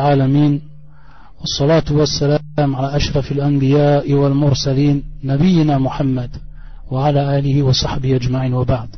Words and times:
العالمين 0.00 0.60
والصلاة 1.40 1.84
والسلام 1.90 2.76
على 2.76 2.96
أشرف 2.96 3.32
الأنبياء 3.32 4.12
والمرسلين 4.12 5.02
نبينا 5.24 5.78
محمد 5.78 6.30
وعلى 6.90 7.38
آله 7.38 7.62
وصحبه 7.62 8.16
أجمعين 8.16 8.54
وبعد. 8.54 8.88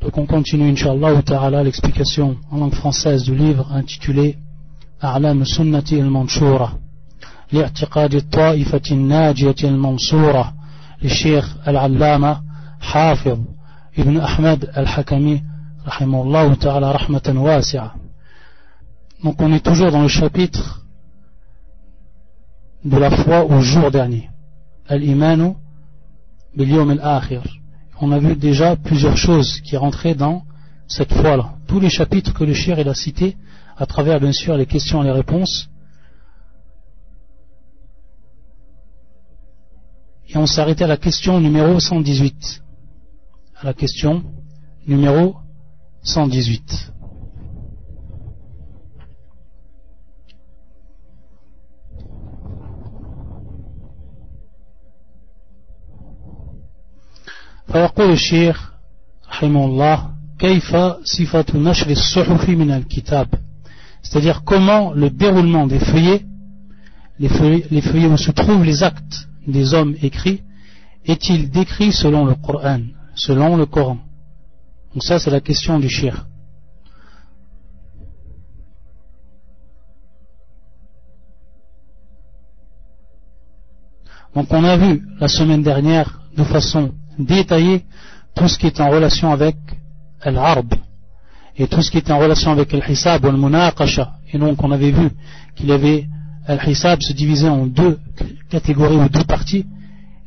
Donc 0.00 0.18
on 0.18 0.26
continue, 0.26 0.68
Inch'Allah 0.68 1.22
ta'ala, 1.22 1.64
l'explication 1.64 2.36
en 2.52 2.58
langue 2.58 2.74
française 2.74 3.24
du 3.24 3.34
livre 3.34 3.66
intitulé 3.72 4.36
أعلام 5.04 5.44
سنة 5.44 5.84
المنشورة 5.92 6.78
لاعتقاد 7.52 8.14
الطائفة 8.14 8.82
الناجية 8.90 9.54
المنصورة 9.64 10.52
للشيخ 11.02 11.56
العلامة 11.68 12.40
حافظ 12.80 13.38
ابن 13.98 14.16
أحمد 14.20 14.64
الحكمي 14.76 15.42
رحمه 15.86 16.22
الله 16.22 16.54
تعالى 16.54 16.92
رحمة 16.92 17.34
واسعة. 17.36 18.03
Donc 19.24 19.40
on 19.40 19.50
est 19.54 19.64
toujours 19.64 19.90
dans 19.90 20.02
le 20.02 20.08
chapitre 20.08 20.84
de 22.84 22.98
la 22.98 23.10
foi 23.10 23.46
au 23.46 23.60
jour 23.62 23.90
dernier. 23.90 24.28
Al-Imanu 24.86 25.54
bil 26.54 26.78
al-Akhir. 26.78 27.42
On 28.02 28.12
a 28.12 28.18
vu 28.18 28.36
déjà 28.36 28.76
plusieurs 28.76 29.16
choses 29.16 29.60
qui 29.62 29.78
rentraient 29.78 30.14
dans 30.14 30.42
cette 30.86 31.14
foi-là. 31.14 31.54
Tous 31.66 31.80
les 31.80 31.88
chapitres 31.88 32.34
que 32.34 32.44
le 32.44 32.52
shir 32.52 32.78
a 32.78 32.94
cités, 32.94 33.38
à 33.78 33.86
travers 33.86 34.20
bien 34.20 34.32
sûr 34.32 34.58
les 34.58 34.66
questions 34.66 35.02
et 35.02 35.06
les 35.06 35.12
réponses. 35.12 35.70
Et 40.28 40.36
on 40.36 40.46
s'est 40.46 40.60
arrêté 40.60 40.84
à 40.84 40.88
la 40.88 40.98
question 40.98 41.40
numéro 41.40 41.80
118. 41.80 42.62
À 43.56 43.64
la 43.64 43.72
question 43.72 44.22
numéro 44.86 45.36
118. 46.02 46.93
فيقول 57.67 58.11
الشيخ 58.11 58.71
رحمه 59.29 59.65
الله 59.65 60.09
كيف 60.39 60.75
صفة 61.03 61.45
نشر 61.55 61.89
الصحف 61.89 62.49
من 62.49 62.71
الكتاب 62.71 63.27
c'est-à-dire 64.01 64.43
comment 64.43 64.91
le 64.93 65.09
déroulement 65.09 65.67
des 65.67 65.79
feuillets 65.79 66.25
les 67.19 67.29
feuillets, 67.29 67.65
les 67.69 67.81
feuillets 67.81 68.07
où 68.07 68.17
se 68.17 68.31
trouvent 68.31 68.63
les 68.63 68.81
actes 68.83 69.27
des 69.47 69.73
hommes 69.73 69.95
écrits 70.01 70.41
est-il 71.05 71.49
décrit 71.49 71.91
selon 71.91 72.25
le 72.25 72.35
Coran 72.35 72.81
selon 73.15 73.57
le 73.57 73.65
Coran 73.65 73.99
donc 74.93 75.03
ça 75.03 75.19
c'est 75.19 75.31
la 75.31 75.41
question 75.41 75.79
du 75.79 75.89
shir 75.89 76.25
donc 84.35 84.47
on 84.51 84.63
a 84.63 84.77
vu 84.77 85.03
la 85.19 85.27
semaine 85.27 85.61
dernière 85.61 86.21
de 86.35 86.43
façon 86.43 86.93
détailler 87.18 87.84
tout 88.34 88.48
ce 88.48 88.58
qui 88.58 88.66
est 88.66 88.80
en 88.80 88.90
relation 88.90 89.30
avec 89.32 89.56
l'arb 90.24 90.74
et 91.56 91.66
tout 91.66 91.82
ce 91.82 91.90
qui 91.90 91.98
est 91.98 92.10
en 92.10 92.18
relation 92.18 92.50
avec 92.50 92.74
al-hisab 92.74 93.24
ou 93.24 93.28
al-munaqasha. 93.28 94.14
Et 94.32 94.38
donc 94.38 94.62
on 94.62 94.70
avait 94.72 94.90
vu 94.90 95.10
qu'il 95.54 95.68
y 95.68 95.72
avait 95.72 96.06
al-hisab 96.46 97.00
se 97.00 97.12
divisait 97.12 97.48
en 97.48 97.66
deux 97.66 97.98
catégories 98.50 98.96
ou 98.96 99.08
deux 99.08 99.24
parties 99.24 99.66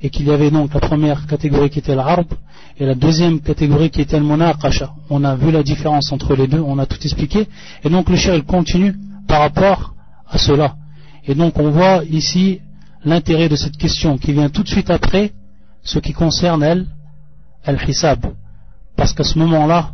et 0.01 0.09
qu'il 0.09 0.27
y 0.27 0.31
avait 0.31 0.51
donc 0.51 0.73
la 0.73 0.79
première 0.79 1.25
catégorie 1.27 1.69
qui 1.69 1.79
était 1.79 1.95
l'arb 1.95 2.27
et 2.79 2.85
la 2.85 2.95
deuxième 2.95 3.41
catégorie 3.41 3.89
qui 3.89 4.01
était 4.01 4.15
al-munaqasha. 4.15 4.93
On 5.09 5.23
a 5.23 5.35
vu 5.35 5.51
la 5.51 5.63
différence 5.63 6.11
entre 6.11 6.35
les 6.35 6.47
deux, 6.47 6.59
on 6.59 6.77
a 6.79 6.85
tout 6.85 6.99
expliqué 7.03 7.47
et 7.83 7.89
donc 7.89 8.09
le 8.09 8.15
cher 8.15 8.35
il 8.35 8.43
continue 8.43 8.95
par 9.27 9.41
rapport 9.41 9.93
à 10.29 10.37
cela. 10.37 10.75
Et 11.25 11.35
donc 11.35 11.59
on 11.59 11.71
voit 11.71 12.03
ici 12.09 12.61
l'intérêt 13.03 13.49
de 13.49 13.55
cette 13.55 13.77
question 13.77 14.17
qui 14.17 14.31
vient 14.31 14.49
tout 14.49 14.63
de 14.63 14.69
suite 14.69 14.89
après 14.89 15.31
ce 15.87 15.99
qui 15.99 16.11
concerne 16.11 16.63
elle, 16.63 16.85
al-hisab. 17.63 18.19
Parce 18.97 19.13
qu'à 19.13 19.23
ce 19.23 19.39
moment-là, 19.39 19.91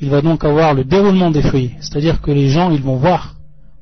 il 0.00 0.10
va 0.10 0.20
donc 0.20 0.44
avoir 0.44 0.74
le 0.74 0.82
déroulement 0.82 1.30
des 1.30 1.42
feuilles. 1.42 1.76
C'est-à-dire 1.80 2.20
que 2.20 2.32
les 2.32 2.48
gens, 2.48 2.72
ils 2.72 2.82
vont 2.82 2.96
voir 2.96 3.36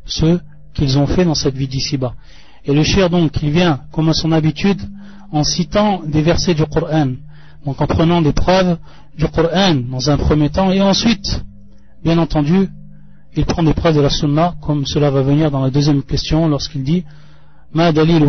ce 0.04 0.38
qu'ils 0.74 0.98
ont 0.98 1.06
fait 1.06 1.24
dans 1.24 1.34
cette 1.34 1.54
vie 1.54 1.66
d'ici-bas. 1.66 2.12
Et 2.66 2.74
le 2.74 2.82
cher 2.82 3.08
donc, 3.08 3.42
il 3.42 3.52
vient, 3.52 3.80
comme 3.90 4.10
à 4.10 4.12
son 4.12 4.32
habitude, 4.32 4.82
en 5.32 5.42
citant 5.42 6.02
des 6.04 6.20
versets 6.20 6.52
du 6.52 6.66
Coran. 6.66 7.12
Donc 7.64 7.80
en 7.80 7.86
prenant 7.86 8.20
des 8.20 8.34
preuves 8.34 8.76
du 9.16 9.26
Coran 9.28 9.76
dans 9.90 10.10
un 10.10 10.18
premier 10.18 10.50
temps, 10.50 10.70
et 10.70 10.82
ensuite, 10.82 11.42
bien 12.04 12.18
entendu, 12.18 12.68
il 13.34 13.46
prend 13.46 13.62
des 13.62 13.72
preuves 13.72 13.96
de 13.96 14.02
la 14.02 14.10
Sunna, 14.10 14.56
comme 14.60 14.84
cela 14.84 15.10
va 15.10 15.22
venir 15.22 15.50
dans 15.50 15.62
la 15.62 15.70
deuxième 15.70 16.02
question, 16.02 16.48
lorsqu'il 16.48 16.84
dit 16.84 17.04
Ma 17.72 17.92
dalil 17.92 18.26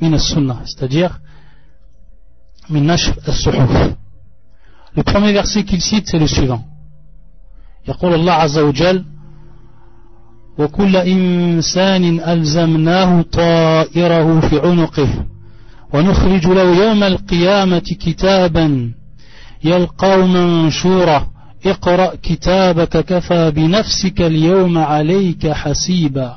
min 0.00 0.18
sunnah 0.18 0.62
c'est-à-dire 0.64 1.20
le 4.96 5.02
premier 5.02 5.32
verset 5.32 5.64
qu'il 5.64 5.82
cite 5.82 6.08
c'est 6.08 6.18
le 6.18 6.26
suivant. 6.26 6.62
يقول 7.88 8.14
الله 8.14 8.32
عز 8.32 8.58
وجل 8.58 9.04
وكل 10.58 10.96
إنسان 10.96 12.20
ألزمناه 12.20 13.22
طائره 13.22 14.40
في 14.40 14.60
عنقه 14.60 15.08
ونخرج 15.92 16.46
له 16.46 16.86
يوم 16.86 17.02
القيامة 17.02 17.78
كتابا 17.78 18.92
يلقاه 19.64 20.26
منشورا 20.26 21.26
اقرأ 21.66 22.14
كتابك 22.22 23.04
كفى 23.04 23.50
بنفسك 23.50 24.20
اليوم 24.20 24.78
عليك 24.78 25.52
حسيبا. 25.52 26.36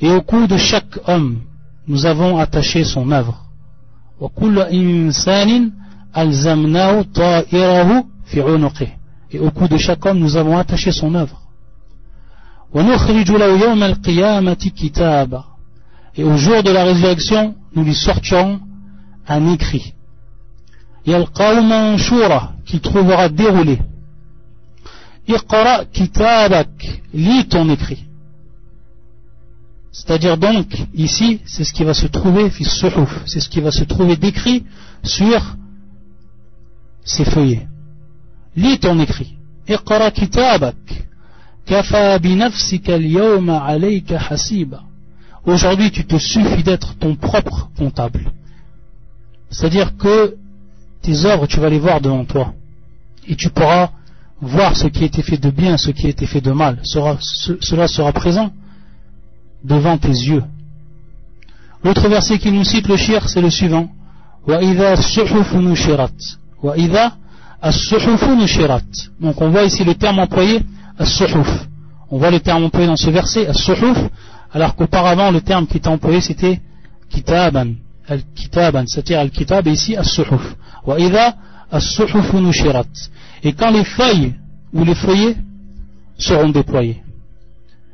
Et 0.00 0.10
au 0.10 0.20
coup 0.20 0.46
de 0.46 0.56
chaque 0.56 0.98
homme, 1.06 1.38
nous 1.88 2.06
avons 2.06 2.38
attaché 2.38 2.84
son 2.84 3.10
œuvre. 3.12 3.43
Et 9.30 9.38
au 9.38 9.50
cou 9.50 9.68
de 9.68 9.76
chaque 9.76 10.06
homme, 10.06 10.18
nous 10.18 10.36
avons 10.36 10.56
attaché 10.56 10.92
son 10.92 11.14
œuvre. 11.14 11.40
Et 16.16 16.24
au 16.24 16.36
jour 16.36 16.62
de 16.62 16.70
la 16.70 16.84
résurrection, 16.84 17.54
nous 17.74 17.84
lui 17.84 17.94
sortirons 17.94 18.60
un 19.26 19.52
écrit. 19.52 19.94
qui 22.66 22.80
trouvera 22.80 23.28
déroulé. 23.28 23.78
lis 27.12 27.46
ton 27.48 27.68
écrit. 27.68 28.04
C'est-à-dire 29.94 30.36
donc, 30.36 30.66
ici, 30.92 31.40
c'est 31.46 31.62
ce 31.62 31.72
qui 31.72 31.84
va 31.84 31.94
se 31.94 32.08
trouver, 32.08 32.50
c'est 32.50 33.38
ce 33.38 33.48
qui 33.48 33.60
va 33.60 33.70
se 33.70 33.84
trouver 33.84 34.16
décrit 34.16 34.64
sur 35.04 35.56
ces 37.04 37.24
feuillets. 37.24 37.68
Lis 38.56 38.80
ton 38.80 38.98
écrit. 38.98 39.36
Aujourd'hui, 45.46 45.90
tu 45.92 46.04
te 46.04 46.18
suffis 46.18 46.64
d'être 46.64 46.96
ton 46.96 47.14
propre 47.14 47.70
comptable. 47.78 48.32
C'est-à-dire 49.48 49.96
que 49.96 50.34
tes 51.02 51.24
œuvres, 51.24 51.46
tu 51.46 51.60
vas 51.60 51.70
les 51.70 51.78
voir 51.78 52.00
devant 52.00 52.24
toi. 52.24 52.52
Et 53.28 53.36
tu 53.36 53.48
pourras 53.48 53.90
voir 54.40 54.76
ce 54.76 54.88
qui 54.88 55.04
a 55.04 55.06
été 55.06 55.22
fait 55.22 55.38
de 55.38 55.50
bien, 55.50 55.76
ce 55.76 55.92
qui 55.92 56.06
a 56.06 56.08
été 56.08 56.26
fait 56.26 56.40
de 56.40 56.50
mal. 56.50 56.80
cela 56.82 57.86
sera 57.86 58.12
présent 58.12 58.50
devant 59.64 59.98
tes 59.98 60.08
yeux. 60.08 60.44
L'autre 61.82 62.08
verset 62.08 62.38
qui 62.38 62.52
nous 62.52 62.64
cite 62.64 62.86
le 62.88 62.96
shir, 62.96 63.28
c'est 63.28 63.40
le 63.40 63.50
suivant. 63.50 63.88
Donc 69.20 69.40
on 69.40 69.50
voit 69.50 69.64
ici 69.64 69.84
le 69.84 69.94
terme 69.94 70.18
employé, 70.18 70.60
On 72.10 72.18
voit 72.18 72.30
le 72.30 72.40
terme 72.40 72.64
employé 72.64 72.86
dans 72.86 72.96
ce 72.96 73.10
verset, 73.10 73.48
alors 74.52 74.76
qu'auparavant 74.76 75.30
le 75.30 75.40
terme 75.40 75.66
qui 75.66 75.78
était 75.78 75.88
employé 75.88 76.20
c'était 76.20 76.60
kitaban, 77.10 77.74
al-kitaban, 78.06 78.84
c'est-à-dire 78.86 79.20
al-kitab 79.20 79.66
et 79.66 79.72
ici 79.72 79.96
as-suhuf. 79.96 80.56
Et 83.42 83.52
quand 83.52 83.70
les 83.70 83.84
feuilles 83.84 84.34
ou 84.72 84.84
les 84.84 84.94
feuillets 84.94 85.36
seront 86.18 86.50
déployés 86.50 87.03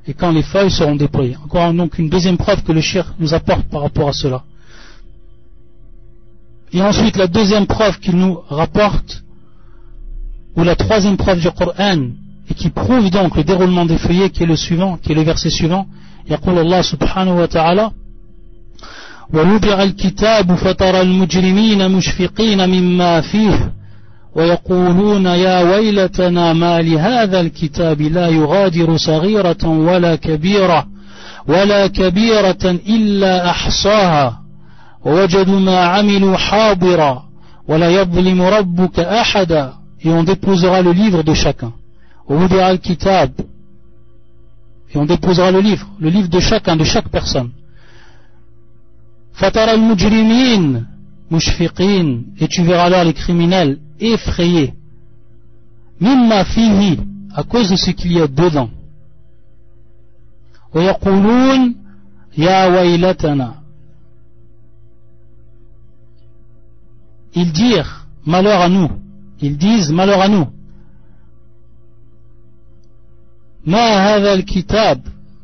et 0.07 0.13
quand 0.13 0.31
les 0.31 0.43
feuilles 0.43 0.71
seront 0.71 0.95
déployées. 0.95 1.37
Encore 1.43 1.73
donc 1.73 1.97
une 1.97 2.09
deuxième 2.09 2.37
preuve 2.37 2.63
que 2.63 2.71
le 2.71 2.81
shir 2.81 3.13
nous 3.19 3.33
apporte 3.33 3.67
par 3.69 3.81
rapport 3.81 4.09
à 4.09 4.13
cela. 4.13 4.43
Et 6.71 6.81
ensuite 6.81 7.17
la 7.17 7.27
deuxième 7.27 7.67
preuve 7.67 7.99
qu'il 7.99 8.15
nous 8.17 8.39
rapporte, 8.49 9.23
ou 10.55 10.63
la 10.63 10.75
troisième 10.75 11.17
preuve 11.17 11.39
du 11.39 11.51
Coran, 11.51 12.09
et 12.49 12.53
qui 12.53 12.69
prouve 12.69 13.09
donc 13.09 13.35
le 13.35 13.43
déroulement 13.43 13.85
des 13.85 13.97
feuillets, 13.97 14.29
qui 14.29 14.43
est 14.43 14.45
le 14.45 14.55
suivant, 14.55 14.97
qui 14.97 15.11
est 15.11 15.15
le 15.15 15.23
verset 15.23 15.49
suivant, 15.49 15.87
يقول 16.29 16.57
الله 16.59 16.81
سبحانه 16.81 17.37
وتعالى 17.37 17.91
ووضع 19.33 19.83
الكتاب 19.83 20.55
فترى 20.55 21.01
المجرمين 21.01 21.91
مشفقين 21.91 22.69
مما 22.69 23.21
فيه 23.21 23.73
ويقولون 24.34 25.26
يا 25.26 25.62
ويلتنا 25.62 26.52
ما 26.52 26.82
لهذا 26.82 27.40
الكتاب 27.40 28.00
لا 28.00 28.28
يغادر 28.28 28.96
صغيرة 28.96 29.68
ولا 29.68 30.16
كبيرة 30.16 30.86
ولا 31.48 31.86
كبيرة 31.86 32.64
إلا 32.88 33.50
أحصاها 33.50 34.40
ووجدوا 35.04 35.60
ما 35.60 35.78
عملوا 35.84 36.36
حاضرا 36.36 37.24
ولا 37.68 37.88
يظلم 37.90 38.42
ربك 38.42 39.00
أحدا 39.00 39.72
et 40.02 40.08
on 40.10 40.22
déposera 40.24 40.80
le 40.82 40.92
livre 40.92 41.22
de 41.22 41.34
chacun. 41.34 41.72
ووضع 42.28 42.70
الكتاب 42.70 43.32
et 44.94 44.98
on 44.98 45.04
déposera 45.04 45.50
le 45.50 45.60
livre, 45.60 45.86
le 46.00 46.08
livre 46.08 46.28
de 46.28 46.40
chacun, 46.40 46.76
de 46.76 46.84
chaque 46.84 47.08
personne. 47.08 47.50
فترى 49.34 49.72
المجرمين 49.74 50.86
مشفقين 51.31 52.25
et 52.39 52.47
tu 52.47 52.63
verras 52.63 52.85
alors 52.85 53.03
les 53.03 53.13
criminels 53.13 53.79
effrayés 53.99 54.73
مما 56.01 56.43
فيه 56.43 56.97
à 57.33 57.43
cause 57.43 57.69
de 57.71 57.75
ce 57.75 57.91
qu'il 57.91 58.11
y 58.13 58.21
a 58.21 58.27
dedans 58.27 58.69
ويقولون 60.73 61.75
يا 62.37 62.65
ويلتنا 62.65 63.53
ils 67.35 67.51
dirent 67.51 68.07
malheur 68.25 68.61
à 68.61 68.69
nous 68.69 68.89
ils 69.41 69.57
disent 69.57 69.91
malheur 69.91 70.21
à 70.21 70.27
nous 70.27 70.47
ما 73.65 74.15
هذا 74.15 74.33
الكتاب 74.33 75.01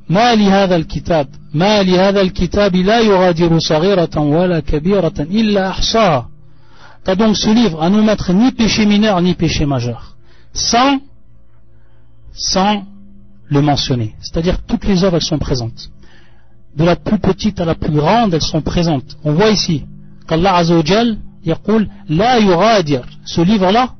ما 0.10 0.36
لهذا 0.36 0.76
الكتاب 0.76 1.28
ما 1.54 1.84
لهذا 1.84 2.22
الكتاب 2.22 2.76
لا 2.76 3.00
يغادر 3.00 3.60
صغيرة 3.60 4.20
ولا 4.20 4.60
كبيرة 4.60 5.14
إلا 5.20 5.70
أحصاها 5.70 6.28
T'as 7.04 7.16
donc 7.16 7.36
ce 7.36 7.50
livre 7.50 7.82
à 7.82 7.90
nous 7.90 8.04
mettre 8.04 8.32
ni 8.32 8.52
péché 8.52 8.86
mineur 8.86 9.22
ni 9.22 9.34
péché 9.34 9.66
majeur, 9.66 10.16
sans, 10.54 11.00
sans 12.32 12.84
le 13.48 13.62
mentionner. 13.62 14.14
C'est-à-dire 14.22 14.60
toutes 14.68 14.86
les 14.86 15.04
œuvres, 15.04 15.16
elles 15.16 15.24
sont 15.24 15.40
présentes. 15.40 15.90
De 16.78 16.84
la 16.84 16.96
plus 16.96 17.18
petite 17.18 17.60
à 17.60 17.66
la 17.66 17.74
plus 17.74 17.92
grande, 17.92 18.36
elles 18.36 18.44
sont 18.44 18.62
présentes. 18.62 19.18
On 19.24 19.34
voit 19.34 19.50
ici 19.50 19.84
qu'Allah 20.28 20.58
Azzawajal, 20.58 21.18
يقول 21.46 21.90
لا 22.10 22.36
يغادر 22.38 23.06
ce 23.26 23.42
livre-là 23.42 23.96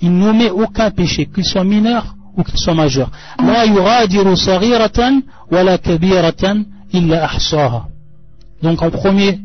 il 0.00 0.12
ne 0.16 0.32
met 0.32 0.50
aucun 0.50 0.90
péché 0.90 1.26
qu'il 1.26 1.44
soit 1.44 1.64
mineur 1.64 2.14
ou 2.37 2.43
qu'ils 2.43 2.59
soient 2.59 2.73
majeurs. 2.73 3.11
Wa 3.39 3.65
la. 5.63 5.77
Donc 8.61 8.81
en 8.81 8.89
premier, 8.89 9.39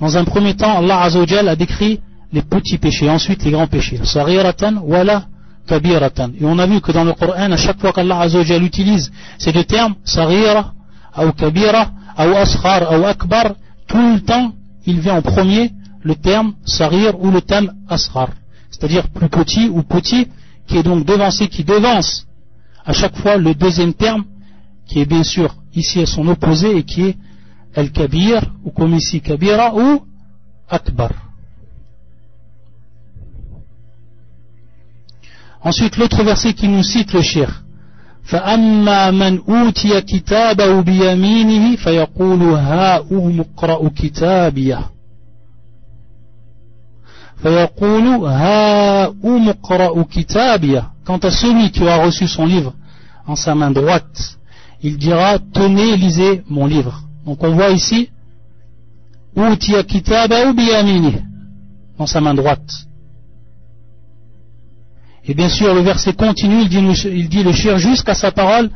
dans 0.00 0.16
un 0.16 0.24
premier 0.24 0.54
temps, 0.54 0.78
Allah 0.78 1.02
Azzawajal 1.02 1.48
a 1.48 1.56
décrit 1.56 2.00
les 2.32 2.42
petits 2.42 2.78
péchés, 2.78 3.08
ensuite 3.08 3.44
les 3.44 3.50
grands 3.50 3.66
péchés. 3.66 4.00
Sariratan 4.04 4.82
wa 4.82 5.04
la 5.04 5.24
kabiratan. 5.66 6.30
Et 6.40 6.44
on 6.44 6.58
a 6.58 6.66
vu 6.66 6.80
que 6.80 6.92
dans 6.92 7.04
le 7.04 7.12
Coran, 7.12 7.50
à 7.52 7.56
chaque 7.56 7.80
fois 7.80 7.92
qu'Allah 7.92 8.20
Azzawajal 8.20 8.62
utilise 8.62 9.10
ces 9.38 9.52
deux 9.52 9.64
termes, 9.64 9.94
sarira 10.04 10.72
ou 11.18 11.32
kabira 11.32 11.90
ou 12.18 12.34
askhar 12.36 13.00
ou 13.00 13.04
akbar, 13.04 13.54
tout 13.86 14.14
le 14.14 14.20
temps, 14.20 14.52
il 14.86 15.00
vient 15.00 15.16
en 15.16 15.22
premier 15.22 15.72
le 16.02 16.14
terme 16.14 16.54
sarir 16.64 17.20
ou 17.20 17.30
le 17.30 17.40
terme 17.40 17.72
askhar. 17.88 18.30
C'est-à-dire 18.70 19.08
plus 19.08 19.28
petit 19.28 19.68
ou 19.68 19.82
petit, 19.82 20.28
qui 20.69 20.77
est 20.77 20.83
donc 20.83 21.05
devancé, 21.05 21.47
qui 21.47 21.63
devance 21.63 22.25
à 22.85 22.93
chaque 22.93 23.17
fois 23.17 23.37
le 23.37 23.53
deuxième 23.53 23.93
terme, 23.93 24.25
qui 24.87 24.99
est 24.99 25.05
bien 25.05 25.23
sûr 25.23 25.55
ici 25.73 26.01
à 26.01 26.05
son 26.05 26.27
opposé 26.27 26.77
et 26.77 26.83
qui 26.83 27.01
est 27.03 27.17
al-kabir, 27.75 28.41
ou 28.63 28.71
comme 28.71 28.95
ici 28.95 29.21
kabira 29.21 29.75
ou 29.75 30.05
akbar. 30.69 31.11
Ensuite, 35.61 35.97
l'autre 35.97 36.23
verset 36.23 36.53
qui 36.53 36.67
nous 36.67 36.83
cite 36.83 37.13
le 37.13 37.21
shir. 37.21 37.61
فأما 38.25 39.11
من 39.11 39.39
أوتي 39.49 40.01
كتابه 40.01 40.81
بيمينه 40.81 41.75
فيقول 41.75 42.41
ها 42.43 42.97
اقرأ 43.11 43.89
كتابيه 43.89 44.89
Quant 47.42 47.48
à 51.18 51.30
celui 51.30 51.70
qui 51.70 51.88
a 51.88 52.04
reçu 52.04 52.28
son 52.28 52.44
livre 52.44 52.74
en 53.26 53.34
sa 53.34 53.54
main 53.54 53.70
droite, 53.70 54.38
il 54.82 54.98
dira 54.98 55.38
Tenez, 55.38 55.96
lisez 55.96 56.42
mon 56.48 56.66
livre. 56.66 57.02
Donc 57.24 57.42
on 57.42 57.52
voit 57.52 57.70
ici 57.70 58.10
dans 61.98 62.06
sa 62.06 62.20
main 62.20 62.34
droite. 62.34 62.86
Et 65.24 65.34
bien 65.34 65.48
sûr, 65.48 65.74
le 65.74 65.80
verset 65.80 66.12
continue, 66.12 66.62
il 66.62 66.68
dit, 66.68 66.78
il 67.08 67.28
dit 67.28 67.42
le 67.42 67.52
shir 67.52 67.78
jusqu'à 67.78 68.14
sa 68.14 68.32
parole 68.32 68.70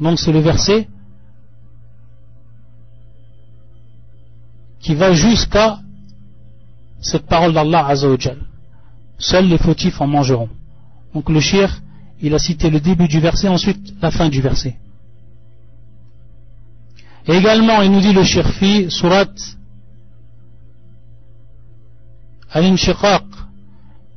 Donc 0.00 0.18
c'est 0.18 0.32
le 0.32 0.40
verset 0.40 0.88
qui 4.83 4.95
va 4.95 5.13
jusqu'à 5.13 5.79
cette 7.01 7.27
parole 7.27 7.53
d'Allah 7.53 7.87
Azzawajal. 7.87 8.37
Seuls 9.17 9.47
les 9.47 9.57
fautifs 9.57 9.99
en 10.01 10.07
mangeront. 10.07 10.49
Donc 11.13 11.29
le 11.29 11.39
shir, 11.39 11.81
il 12.21 12.33
a 12.33 12.39
cité 12.39 12.69
le 12.69 12.79
début 12.79 13.07
du 13.07 13.19
verset, 13.19 13.47
ensuite 13.47 13.93
la 14.01 14.11
fin 14.11 14.29
du 14.29 14.41
verset. 14.41 14.77
Et 17.27 17.33
également, 17.33 17.81
il 17.81 17.91
nous 17.91 18.01
dit 18.01 18.13
le 18.13 18.23
shirfi, 18.23 18.89
surat 18.89 19.25
Al-Inshiqaq, 22.51 23.23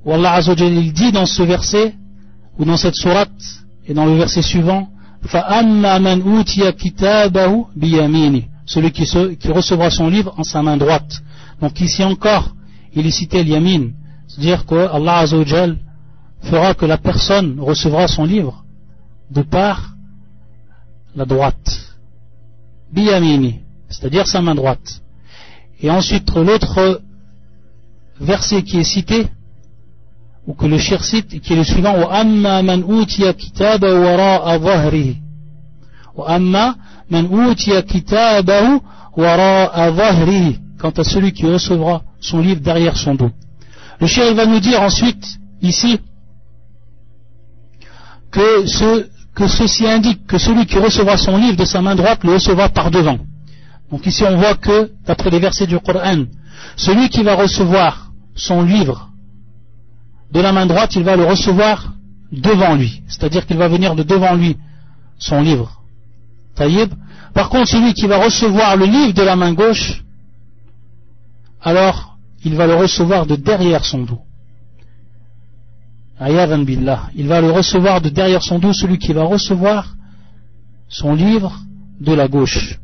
où 0.04 0.12
Allah 0.12 0.32
Azzawajal, 0.34 0.72
il 0.72 0.92
dit 0.92 1.12
dans 1.12 1.26
ce 1.26 1.42
verset, 1.42 1.94
ou 2.58 2.64
dans 2.64 2.76
cette 2.76 2.94
surat, 2.94 3.26
et 3.86 3.94
dans 3.94 4.06
le 4.06 4.16
verset 4.16 4.42
suivant, 4.42 4.88
فَأَمَّا 5.24 5.98
مَنْ 5.98 6.22
أُوتِيَ 6.22 6.72
كِتَابَهُ 6.72 7.66
بِيَمِينِهِ 7.76 8.44
celui 8.66 8.92
qui, 8.92 9.04
recevra 9.48 9.90
son 9.90 10.08
livre 10.08 10.34
en 10.36 10.44
sa 10.44 10.62
main 10.62 10.76
droite. 10.76 11.22
Donc 11.60 11.80
ici 11.80 12.02
encore, 12.04 12.54
il 12.94 13.06
est 13.06 13.10
cité 13.10 13.42
l'yamin, 13.42 13.90
c'est-à-dire 14.28 14.66
que 14.66 14.74
Allah 14.74 15.18
Azzawajal 15.18 15.78
fera 16.42 16.74
que 16.74 16.86
la 16.86 16.98
personne 16.98 17.60
recevra 17.60 18.08
son 18.08 18.24
livre 18.24 18.64
de 19.30 19.42
par 19.42 19.94
la 21.14 21.24
droite. 21.24 21.96
Biyamini, 22.92 23.60
c'est-à-dire 23.88 24.26
sa 24.26 24.40
main 24.42 24.54
droite. 24.54 25.02
Et 25.80 25.90
ensuite 25.90 26.30
l'autre 26.34 27.00
verset 28.20 28.62
qui 28.62 28.78
est 28.78 28.84
cité, 28.84 29.28
ou 30.46 30.54
que 30.54 30.66
le 30.66 30.78
shir 30.78 31.02
cite, 31.04 31.40
qui 31.40 31.52
est 31.52 31.56
le 31.56 31.64
suivant, 31.64 31.94
وَأَمَّا 31.98 32.62
مَنْ 32.62 32.82
أُوتِيَ 32.82 33.32
كِتَابَ 33.32 33.82
وَرَاءَ 33.82 34.58
ظَهْرِهِ 34.58 35.16
وَأَمَّا 36.16 36.74
quant 40.79 40.91
à 40.91 41.03
celui 41.03 41.31
qui 41.31 41.45
recevra 41.45 42.03
son 42.19 42.39
livre 42.39 42.61
derrière 42.61 42.97
son 42.97 43.15
dos. 43.15 43.31
Le 43.99 44.07
chien 44.07 44.33
va 44.33 44.45
nous 44.45 44.59
dire 44.59 44.81
ensuite, 44.81 45.25
ici, 45.61 45.99
que, 48.31 48.65
que 49.33 49.47
ceci 49.47 49.87
indique 49.87 50.27
que 50.27 50.37
celui 50.37 50.65
qui 50.65 50.77
recevra 50.77 51.17
son 51.17 51.37
livre 51.37 51.57
de 51.57 51.65
sa 51.65 51.81
main 51.81 51.95
droite 51.95 52.23
le 52.23 52.33
recevra 52.33 52.69
par 52.69 52.91
devant. 52.91 53.17
Donc 53.91 54.05
ici 54.05 54.23
on 54.23 54.37
voit 54.37 54.55
que, 54.55 54.91
d'après 55.05 55.29
les 55.29 55.39
versets 55.39 55.67
du 55.67 55.79
Coran, 55.79 56.25
celui 56.75 57.09
qui 57.09 57.23
va 57.23 57.35
recevoir 57.35 58.11
son 58.35 58.61
livre 58.61 59.09
de 60.31 60.41
la 60.41 60.51
main 60.51 60.65
droite, 60.65 60.95
il 60.95 61.03
va 61.03 61.15
le 61.15 61.23
recevoir 61.23 61.93
devant 62.31 62.75
lui. 62.75 63.01
C'est-à-dire 63.07 63.45
qu'il 63.45 63.57
va 63.57 63.67
venir 63.67 63.95
de 63.95 64.03
devant 64.03 64.35
lui 64.35 64.57
son 65.17 65.41
livre. 65.41 65.81
Par 67.33 67.49
contre, 67.49 67.69
celui 67.69 67.93
qui 67.93 68.07
va 68.07 68.17
recevoir 68.17 68.75
le 68.77 68.85
livre 68.85 69.13
de 69.13 69.21
la 69.21 69.35
main 69.35 69.53
gauche, 69.53 70.03
alors 71.61 72.17
il 72.43 72.55
va 72.55 72.67
le 72.67 72.75
recevoir 72.75 73.25
de 73.25 73.35
derrière 73.35 73.85
son 73.85 74.03
dos. 74.03 74.21
billah. 76.65 77.09
Il 77.15 77.27
va 77.27 77.41
le 77.41 77.51
recevoir 77.51 78.01
de 78.01 78.09
derrière 78.09 78.43
son 78.43 78.59
dos, 78.59 78.73
celui 78.73 78.97
qui 78.97 79.13
va 79.13 79.23
recevoir 79.23 79.95
son 80.89 81.13
livre 81.13 81.59
de 81.99 82.13
la 82.13 82.27
gauche. 82.27 82.79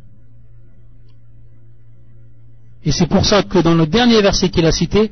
Et 2.85 2.91
c'est 2.91 3.07
pour 3.07 3.25
ça 3.25 3.43
que 3.43 3.59
dans 3.59 3.75
le 3.75 3.87
dernier 3.87 4.21
verset 4.21 4.49
qu'il 4.49 4.65
a 4.65 4.71
cité, 4.71 5.11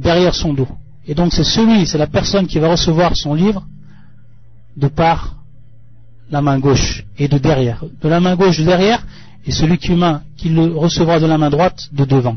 derrière 0.00 0.34
son 0.34 0.52
dos. 0.54 0.68
Et 1.06 1.14
donc 1.14 1.32
c'est 1.32 1.44
celui, 1.44 1.86
c'est 1.86 1.98
la 1.98 2.06
personne 2.06 2.46
qui 2.46 2.58
va 2.58 2.68
recevoir 2.70 3.16
son 3.16 3.34
livre 3.34 3.64
de 4.76 4.88
par 4.88 5.36
la 6.30 6.40
main 6.40 6.58
gauche 6.58 7.04
et 7.18 7.28
de 7.28 7.38
derrière. 7.38 7.84
De 8.02 8.08
la 8.08 8.20
main 8.20 8.36
gauche 8.36 8.58
de 8.58 8.64
derrière 8.64 9.04
et 9.44 9.52
celui 9.52 9.78
qui, 9.78 9.92
qui 10.36 10.48
le 10.48 10.76
recevra 10.76 11.18
de 11.18 11.26
la 11.26 11.38
main 11.38 11.50
droite 11.50 11.88
de 11.92 12.04
devant. 12.04 12.36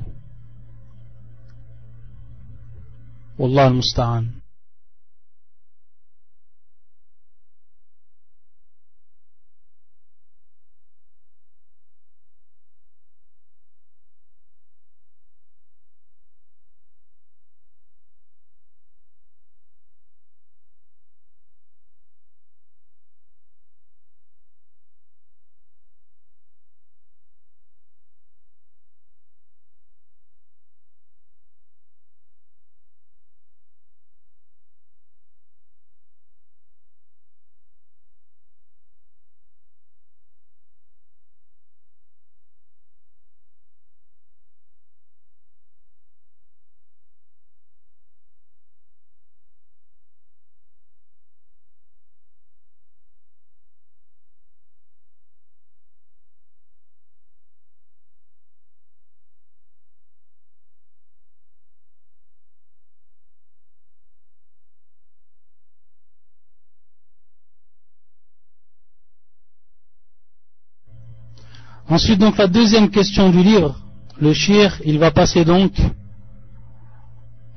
Ensuite, 71.94 72.18
donc, 72.18 72.40
la 72.40 72.48
deuxième 72.48 72.90
question 72.90 73.30
du 73.30 73.44
livre, 73.44 73.76
le 74.20 74.34
shir, 74.34 74.82
il 74.84 74.98
va 74.98 75.12
passer 75.12 75.46
donc 75.46 75.74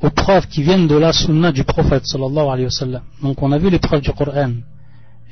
aux 0.03 0.11
preuves 0.11 0.47
qui 0.47 0.63
viennent 0.63 0.87
de 0.87 0.95
la 0.95 1.15
sunna 1.15 1.53
du 1.53 1.65
prophète 1.65 2.05
sallallahu 2.07 2.47
alayhi 2.47 2.67
wa 2.67 2.71
sallam. 2.71 3.03
Donc, 3.23 3.43
on 3.43 3.51
a 3.51 3.57
vu 3.57 3.71
les 3.71 3.79
preuves 3.79 4.03
du 4.03 4.13
Coran. 4.13 4.53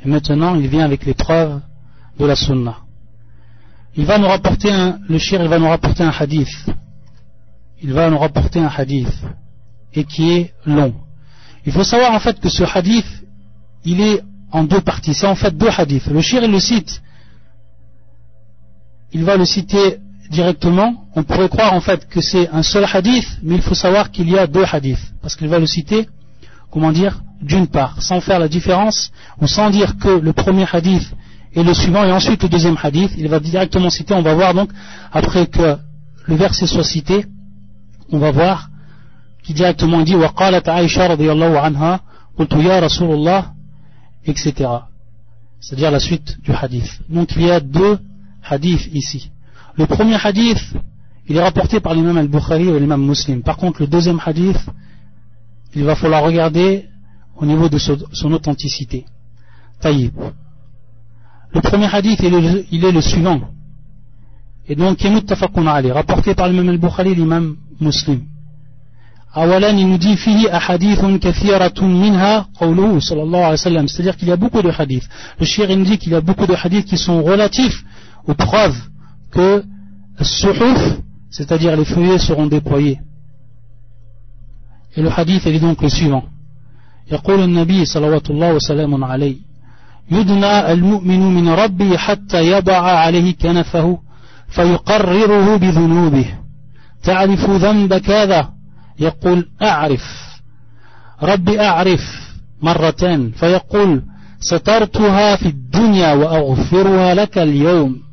Et 0.02 0.08
maintenant, 0.08 0.54
il 0.54 0.68
vient 0.68 0.86
avec 0.86 1.04
les 1.04 1.12
preuves 1.12 1.60
de 2.18 2.24
la 2.24 2.34
sunna. 2.34 2.78
Il 3.94 4.06
va 4.06 4.16
nous 4.16 4.26
rapporter 4.26 4.72
un, 4.72 4.98
le 5.06 5.18
shir, 5.18 5.42
il 5.42 5.48
va 5.48 5.58
nous 5.58 5.68
rapporter 5.68 6.02
un 6.02 6.14
hadith. 6.18 6.54
Il 7.82 7.92
va 7.92 8.08
nous 8.08 8.18
rapporter 8.18 8.60
un 8.60 8.72
hadith. 8.74 9.12
Et 9.92 10.04
qui 10.04 10.30
est 10.30 10.54
long. 10.64 10.94
Il 11.66 11.72
faut 11.72 11.84
savoir 11.84 12.14
en 12.14 12.20
fait 12.20 12.40
que 12.40 12.48
ce 12.48 12.64
hadith, 12.64 13.10
il 13.84 14.00
est 14.00 14.22
en 14.50 14.64
deux 14.64 14.80
parties. 14.80 15.12
C'est 15.12 15.26
en 15.26 15.34
fait 15.34 15.54
deux 15.54 15.68
hadiths. 15.76 16.06
Le 16.06 16.22
shir, 16.22 16.42
il 16.42 16.50
le 16.50 16.58
cite 16.58 17.02
Il 19.13 19.23
va 19.23 19.37
le 19.37 19.45
citer 19.45 19.97
directement. 20.29 21.05
On 21.15 21.23
pourrait 21.23 21.49
croire 21.49 21.73
en 21.73 21.81
fait 21.81 22.07
que 22.07 22.21
c'est 22.21 22.49
un 22.49 22.63
seul 22.63 22.85
hadith, 22.91 23.27
mais 23.41 23.55
il 23.55 23.61
faut 23.61 23.75
savoir 23.75 24.11
qu'il 24.11 24.29
y 24.29 24.37
a 24.37 24.47
deux 24.47 24.65
hadiths. 24.71 25.13
Parce 25.21 25.35
qu'il 25.35 25.47
va 25.47 25.59
le 25.59 25.65
citer, 25.65 26.07
comment 26.71 26.91
dire, 26.91 27.21
d'une 27.41 27.67
part, 27.67 28.01
sans 28.01 28.21
faire 28.21 28.39
la 28.39 28.47
différence, 28.47 29.11
ou 29.41 29.47
sans 29.47 29.69
dire 29.69 29.97
que 29.97 30.09
le 30.09 30.33
premier 30.33 30.65
hadith 30.71 31.07
est 31.55 31.63
le 31.63 31.73
suivant, 31.73 32.03
et 32.03 32.11
ensuite 32.11 32.43
le 32.43 32.49
deuxième 32.49 32.77
hadith, 32.81 33.11
il 33.17 33.27
va 33.27 33.39
directement 33.39 33.89
citer, 33.89 34.13
on 34.13 34.21
va 34.21 34.35
voir 34.35 34.53
donc, 34.53 34.69
après 35.11 35.47
que 35.47 35.77
le 36.25 36.35
verset 36.35 36.67
soit 36.67 36.83
cité, 36.83 37.25
on 38.11 38.19
va 38.19 38.31
voir 38.31 38.69
qui 39.43 39.53
directement 39.53 40.03
dit 40.03 40.15
وقالت 40.15 40.69
عائشة 40.69 41.07
رضي 41.07 41.31
الله 41.31 41.59
عنها 41.59 41.99
قلت 42.37 42.53
يا 42.53 42.79
رسول 42.79 43.11
الله 43.13 43.45
etc. 44.27 44.69
C'est-à-dire 45.59 45.91
la 45.91 45.99
suite 45.99 46.37
du 46.43 46.51
hadith. 46.51 46.99
Donc 47.09 47.29
il 47.35 47.47
y 47.47 47.51
a 47.51 47.59
deux 47.59 47.99
hadith 48.48 48.88
ici. 48.92 49.30
Le 49.76 49.86
premier 49.86 50.16
hadith, 50.22 50.62
il 51.26 51.36
est 51.36 51.42
rapporté 51.42 51.80
par 51.80 51.94
l'imam 51.94 52.16
al-Bukhari 52.16 52.68
ou 52.68 52.78
l'imam 52.78 53.04
muslim. 53.04 53.42
Par 53.42 53.56
contre, 53.56 53.80
le 53.80 53.86
deuxième 53.86 54.20
hadith, 54.24 54.58
il 55.74 55.84
va 55.84 55.96
falloir 55.96 56.22
regarder 56.22 56.86
au 57.36 57.46
niveau 57.46 57.68
de 57.68 57.78
son 57.78 58.32
authenticité. 58.32 59.04
Taïb. 59.80 60.12
Le 61.52 61.60
premier 61.60 61.86
hadith, 61.92 62.20
il 62.20 62.34
est 62.34 62.40
le, 62.40 62.64
il 62.70 62.84
est 62.84 62.92
le 62.92 63.00
suivant. 63.00 63.40
Et 64.68 64.76
donc, 64.76 65.02
muttafaqun 65.02 65.66
Ali, 65.66 65.90
rapporté 65.90 66.34
par 66.34 66.48
l'imam 66.48 66.68
al-Bukhari 66.68 67.10
et 67.10 67.14
l'imam 67.14 67.56
muslim. 67.80 68.22
Awalan, 69.36 69.76
il 69.76 69.88
nous 69.88 69.98
dit, 69.98 70.16
fihi 70.16 70.48
ahadithun 70.48 71.18
kathiratun 71.18 71.88
minha 71.88 72.46
qawluhu 72.56 73.00
sallallahu 73.00 73.42
alayhi 73.42 73.76
wa. 73.76 73.88
C'est-à-dire 73.88 74.16
qu'il 74.16 74.28
y 74.28 74.32
a 74.32 74.36
beaucoup 74.36 74.62
de 74.62 74.70
hadiths. 74.70 75.08
Le 75.40 75.44
shir, 75.44 75.68
il 75.68 75.78
nous 75.78 75.84
dit 75.84 75.98
qu'il 75.98 76.12
y 76.12 76.14
a 76.14 76.20
beaucoup 76.20 76.46
de 76.46 76.54
hadiths 76.54 76.86
qui 76.86 76.96
sont 76.96 77.20
relatifs 77.22 77.84
aux 78.26 78.34
preuves 78.34 78.80
que 79.30 79.64
suhuf 80.20 81.00
c'est-à-dire 81.30 81.76
les 81.76 81.84
feuillets 81.84 82.18
seront 82.18 82.46
déployés. 82.46 83.00
Et 84.96 85.02
le 85.02 85.10
hadith 85.10 85.44
est 85.46 85.58
donc 85.58 85.82
le 85.82 85.88
suivant. 85.88 86.22
يقول 87.10 87.40
النبي 87.42 87.84
صلوات 87.84 88.30
الله 88.30 88.54
وسلام 88.54 89.04
عليه 89.04 89.36
يدنى 90.10 90.72
المؤمن 90.72 91.20
من 91.20 91.48
ربه 91.48 91.96
حتى 91.96 92.50
يضع 92.50 92.78
عليه 92.78 93.36
كنفه 93.36 93.98
فيقرره 94.48 95.56
بذنوبه. 95.56 96.26
تعرف 97.02 97.50
ذنب 97.50 97.94
كذا؟ 97.94 98.48
يقول 98.98 99.48
أعرف. 99.62 100.04
ربي 101.22 101.60
أعرف 101.60 102.00
مرتين 102.62 103.30
فيقول 103.30 104.02
سترتها 104.40 105.36
في 105.36 105.48
الدنيا 105.48 106.14
وأغفرها 106.14 107.14
لك 107.14 107.38
اليوم. 107.38 108.03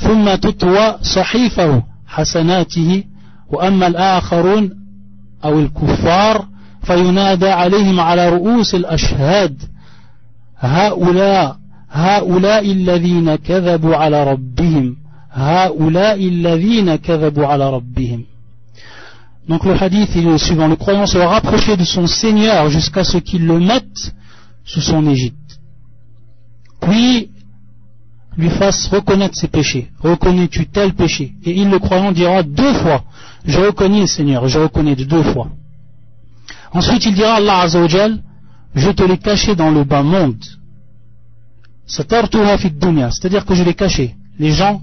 ثم 0.00 0.34
تطوى 0.34 0.98
صحيفه 1.02 1.82
حسناته 2.06 3.04
وأما 3.48 3.86
الآخرون 3.86 4.70
أو 5.44 5.58
الكفار 5.58 6.46
فينادى 6.82 7.48
عليهم 7.48 8.00
على 8.00 8.28
رؤوس 8.28 8.74
الأشهاد 8.74 9.62
هؤلاء 10.58 11.56
هؤلاء 11.90 12.72
الذين 12.72 13.34
كذبوا 13.34 13.96
على 13.96 14.24
ربهم 14.24 14.96
هؤلاء 15.32 16.28
الذين 16.28 16.96
كذبوا 16.96 17.46
على 17.46 17.70
ربهم 17.70 18.24
Donc 19.48 19.64
le 19.64 19.74
hadith 19.80 20.16
est 20.16 20.22
le 20.22 20.38
suivant. 20.38 20.66
Le 20.66 20.74
croyant 20.74 21.06
se 21.06 21.18
rapprocher 21.18 21.76
de 21.76 21.84
son 21.84 22.08
Seigneur 22.08 22.68
jusqu'à 22.68 23.04
ce 23.04 23.18
qu'il 23.18 23.46
le 23.46 23.60
mette 23.60 24.12
sous 24.64 24.80
son 24.80 25.06
égide. 25.08 25.34
Puis 26.80 27.30
lui 28.36 28.50
fasse 28.50 28.88
reconnaître 28.88 29.36
ses 29.36 29.48
péchés. 29.48 29.88
Reconnais-tu 30.00 30.66
tel 30.66 30.94
péché? 30.94 31.32
Et 31.44 31.52
il, 31.52 31.70
le 31.70 31.78
croyant, 31.78 32.12
dira 32.12 32.42
deux 32.42 32.74
fois, 32.74 33.04
je 33.44 33.58
reconnais 33.58 34.06
Seigneur, 34.06 34.46
je 34.48 34.58
reconnais 34.58 34.96
de 34.96 35.04
deux 35.04 35.22
fois. 35.22 35.48
Ensuite 36.72 37.06
il 37.06 37.14
dira 37.14 37.36
Allah 37.36 37.60
Azzawajal, 37.60 38.22
je 38.74 38.90
te 38.90 39.02
l'ai 39.02 39.18
caché 39.18 39.54
dans 39.54 39.70
le 39.70 39.84
bas 39.84 40.02
monde. 40.02 40.44
C'est-à-dire 41.86 43.46
que 43.46 43.54
je 43.54 43.62
l'ai 43.62 43.74
caché. 43.74 44.14
Les 44.38 44.50
gens, 44.50 44.82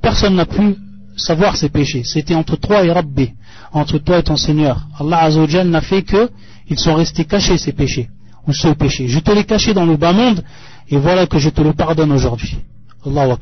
personne 0.00 0.36
n'a 0.36 0.46
pu 0.46 0.76
savoir 1.16 1.56
ses 1.56 1.70
péchés. 1.70 2.02
C'était 2.04 2.34
entre 2.34 2.56
toi 2.56 2.84
et 2.84 2.92
Rabbi, 2.92 3.32
entre 3.72 3.98
toi 3.98 4.18
et 4.18 4.22
ton 4.22 4.36
Seigneur. 4.36 4.86
Allah 5.00 5.22
Azzawajal 5.22 5.68
n'a 5.68 5.80
fait 5.80 6.02
que 6.02 6.30
ils 6.68 6.78
sont 6.78 6.94
restés 6.94 7.24
cachés 7.24 7.58
ces 7.58 7.72
péchés, 7.72 8.08
ou 8.46 8.52
ce 8.52 8.68
péché. 8.68 9.08
Je 9.08 9.18
te 9.18 9.32
l'ai 9.32 9.44
caché 9.44 9.74
dans 9.74 9.84
le 9.84 9.96
bas 9.96 10.12
monde, 10.12 10.44
et 10.88 10.96
voilà 10.96 11.26
que 11.26 11.38
je 11.38 11.48
te 11.50 11.60
le 11.60 11.72
pardonne 11.72 12.12
aujourd'hui. 12.12 12.58
Allahu. 13.04 13.36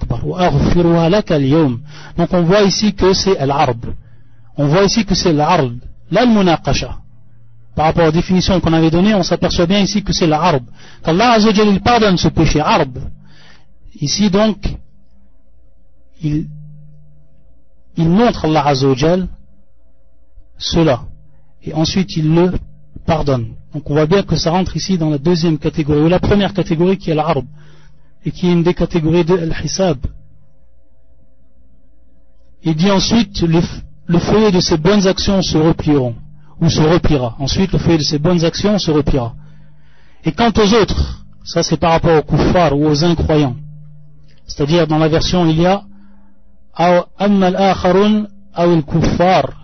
Donc 2.17 2.29
on 2.33 2.43
voit 2.43 2.63
ici 2.63 2.95
que 2.95 3.13
c'est 3.13 3.39
al-arb. 3.39 3.85
On 4.57 4.67
voit 4.67 4.85
ici 4.85 5.05
que 5.05 5.15
c'est 5.15 5.33
l'arb, 5.33 5.79
l'al-munaqasha. 6.11 6.99
Par 7.77 7.87
rapport 7.87 8.09
aux 8.09 8.13
définitions 8.13 8.61
qu'on 8.61 8.73
avait 8.73 8.91
données, 8.91 9.15
on 9.15 9.23
s'aperçoit 9.23 9.67
bien 9.67 9.81
ici 9.81 10.03
que 10.03 10.13
c'est 10.13 10.27
l'arb. 10.27 10.65
Qu'Allah 11.05 11.33
Azzawajal 11.33 11.81
pardonne 11.81 12.17
ce 12.17 12.29
péché, 12.29 12.61
arb. 12.61 12.99
Ici 14.01 14.31
donc, 14.31 14.59
il 16.23 16.47
il 17.97 18.09
montre 18.09 18.47
Allah 18.47 18.67
Azzawajal 18.67 19.29
cela 20.59 21.03
et 21.63 21.73
ensuite 21.75 22.17
il 22.17 22.35
le 22.35 22.53
pardonne. 23.07 23.55
Donc 23.75 23.89
on 23.91 23.95
voit 23.95 24.07
bien 24.07 24.23
que 24.23 24.37
ça 24.37 24.51
rentre 24.51 24.77
ici 24.77 24.99
dans 24.99 25.11
la 25.11 25.19
deuxième 25.19 25.59
catégorie, 25.59 26.01
ou 26.01 26.09
la 26.09 26.21
première 26.21 26.53
catégorie 26.55 26.99
qui 26.99 27.11
est 27.11 27.15
l'arab 27.15 27.45
et 28.25 28.31
qui 28.31 28.49
est 28.49 28.53
une 28.53 28.63
des 28.63 28.75
catégories 28.75 29.25
de 29.25 29.37
Al-Hisab. 29.37 29.99
Il 32.63 32.75
dit 32.75 32.91
ensuite 32.91 33.41
le, 33.43 33.61
le 34.07 34.19
feuillet 34.19 34.53
de 34.53 34.61
ses 34.61 34.77
bonnes 34.77 35.07
actions 35.07 35.41
se 35.43 35.57
replieront, 35.57 36.15
ou 36.61 36.69
se 36.69 36.83
repliera. 36.83 37.37
Ensuite 37.39 37.73
le 37.73 37.79
feuillet 37.79 37.99
de 37.99 38.03
ses 38.03 38.19
bonnes 38.19 38.45
actions 38.45 38.79
se 38.79 38.91
repliera. 38.91 39.35
Et 40.25 40.33
quant 40.33 40.53
aux 40.57 40.75
autres, 40.75 41.25
ça 41.45 41.63
c'est 41.63 41.79
par 41.79 41.93
rapport 41.93 42.19
aux 42.19 42.23
kuffars 42.23 42.77
ou 42.77 42.87
aux 42.87 43.05
incroyants. 43.05 43.57
C'est-à-dire 44.47 44.87
dans 44.87 44.99
la 44.99 45.09
version 45.09 45.47
il 45.47 45.61
y 45.61 45.67
a 45.67 45.83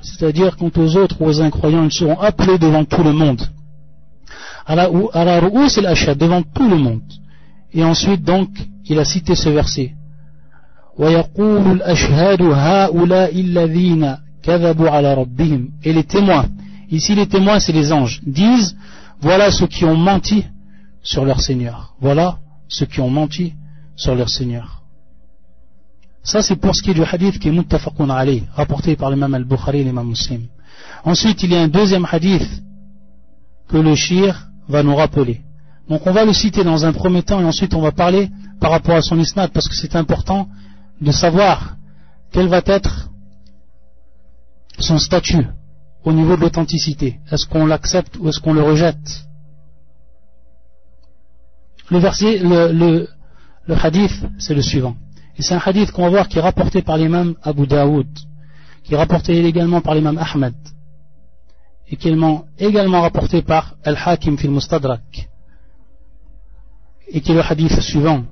c'est-à-dire 0.02 0.56
quant 0.56 0.70
aux 0.76 0.96
autres 0.96 1.20
aux 1.22 1.40
incroyants 1.40 1.84
ils 1.84 1.92
seront 1.92 2.18
appelés 2.18 2.58
devant 2.58 2.84
tout 2.84 3.02
le 3.02 3.12
monde 3.12 3.42
devant 4.68 6.42
tout 6.42 6.68
le 6.68 6.76
monde 6.76 7.02
et 7.72 7.84
ensuite 7.84 8.22
donc 8.22 8.48
il 8.84 8.98
a 8.98 9.04
cité 9.04 9.34
ce 9.34 9.48
verset. 9.48 9.94
et 15.84 15.92
les 15.92 16.04
témoins. 16.04 16.46
Ici 16.90 17.14
les 17.14 17.26
témoins 17.26 17.60
c'est 17.60 17.72
les 17.72 17.92
anges. 17.92 18.20
Disent 18.26 18.76
voilà 19.20 19.50
ceux 19.50 19.66
qui 19.66 19.84
ont 19.84 19.96
menti 19.96 20.44
sur 21.02 21.24
leur 21.24 21.40
Seigneur. 21.40 21.94
Voilà 22.00 22.38
ceux 22.68 22.86
qui 22.86 23.00
ont 23.00 23.10
menti 23.10 23.54
sur 23.96 24.14
leur 24.14 24.28
Seigneur. 24.28 24.82
Ça, 26.22 26.42
c'est 26.42 26.56
pour 26.56 26.74
ce 26.74 26.82
qui 26.82 26.90
est 26.90 26.94
du 26.94 27.04
hadith 27.04 27.38
qui 27.38 27.48
est 27.48 27.52
muttafaqun 27.52 28.10
alayh, 28.10 28.42
rapporté 28.52 28.96
par 28.96 29.10
l'imam 29.10 29.32
al-Bukhari 29.32 29.80
et 29.80 29.84
l'imam 29.84 30.08
muslim. 30.08 30.48
Ensuite, 31.04 31.40
il 31.44 31.52
y 31.52 31.56
a 31.56 31.62
un 31.62 31.68
deuxième 31.68 32.06
hadith 32.10 32.48
que 33.68 33.76
le 33.76 33.94
shir 33.94 34.48
va 34.68 34.82
nous 34.82 34.96
rappeler. 34.96 35.42
Donc, 35.88 36.06
on 36.06 36.12
va 36.12 36.24
le 36.24 36.32
citer 36.32 36.64
dans 36.64 36.84
un 36.84 36.92
premier 36.92 37.22
temps 37.22 37.40
et 37.40 37.44
ensuite 37.44 37.74
on 37.74 37.80
va 37.80 37.92
parler 37.92 38.28
par 38.60 38.70
rapport 38.70 38.96
à 38.96 39.02
son 39.02 39.18
isnad 39.18 39.50
parce 39.52 39.68
que 39.68 39.74
c'est 39.74 39.94
important 39.94 40.48
de 41.00 41.12
savoir 41.12 41.76
quel 42.32 42.48
va 42.48 42.62
être 42.66 43.10
son 44.78 44.98
statut 44.98 45.46
au 46.04 46.12
niveau 46.12 46.36
de 46.36 46.42
l'authenticité. 46.42 47.20
Est-ce 47.30 47.46
qu'on 47.46 47.66
l'accepte 47.66 48.16
ou 48.18 48.28
est-ce 48.28 48.40
qu'on 48.40 48.52
le 48.52 48.62
rejette? 48.62 49.24
Le 51.90 51.98
verset, 51.98 52.38
le, 52.42 53.08
hadith, 53.68 54.26
c'est 54.38 54.54
le 54.54 54.62
suivant. 54.62 54.96
Et 55.38 55.42
c'est 55.42 55.54
un 55.54 55.62
hadith 55.64 55.92
qu'on 55.92 56.02
va 56.02 56.10
voir 56.10 56.28
qui 56.28 56.38
est 56.38 56.42
rapporté 56.42 56.82
par 56.82 56.96
l'imam 56.96 57.34
Abu 57.42 57.66
Daoud, 57.66 58.08
qui 58.82 58.94
est 58.94 58.96
rapporté 58.96 59.44
également 59.44 59.80
par 59.80 59.94
l'imam 59.94 60.18
Ahmed, 60.18 60.54
et 61.88 61.96
qui 61.96 62.08
est 62.08 62.18
également 62.58 63.02
rapporté 63.02 63.42
par 63.42 63.74
Al-Hakim 63.84 64.36
fil 64.38 64.50
Mustadrak, 64.50 65.28
et 67.08 67.20
qui 67.20 67.32
est 67.32 67.34
le 67.34 67.42
hadith 67.42 67.80
suivant. 67.80 68.24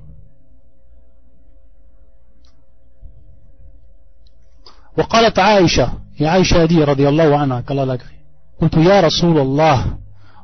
وقالت 4.97 5.39
عائشة 5.39 5.89
يا 6.19 6.29
عائشة 6.29 6.65
دي 6.65 6.83
رضي 6.83 7.09
الله 7.09 7.37
عنها 7.37 7.61
qu'Allah 7.61 7.85
l'agrée 7.85 8.15
قلت 8.61 8.73
يا 8.77 9.01
رسول 9.01 9.37
الله 9.39 9.97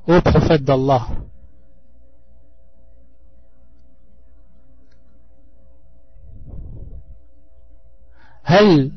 au 0.07 0.21
prophète 0.21 0.63
d'Allah 0.63 1.07
هل 8.43 8.91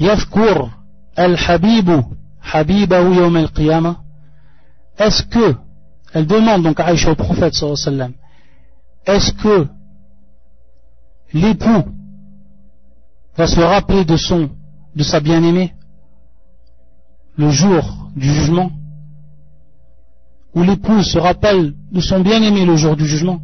يذكر 0.00 0.70
الحبيب 1.18 2.04
حبيبه 2.40 2.98
يوم 2.98 3.36
القيامة 3.36 3.96
Est-ce 4.98 5.22
que, 5.22 5.54
elle 6.12 6.26
demande 6.26 6.64
donc 6.64 6.80
à 6.80 6.86
Aïcha 6.86 7.12
au 7.12 7.14
prophète 7.14 7.54
sallallahu 7.54 7.78
alayhi 7.86 7.98
wa 8.00 8.06
sallam, 8.08 8.12
est-ce 9.08 9.32
que 9.32 9.66
l'époux 11.32 11.84
va 13.36 13.46
se 13.46 13.60
rappeler 13.60 14.04
de 14.04 14.16
son, 14.16 14.50
de 14.94 15.02
sa 15.02 15.20
bien-aimée 15.20 15.72
le 17.36 17.50
jour 17.50 18.10
du 18.14 18.28
jugement? 18.30 18.70
Ou 20.54 20.62
l'époux 20.62 21.02
se 21.02 21.18
rappelle 21.18 21.74
de 21.90 22.00
son 22.00 22.20
bien-aimé 22.20 22.66
le 22.66 22.76
jour 22.76 22.96
du 22.96 23.06
jugement 23.06 23.40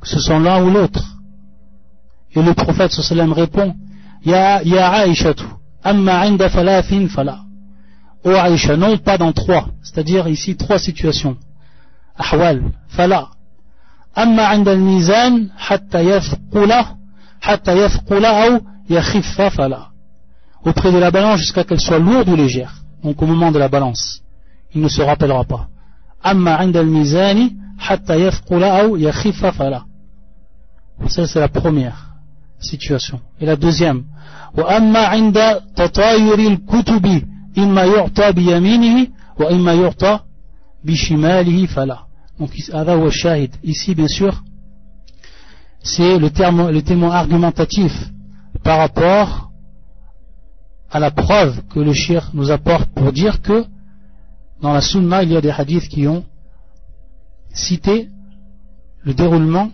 que 0.00 0.08
ce 0.08 0.18
soit 0.18 0.38
l'un 0.38 0.64
ou 0.64 0.70
l'autre? 0.70 1.04
Et 2.34 2.42
le 2.42 2.54
prophète 2.54 2.92
sallam 2.92 3.32
répond 3.32 3.74
Ya, 4.24 4.62
ya 4.62 4.90
Aïchatu 4.90 5.44
amma 5.84 6.22
inda 6.22 6.48
falafin 6.48 7.08
fala. 7.08 7.40
Oh 8.24 8.30
Aïcha, 8.30 8.76
non 8.76 8.96
pas 8.96 9.18
dans 9.18 9.32
trois 9.32 9.68
c'est-à-dire 9.82 10.26
ici 10.26 10.56
trois 10.56 10.78
situations. 10.78 11.36
Ahwal, 12.16 12.72
fala 12.88 13.28
amma 14.16 14.54
inda 14.56 14.70
al-mizan 14.72 15.34
hatta 15.68 16.02
yafqula 16.02 16.80
hatta 17.46 17.72
yafqula 17.82 18.30
ou 18.46 18.52
yakhiffa 18.88 19.50
fala 19.50 19.90
auprès 20.64 20.90
de 20.90 20.98
la 20.98 21.10
balance 21.10 21.40
jusqu'à 21.40 21.64
qu'elle 21.64 21.80
soit 21.80 21.98
lourde 22.00 22.28
ou 22.28 22.34
légère. 22.34 22.72
Donc 23.04 23.22
au 23.22 23.26
moment 23.26 23.52
de 23.52 23.58
la 23.58 23.68
balance 23.68 24.22
il 24.74 24.80
ne 24.80 24.88
se 24.88 25.02
rappellera 25.02 25.44
pas. 25.44 25.68
Amma 26.22 26.58
inda 26.60 26.80
al-mizani 26.80 27.56
hatta 27.88 28.16
yafqula 28.16 28.86
ou 28.86 28.96
yakhiffa 28.96 29.52
fala. 29.52 29.84
Ça 31.08 31.26
c'est 31.26 31.40
la 31.40 31.48
première 31.48 32.14
situation. 32.58 33.20
Et 33.38 33.44
la 33.44 33.56
deuxième. 33.56 34.04
Wa 34.56 34.76
amma 34.76 35.14
inda 35.14 35.60
tatayuri 35.74 36.46
al-kutubi 36.46 37.22
imma 37.54 37.86
yu'ta 37.86 38.32
bi 38.32 38.44
yaminihi 38.44 39.10
wa 39.38 39.52
imma 39.52 39.74
donc 42.38 42.50
ici 43.62 43.94
bien 43.94 44.08
sûr 44.08 44.42
c'est 45.82 46.18
le, 46.18 46.30
terme, 46.30 46.70
le 46.70 46.82
témoin 46.82 47.12
argumentatif 47.12 47.92
par 48.62 48.78
rapport 48.78 49.50
à 50.90 50.98
la 50.98 51.10
preuve 51.10 51.62
que 51.68 51.80
le 51.80 51.92
shir 51.92 52.30
nous 52.34 52.50
apporte 52.50 52.90
pour 52.90 53.12
dire 53.12 53.40
que 53.40 53.64
dans 54.60 54.72
la 54.72 54.80
sunna 54.80 55.22
il 55.22 55.32
y 55.32 55.36
a 55.36 55.40
des 55.40 55.50
hadiths 55.50 55.88
qui 55.88 56.06
ont 56.06 56.24
cité 57.54 58.08
le 59.02 59.14
déroulement 59.14 59.70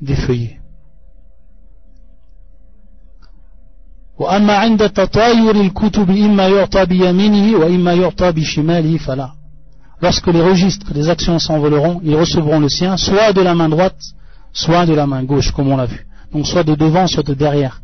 des 0.00 0.14
feuillets. 0.14 0.58
Lorsque 10.00 10.28
les 10.28 10.42
registres 10.42 10.92
des 10.92 11.08
actions 11.08 11.38
s'envoleront, 11.38 12.00
ils 12.04 12.14
recevront 12.14 12.60
le 12.60 12.68
sien 12.68 12.96
soit 12.96 13.32
de 13.32 13.40
la 13.40 13.54
main 13.54 13.68
droite, 13.68 14.00
soit 14.52 14.86
de 14.86 14.94
la 14.94 15.06
main 15.06 15.24
gauche, 15.24 15.50
comme 15.50 15.68
on 15.68 15.76
l'a 15.76 15.86
vu. 15.86 16.06
Donc 16.32 16.46
soit 16.46 16.62
de 16.62 16.74
devant, 16.74 17.06
soit 17.06 17.26
de 17.26 17.34
derrière. 17.34 17.80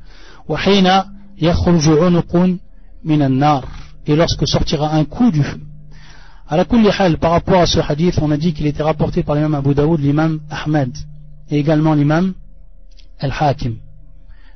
Et 4.06 4.16
lorsque 4.16 4.46
sortira 4.46 4.94
un 4.94 5.04
coup 5.04 5.30
du 5.30 5.42
feu. 5.42 5.60
À 6.46 6.56
la 6.58 6.64
par 7.16 7.30
rapport 7.30 7.60
à 7.60 7.66
ce 7.66 7.80
hadith, 7.80 8.18
on 8.20 8.30
a 8.30 8.36
dit 8.36 8.52
qu'il 8.52 8.66
était 8.66 8.82
rapporté 8.82 9.22
par 9.22 9.34
l'imam 9.34 9.54
Abu 9.54 9.74
Daoud, 9.74 9.98
l'imam 9.98 10.40
Ahmed, 10.50 10.94
et 11.50 11.58
également 11.58 11.94
l'imam 11.94 12.34
Al-Hakim. 13.18 13.76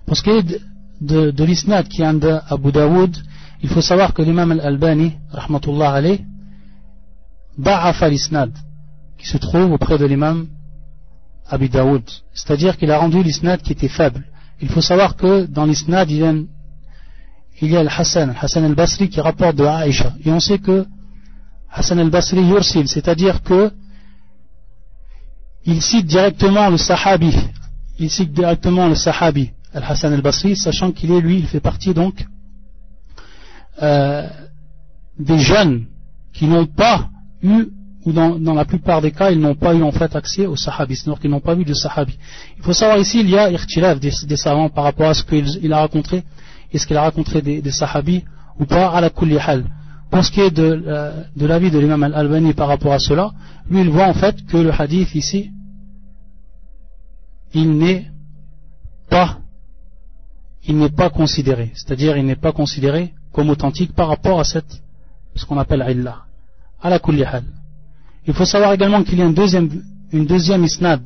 Pour 0.07 0.17
ce 0.17 0.23
qui 0.23 0.31
est 0.31 0.61
de, 1.01 1.31
de 1.31 1.45
l'isnad 1.45 1.89
qui 1.89 2.03
est 2.03 2.05
Abu 2.05 2.73
Daoud, 2.73 3.17
il 3.63 3.69
faut 3.71 3.81
savoir 3.81 4.13
que 4.13 4.21
l'imam 4.21 4.53
Al-Albani, 4.53 5.15
rahmatullah 5.33 5.93
alayh, 5.93 6.25
ba'afa 7.59 8.09
l'isnad, 8.09 8.53
qui 9.19 9.27
se 9.27 9.37
trouve 9.37 9.73
auprès 9.73 9.99
de 9.99 10.07
l'imam 10.07 10.47
Abi 11.51 11.69
Daoud. 11.69 12.05
C'est-à-dire 12.33 12.77
qu'il 12.77 12.91
a 12.91 12.99
rendu 12.99 13.23
l'isnad 13.23 13.61
qui 13.61 13.73
était 13.73 13.89
faible. 13.89 14.25
Il 14.61 14.69
faut 14.69 14.81
savoir 14.81 15.17
que 15.17 15.47
dans 15.47 15.65
l'isnad, 15.65 16.11
il 16.11 16.19
y 16.19 16.25
a, 16.25 16.33
il 17.61 17.69
y 17.69 17.73
le 17.73 17.89
Hassan, 17.89 18.35
Hassan 18.41 18.65
al-Basri 18.65 19.09
qui 19.09 19.21
rapporte 19.21 19.57
de 19.57 19.65
Aïcha. 19.65 20.15
Et 20.25 20.31
on 20.31 20.41
sait 20.41 20.59
que 20.59 20.87
Hassan 21.71 21.99
al-Basri 21.99 22.43
yursil, 22.43 22.89
c'est-à-dire 22.89 23.43
que 23.43 23.73
il 25.65 25.83
cite 25.83 26.07
directement 26.07 26.71
le 26.71 26.79
sahabi. 26.79 27.37
Il 27.99 28.11
cite 28.11 28.33
directement 28.33 28.89
le 28.89 28.95
sahabi, 28.95 29.51
al-Hassan 29.75 30.13
al-Basri, 30.13 30.57
sachant 30.57 30.93
qu'il 30.93 31.11
est, 31.13 31.21
lui, 31.21 31.39
il 31.39 31.47
fait 31.47 31.61
partie 31.61 31.95
donc 31.95 32.25
euh, 33.83 34.29
des 35.19 35.39
jeunes 35.39 35.87
qui 36.33 36.47
n'ont 36.47 36.67
pas 36.67 37.11
eu 37.43 37.69
ou 38.05 38.13
dans, 38.13 38.55
la 38.55 38.65
plupart 38.65 39.03
des 39.03 39.11
cas, 39.11 39.31
ils 39.31 39.41
n'ont 39.41 39.57
pas 39.57 39.75
eu 39.75 39.83
en 39.83 39.93
fait 39.93 40.15
accès 40.15 40.47
aux 40.47 40.57
sahabis, 40.57 40.97
c'est-à-dire 40.97 41.21
qu'ils 41.21 41.31
n'ont 41.31 41.41
pas 41.41 41.55
vu 41.55 41.65
de 41.65 41.75
sahabi. 41.75 42.17
Il 42.57 42.63
faut 42.63 42.73
savoir 42.73 42.99
ici, 42.99 43.21
il 43.21 43.29
y 43.29 43.37
a 43.37 43.51
irtilaf 43.51 43.99
des, 44.01 44.13
des 44.27 44.37
savants 44.37 44.71
par 44.71 44.85
rapport 44.85 45.09
à 45.09 45.15
ce 45.15 45.23
qu'il 45.25 45.73
a 45.73 45.81
raconté, 45.81 46.23
est-ce 46.73 46.87
qu'il 46.87 46.97
a 46.97 47.03
raconté 47.03 47.43
des, 47.43 47.71
sahabis 47.71 48.25
ou 48.59 48.65
pas, 48.65 48.89
à 48.89 49.01
la 49.01 49.11
kulli. 49.11 49.37
Pour 50.11 50.25
ce 50.25 50.31
qui 50.31 50.41
est 50.41 50.51
de, 50.51 50.85
euh, 50.87 51.23
de 51.37 51.47
l'avis 51.47 51.71
de 51.71 51.79
l'imam 51.79 52.03
al-Albani 52.03 52.55
par 52.55 52.69
rapport 52.69 52.93
à 52.93 52.99
cela, 52.99 53.33
lui 53.69 53.81
il 53.81 53.91
voit 53.91 54.07
en 54.07 54.15
fait 54.15 54.47
que 54.47 54.57
le 54.57 54.73
hadith 54.73 55.15
ici, 55.15 55.51
il 57.53 57.77
n'est 57.77 58.07
pas 59.11 59.39
il 60.65 60.77
n'est 60.77 60.91
pas 60.91 61.09
considéré, 61.11 61.73
c'est-à-dire 61.75 62.17
il 62.17 62.27
n'est 62.27 62.37
pas 62.37 62.53
considéré 62.53 63.15
comme 63.33 63.49
authentique 63.51 63.95
par 63.95 64.09
rapport 64.09 64.39
à 64.41 64.45
cette, 64.45 64.83
ce 65.35 65.47
qu'on 65.47 65.59
appelle 65.59 65.85
illah, 65.89 66.25
Il 66.85 68.35
faut 68.35 68.45
savoir 68.45 68.73
également 68.73 69.03
qu'il 69.03 69.19
y 69.19 69.23
a 69.23 69.25
une 69.25 69.35
deuxième, 69.35 70.65
isnad, 70.65 71.03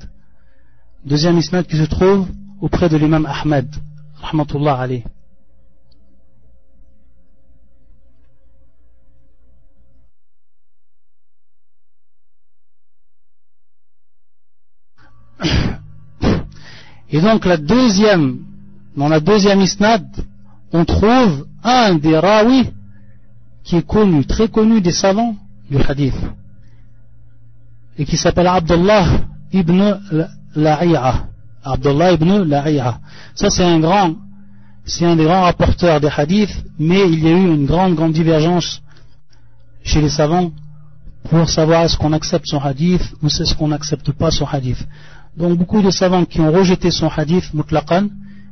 deuxième 1.05 1.39
isnad 1.39 1.67
qui 1.67 1.77
se 1.77 1.85
trouve 1.85 2.29
auprès 2.61 2.89
de 2.89 2.97
l'imam 2.97 3.27
Ahmed, 3.27 3.69
rahmatullah 4.21 4.75
alayh. 4.75 5.05
Et 17.11 17.21
donc 17.21 17.45
la 17.45 17.59
deuxième, 17.59 18.41
dans 18.97 19.09
la 19.09 19.21
deuxième 19.21 19.61
isnad, 19.61 20.07
on 20.73 20.85
trouve 20.85 21.47
un 21.63 21.95
des 21.95 22.19
rawi 22.19 22.71
qui 23.65 23.77
est 23.77 23.87
connu, 23.87 24.25
très 24.25 24.49
connu 24.49 24.81
des 24.81 24.93
savants 24.93 25.37
du 25.73 25.79
hadith 25.83 26.15
et 27.99 28.05
qui 28.05 28.17
s'appelle 28.17 28.47
Abdullah 28.47 29.07
ibn 29.53 29.81
La'i'a. 30.55 31.27
Abdullah 31.65 32.13
ibn 32.13 32.45
La'i'a. 32.45 32.99
Ça 33.35 33.51
c'est 33.51 33.65
un 33.65 33.81
grand, 33.81 34.15
c'est 34.85 35.05
un 35.05 35.17
des 35.17 35.25
grands 35.25 35.43
rapporteurs 35.43 36.01
des 36.01 36.11
hadiths, 36.17 36.65
mais 36.79 37.09
il 37.09 37.21
y 37.25 37.29
a 37.29 37.33
eu 37.33 37.55
une 37.55 37.67
grande, 37.67 37.95
grande 37.95 38.13
divergence 38.13 38.83
chez 39.83 40.01
les 40.01 40.11
savants 40.11 40.51
pour 41.29 41.49
savoir 41.49 41.85
est-ce 41.85 41.97
qu'on 41.97 42.13
accepte 42.13 42.47
son 42.47 42.59
hadith 42.59 43.03
ou 43.23 43.27
est-ce 43.27 43.55
qu'on 43.55 43.69
n'accepte 43.69 44.13
pas 44.13 44.31
son 44.31 44.47
hadith. 44.47 44.87
Donc 45.37 45.59
beaucoup 45.59 45.83
de 45.83 45.91
savants 45.91 46.25
qui 46.25 46.41
ont 46.41 46.53
rejeté 46.53 46.91
son 46.91 47.09
hadith 47.09 47.53
mutlaqan, 47.55 48.09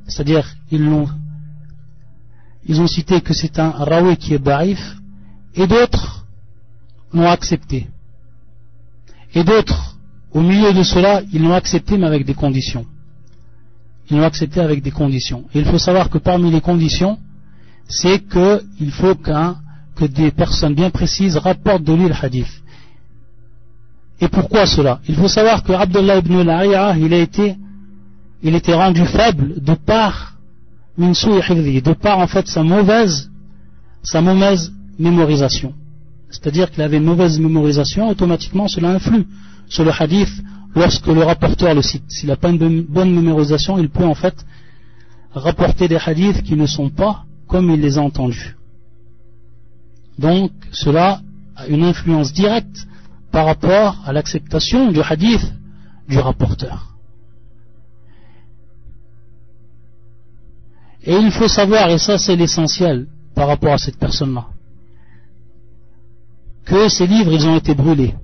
c'est-à-dire 0.06 0.46
ils 0.70 0.84
l'ont 0.84 1.08
ils 2.66 2.80
ont 2.80 2.86
cité 2.86 3.20
que 3.22 3.32
c'est 3.32 3.58
un 3.58 3.70
rawi 3.70 4.16
qui 4.16 4.34
est 4.34 4.38
baif, 4.38 4.78
et 5.54 5.66
d'autres 5.66 6.19
l'ont 7.12 7.28
accepté. 7.28 7.88
Et 9.34 9.44
d'autres, 9.44 9.96
au 10.32 10.40
milieu 10.40 10.72
de 10.72 10.82
cela, 10.82 11.22
ils 11.32 11.42
l'ont 11.42 11.54
accepté 11.54 11.98
mais 11.98 12.06
avec 12.06 12.24
des 12.24 12.34
conditions. 12.34 12.86
Ils 14.10 14.16
l'ont 14.16 14.24
accepté 14.24 14.60
avec 14.60 14.82
des 14.82 14.90
conditions. 14.90 15.44
Et 15.54 15.60
il 15.60 15.64
faut 15.64 15.78
savoir 15.78 16.10
que 16.10 16.18
parmi 16.18 16.50
les 16.50 16.60
conditions, 16.60 17.18
c'est 17.88 18.20
qu'il 18.20 18.92
faut 18.92 19.14
que 19.14 20.04
des 20.04 20.30
personnes 20.30 20.74
bien 20.74 20.90
précises 20.90 21.36
rapportent 21.36 21.84
de 21.84 21.92
lui 21.92 22.08
le 22.08 22.14
hadith. 22.20 22.50
Et 24.20 24.28
pourquoi 24.28 24.66
cela? 24.66 25.00
Il 25.08 25.16
faut 25.16 25.28
savoir 25.28 25.62
que 25.62 25.72
Abdullah 25.72 26.18
ibn 26.18 26.42
La'i'a, 26.42 26.96
il 26.98 27.12
a 27.14 27.18
été, 27.18 27.56
il 28.42 28.54
était 28.54 28.74
rendu 28.74 29.04
faible 29.06 29.62
de 29.62 29.74
par 29.74 30.36
de 30.98 31.92
par 31.94 32.18
en 32.18 32.26
fait 32.26 32.46
sa 32.46 32.62
mauvaise, 32.62 33.30
sa 34.02 34.20
mauvaise 34.20 34.70
mémorisation 34.98 35.72
c'est-à-dire 36.30 36.70
qu'il 36.70 36.82
avait 36.82 36.98
une 36.98 37.04
mauvaise 37.04 37.38
mémorisation, 37.38 38.08
automatiquement 38.08 38.68
cela 38.68 38.90
influe 38.90 39.26
sur 39.68 39.84
le 39.84 39.90
hadith 39.90 40.30
lorsque 40.74 41.06
le 41.06 41.22
rapporteur 41.22 41.74
le 41.74 41.82
cite. 41.82 42.04
S'il 42.08 42.28
n'a 42.28 42.36
pas 42.36 42.50
une 42.50 42.82
bonne 42.82 43.12
mémorisation, 43.12 43.78
il 43.78 43.88
peut 43.88 44.04
en 44.04 44.14
fait 44.14 44.34
rapporter 45.34 45.88
des 45.88 45.98
hadiths 46.04 46.42
qui 46.42 46.54
ne 46.54 46.66
sont 46.66 46.90
pas 46.90 47.24
comme 47.48 47.70
il 47.70 47.80
les 47.80 47.98
a 47.98 48.02
entendus. 48.02 48.56
Donc 50.18 50.52
cela 50.70 51.20
a 51.56 51.66
une 51.66 51.82
influence 51.82 52.32
directe 52.32 52.86
par 53.32 53.46
rapport 53.46 54.02
à 54.06 54.12
l'acceptation 54.12 54.92
du 54.92 55.00
hadith 55.00 55.52
du 56.08 56.18
rapporteur. 56.18 56.94
Et 61.02 61.14
il 61.14 61.30
faut 61.30 61.48
savoir, 61.48 61.88
et 61.90 61.98
ça 61.98 62.18
c'est 62.18 62.36
l'essentiel 62.36 63.06
par 63.34 63.48
rapport 63.48 63.72
à 63.72 63.78
cette 63.78 63.96
personne-là, 63.96 64.46
que 66.70 66.88
ces 66.88 67.06
livres 67.06 67.32
ils 67.32 67.46
ont 67.48 67.56
été 67.56 67.74
brûlés. 67.74 68.14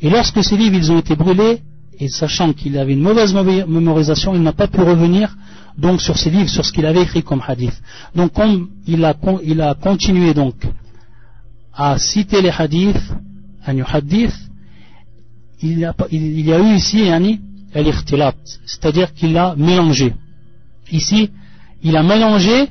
Et 0.00 0.08
lorsque 0.08 0.42
ces 0.42 0.56
livres 0.56 0.76
ils 0.82 0.90
ont 0.90 0.98
été 0.98 1.14
brûlés, 1.14 1.58
et 2.00 2.08
sachant 2.08 2.52
qu'il 2.58 2.76
avait 2.78 2.94
une 2.94 3.02
mauvaise 3.08 3.32
mémorisation, 3.34 4.34
il 4.34 4.42
n'a 4.42 4.54
pas 4.54 4.68
pu 4.68 4.80
revenir 4.80 5.36
donc 5.76 6.00
sur 6.00 6.16
ses 6.16 6.30
livres, 6.30 6.48
sur 6.48 6.64
ce 6.64 6.72
qu'il 6.72 6.86
avait 6.86 7.02
écrit 7.02 7.22
comme 7.22 7.42
hadith. 7.46 7.76
Donc 8.16 8.32
comme 8.32 8.70
il 8.86 9.04
a, 9.04 9.74
continué 9.74 10.32
donc 10.32 10.56
à 11.74 11.98
citer 11.98 12.40
les 12.40 12.54
hadiths, 12.58 13.06
un 13.66 13.78
hadith, 13.82 14.34
il 15.60 15.78
y 15.80 15.84
a, 15.84 15.94
il 16.10 16.40
y 16.48 16.52
a 16.52 16.58
eu 16.58 16.74
ici 16.74 17.04
yani, 17.04 17.40
al 17.74 17.86
c'est-à-dire 18.66 19.12
qu'il 19.12 19.36
a 19.36 19.54
mélangé. 19.56 20.14
Ici, 20.90 21.30
il 21.82 21.96
a 21.96 22.02
mélangé 22.02 22.68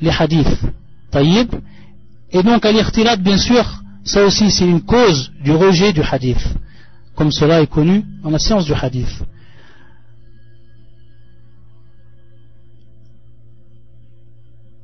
les 0.00 0.10
hadiths. 0.10 0.60
Taïb. 1.10 1.48
Et 2.32 2.42
donc, 2.42 2.64
al 2.64 2.76
bien 3.20 3.38
sûr, 3.38 3.64
ça 4.04 4.24
aussi 4.24 4.50
c'est 4.50 4.66
une 4.66 4.82
cause 4.82 5.30
du 5.42 5.52
rejet 5.52 5.92
du 5.92 6.02
hadith 6.02 6.44
comme 7.20 7.32
cela 7.32 7.60
est 7.60 7.66
connu 7.66 8.02
dans 8.22 8.30
la 8.30 8.38
science 8.38 8.64
du 8.64 8.72
hadith. 8.72 9.22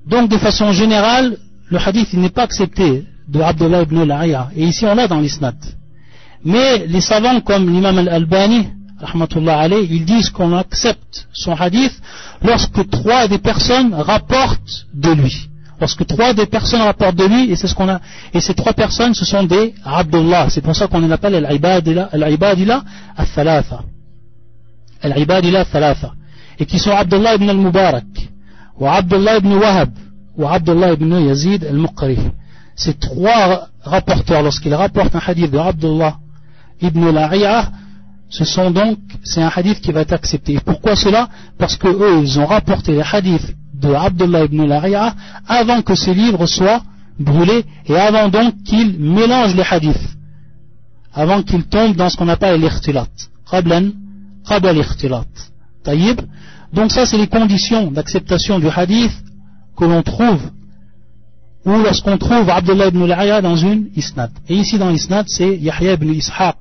Donc 0.07 0.29
de 0.29 0.37
façon 0.37 0.71
générale, 0.73 1.39
le 1.71 1.79
hadith 1.79 2.13
n'est 2.13 2.29
pas 2.29 2.43
accepté 2.43 3.07
de 3.27 3.41
Abdullah 3.41 3.85
ibn 3.85 4.11
al 4.11 4.51
Et 4.55 4.67
ici 4.67 4.85
on 4.85 4.95
l'a 4.95 5.09
dans 5.09 5.19
l'isnad. 5.19 5.57
Mais 6.45 6.87
les 6.87 7.01
savants 7.01 7.41
comme 7.41 7.73
l'imam 7.73 7.97
al-Albani, 7.97 8.69
ils 9.91 10.05
disent 10.05 10.29
qu'on 10.29 10.53
accepte 10.57 11.29
son 11.33 11.55
hadith 11.55 11.99
lorsque 12.43 12.89
trois 12.91 13.29
des 13.29 13.39
personnes 13.39 13.95
rapportent 13.95 14.87
de 14.93 15.11
lui 15.11 15.49
lorsque 15.81 16.07
trois 16.07 16.33
des 16.33 16.47
personnes 16.47 16.81
rapportent 16.81 17.17
de 17.17 17.25
lui, 17.25 17.51
et 17.51 17.57
c'est 17.57 17.69
ce 17.69 17.75
qu'on 17.75 17.89
a, 17.89 18.01
et 18.33 18.41
ces 18.41 18.55
trois 18.55 18.73
personnes, 18.73 19.15
ce 19.15 19.25
sont 19.25 19.45
des 19.45 19.75
Abdullah. 19.85 20.49
C'est 20.51 20.61
pour 20.61 20.75
ça 20.75 20.87
qu'on 20.87 21.01
les 21.01 21.13
appelle 21.13 21.35
al-ibadila 21.45 22.83
al-thalatha. 23.17 23.81
Al-ibadila. 25.03 25.65
Et 26.59 26.67
qui 26.67 26.79
sont 26.79 26.91
Abdullah 26.91 27.35
ibn 27.35 27.51
al-Mubarak, 27.51 28.05
ou 28.79 28.87
Abdullah 28.87 29.39
ibn 29.39 29.53
Wahab, 29.55 29.91
ou 30.37 30.47
Abdullah 30.47 30.93
ibn 30.95 31.13
Yazid 31.29 31.65
al-Muqri. 31.65 32.19
Ces 32.75 32.95
trois 32.95 33.69
rapporteurs, 33.83 34.43
lorsqu'ils 34.43 34.75
rapportent 34.75 35.15
un 35.15 35.23
hadith 35.27 35.51
de 35.51 35.59
Abdullah 35.59 36.17
ibn 36.81 37.17
al 37.17 37.71
ce 38.29 38.45
sont 38.45 38.71
donc, 38.71 38.99
c'est 39.23 39.41
un 39.41 39.51
hadith 39.55 39.81
qui 39.81 39.93
va 39.93 40.01
être 40.01 40.13
accepté. 40.13 40.59
Pourquoi 40.65 40.97
cela? 40.97 41.29
Parce 41.59 41.77
que 41.77 41.89
eux, 41.89 42.23
ils 42.23 42.41
ont 42.41 42.47
rapporté 42.47 42.93
les 42.93 43.05
hadiths 43.11 43.55
de 43.81 43.93
Abdullah 43.93 44.45
ibn 44.45 44.65
Lari'a 44.65 45.15
avant 45.47 45.83
que 45.83 45.95
ce 45.95 46.11
livre 46.11 46.47
soit 46.47 46.83
brûlé 47.19 47.65
et 47.87 47.97
avant 47.97 48.29
donc 48.29 48.55
qu'il 48.65 48.99
mélange 48.99 49.55
les 49.55 49.65
hadiths 49.71 50.17
avant 51.17 51.43
qu'il 51.43 51.65
tombe 51.65 51.97
dans 51.97 52.11
ce 52.11 52.17
qu'on 52.17 52.29
appelle 52.29 52.61
l'irtilat 52.61 53.09
qablan 53.51 53.87
qabla 54.47 54.73
l'irtilat 54.75 55.25
taïb. 55.83 56.21
Donc 56.73 56.93
ça 56.93 57.07
c'est 57.07 57.17
les 57.17 57.27
conditions 57.27 57.91
d'acceptation 57.91 58.59
du 58.59 58.69
hadith 58.69 59.17
que 59.77 59.85
l'on 59.85 60.03
trouve 60.03 60.43
ou 61.65 61.71
lorsqu'on 61.71 62.19
trouve 62.19 62.49
Abdullah 62.49 62.89
ibn 62.89 63.05
Lari'a 63.07 63.41
dans 63.41 63.57
une 63.57 63.89
isnad. 63.97 64.31
Et 64.49 64.55
ici 64.57 64.79
dans 64.79 64.91
l'isnad 64.91 65.27
c'est 65.29 65.57
Yahya 65.57 65.95
ibn 65.95 66.11
Ishaq 66.11 66.59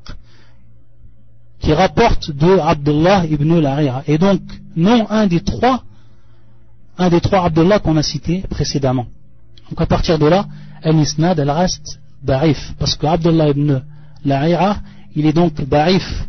qui 1.60 1.74
rapporte 1.74 2.32
de 2.32 2.58
Abdullah 2.60 3.26
ibn 3.26 3.60
Lari'a 3.60 4.04
et 4.08 4.18
donc 4.18 4.42
non 4.76 5.06
un 5.10 5.28
des 5.28 5.42
trois 5.42 5.84
un 6.98 7.10
des 7.10 7.22
trois 7.22 7.46
Abdullah 7.46 7.80
qu'on 7.80 7.98
a 7.98 8.04
cités 8.04 8.44
précédemment. 8.50 9.08
Donc 9.70 9.82
à 9.82 9.86
partir 9.86 10.20
de 10.20 10.28
là, 10.28 10.46
al-isnad, 10.84 11.38
elle 11.40 11.50
reste 11.50 12.00
da'if. 12.24 12.74
Parce 12.80 12.96
que 12.96 13.06
Abdullah 13.06 13.50
ibn 13.50 13.82
La'ira, 14.24 14.78
il 15.16 15.26
est 15.26 15.34
donc 15.34 15.62
da'if 15.68 16.28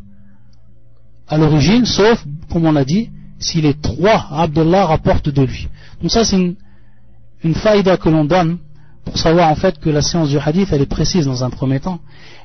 à 1.28 1.36
l'origine, 1.36 1.84
sauf, 1.84 2.24
comme 2.50 2.66
on 2.66 2.72
l'a 2.72 2.84
dit, 2.84 3.10
si 3.38 3.60
les 3.60 3.74
trois 3.74 4.28
Abdullah 4.30 4.86
rapportent 4.86 5.28
de 5.28 5.42
lui. 5.42 5.68
Donc 6.00 6.10
ça, 6.10 6.24
c'est 6.24 6.36
une, 6.36 6.54
une 7.42 7.54
faïda 7.54 7.96
que 7.96 8.08
l'on 8.08 8.24
donne 8.24 8.58
pour 9.04 9.18
savoir 9.18 9.50
en 9.50 9.54
fait 9.54 9.78
que 9.78 9.90
la 9.90 10.02
science 10.02 10.28
du 10.28 10.38
hadith, 10.38 10.68
elle 10.72 10.82
est 10.82 10.86
précise 10.86 11.26
dans 11.26 11.44
un 11.44 11.50
premier 11.50 11.80
temps. 11.80 12.00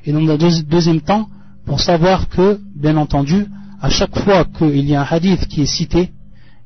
Et 0.06 0.12
dans 0.12 0.20
un 0.20 0.38
deuxième 0.68 1.02
temps, 1.02 1.28
pour 1.66 1.80
savoir 1.80 2.30
que, 2.30 2.60
bien 2.76 2.98
entendu, 2.98 3.46
à 3.82 3.90
chaque 3.90 4.18
fois 4.20 4.46
qu'il 4.46 4.88
y 4.88 4.96
a 4.96 5.02
un 5.02 5.08
hadith 5.10 5.48
qui 5.48 5.62
est 5.62 5.66
cité, 5.66 6.12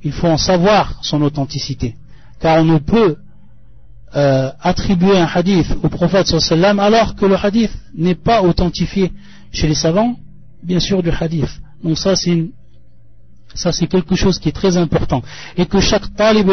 il 0.06 0.14
faut 0.14 0.28
en 0.28 0.38
savoir 0.38 1.00
son 1.02 1.22
authenticité. 1.24 1.96
Car 2.40 2.62
on 2.62 2.64
ne 2.64 2.78
peut 2.78 3.18
euh, 4.16 4.52
attribuer 4.62 5.18
un 5.18 5.26
hadith 5.26 5.76
au 5.84 5.90
prophète 5.90 6.28
sallam 6.28 6.80
alors 6.80 7.16
que 7.16 7.26
le 7.26 7.36
hadith 7.36 7.72
n'est 7.96 8.16
pas 8.30 8.44
authentifié 8.44 9.12
chez 9.52 9.68
les 9.68 9.74
savants, 9.74 10.16
bien 10.64 10.80
sûr 10.80 11.02
du 11.02 11.10
hadith. 11.10 11.60
Donc 11.84 11.98
ça 11.98 12.16
c'est 12.16 13.88
quelque 13.88 14.16
chose 14.16 14.38
qui 14.40 14.50
est 14.50 14.58
très 14.62 14.78
important 14.78 15.24
et 15.58 15.66
que 15.66 15.80
chaque 15.82 16.14
talib 16.16 16.52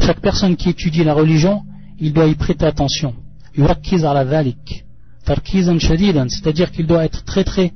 chaque 0.00 0.20
personne 0.20 0.56
qui 0.56 0.70
étudie 0.70 1.04
la 1.04 1.14
religion, 1.14 1.62
il 2.00 2.12
doit 2.12 2.26
y 2.26 2.34
prêter 2.34 2.66
attention. 2.66 3.14
C'est-à-dire 6.28 6.70
qu'il 6.72 6.86
doit 6.86 7.04
être 7.04 7.24
très 7.24 7.44
très 7.44 7.72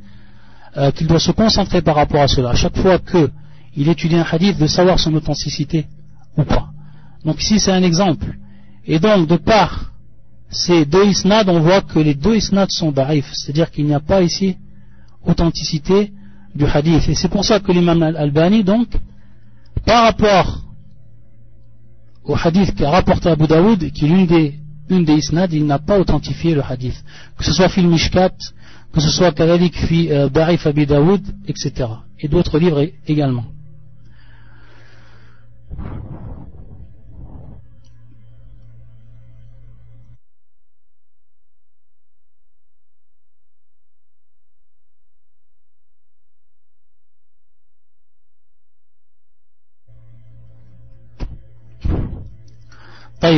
euh, 0.76 0.90
qu'il 0.90 1.06
doit 1.06 1.20
se 1.20 1.32
concentrer 1.32 1.82
par 1.82 1.96
rapport 1.96 2.22
à 2.22 2.28
cela. 2.28 2.54
Chaque 2.54 2.76
fois 2.76 2.98
que 2.98 3.30
il 3.76 3.88
étudie 3.88 4.16
un 4.16 4.26
hadith 4.30 4.58
de 4.58 4.66
savoir 4.66 4.98
son 4.98 5.14
authenticité 5.14 5.86
ou 6.36 6.44
pas. 6.44 6.70
Donc 7.24 7.42
ici 7.42 7.60
c'est 7.60 7.72
un 7.72 7.82
exemple. 7.82 8.36
Et 8.86 8.98
donc 8.98 9.28
de 9.28 9.36
par 9.36 9.90
ces 10.50 10.84
deux 10.84 11.06
isnads, 11.06 11.44
on 11.48 11.60
voit 11.60 11.80
que 11.80 11.98
les 11.98 12.14
deux 12.14 12.36
isnads 12.36 12.66
sont 12.70 12.90
da'if, 12.90 13.26
c'est-à-dire 13.32 13.70
qu'il 13.70 13.86
n'y 13.86 13.94
a 13.94 14.00
pas 14.00 14.20
ici 14.22 14.56
authenticité 15.24 16.12
du 16.54 16.64
hadith. 16.66 17.08
Et 17.08 17.14
c'est 17.14 17.28
pour 17.28 17.44
ça 17.44 17.60
que 17.60 17.70
l'imam 17.72 18.02
al-Albani, 18.02 18.64
donc, 18.64 18.88
par 19.84 20.04
rapport 20.04 20.64
au 22.24 22.34
hadith 22.34 22.74
qu'a 22.74 22.90
rapporté 22.90 23.28
Abu 23.28 23.46
Daoud, 23.46 23.92
qui 23.92 24.04
est 24.04 24.08
l'une 24.08 24.26
des, 24.26 24.54
une 24.88 25.04
des 25.04 25.14
isnads, 25.14 25.48
il 25.52 25.66
n'a 25.66 25.78
pas 25.78 25.98
authentifié 25.98 26.54
le 26.54 26.62
hadith. 26.62 27.02
Que 27.36 27.44
ce 27.44 27.52
soit 27.52 27.68
fil 27.68 27.86
Mishkat, 27.86 28.34
que 28.92 29.00
ce 29.00 29.08
soit 29.08 29.32
Kadalik 29.32 29.76
fi 29.76 30.10
euh, 30.10 30.28
Da'if 30.28 30.66
Abu 30.66 30.86
Daoud, 30.86 31.22
etc. 31.46 31.88
Et 32.18 32.28
d'autres 32.28 32.58
livres 32.58 32.84
également. 33.06 33.44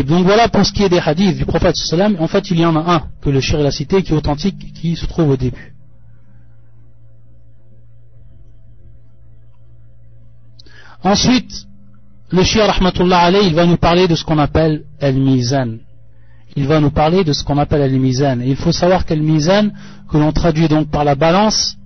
Donc 0.05 0.25
voilà 0.25 0.49
pour 0.49 0.65
ce 0.65 0.73
qui 0.73 0.83
est 0.83 0.89
des 0.89 0.99
hadiths 0.99 1.37
du 1.37 1.45
prophète 1.45 1.77
sallam. 1.77 2.17
En 2.19 2.29
fait, 2.29 2.51
il 2.51 2.59
y 2.61 2.65
en 2.65 2.77
a 2.77 2.95
un 2.95 3.01
que 3.21 3.31
le 3.31 3.41
shir 3.41 3.65
a 3.65 3.71
cité 3.71 4.03
qui 4.03 4.13
est 4.13 4.17
authentique, 4.17 4.73
qui 4.73 4.97
se 4.97 5.07
trouve 5.07 5.31
au 5.31 5.37
début. 5.37 5.75
Ensuite, 11.03 11.67
le 12.33 12.43
shir 12.43 12.67
rahmatullah 12.67 13.19
alayhi, 13.19 13.49
il 13.49 13.55
va 13.55 13.67
nous 13.67 13.77
parler 13.77 14.09
de 14.09 14.15
ce 14.15 14.25
qu'on 14.25 14.39
appelle 14.39 14.85
al-mizan. 15.01 15.77
Il 16.57 16.67
va 16.67 16.81
nous 16.81 16.91
parler 16.91 17.25
de 17.25 17.33
ce 17.33 17.45
qu'on 17.45 17.59
appelle 17.59 17.83
al-mizan. 17.83 18.41
Et 18.41 18.49
il 18.49 18.57
faut 18.57 18.73
savoir 18.73 19.05
qu'al-mizan, 19.05 19.71
que 20.11 20.17
l'on 20.17 20.33
traduit 20.33 20.69
donc 20.69 20.91
par 20.91 21.05
la 21.05 21.15
balance, 21.15 21.77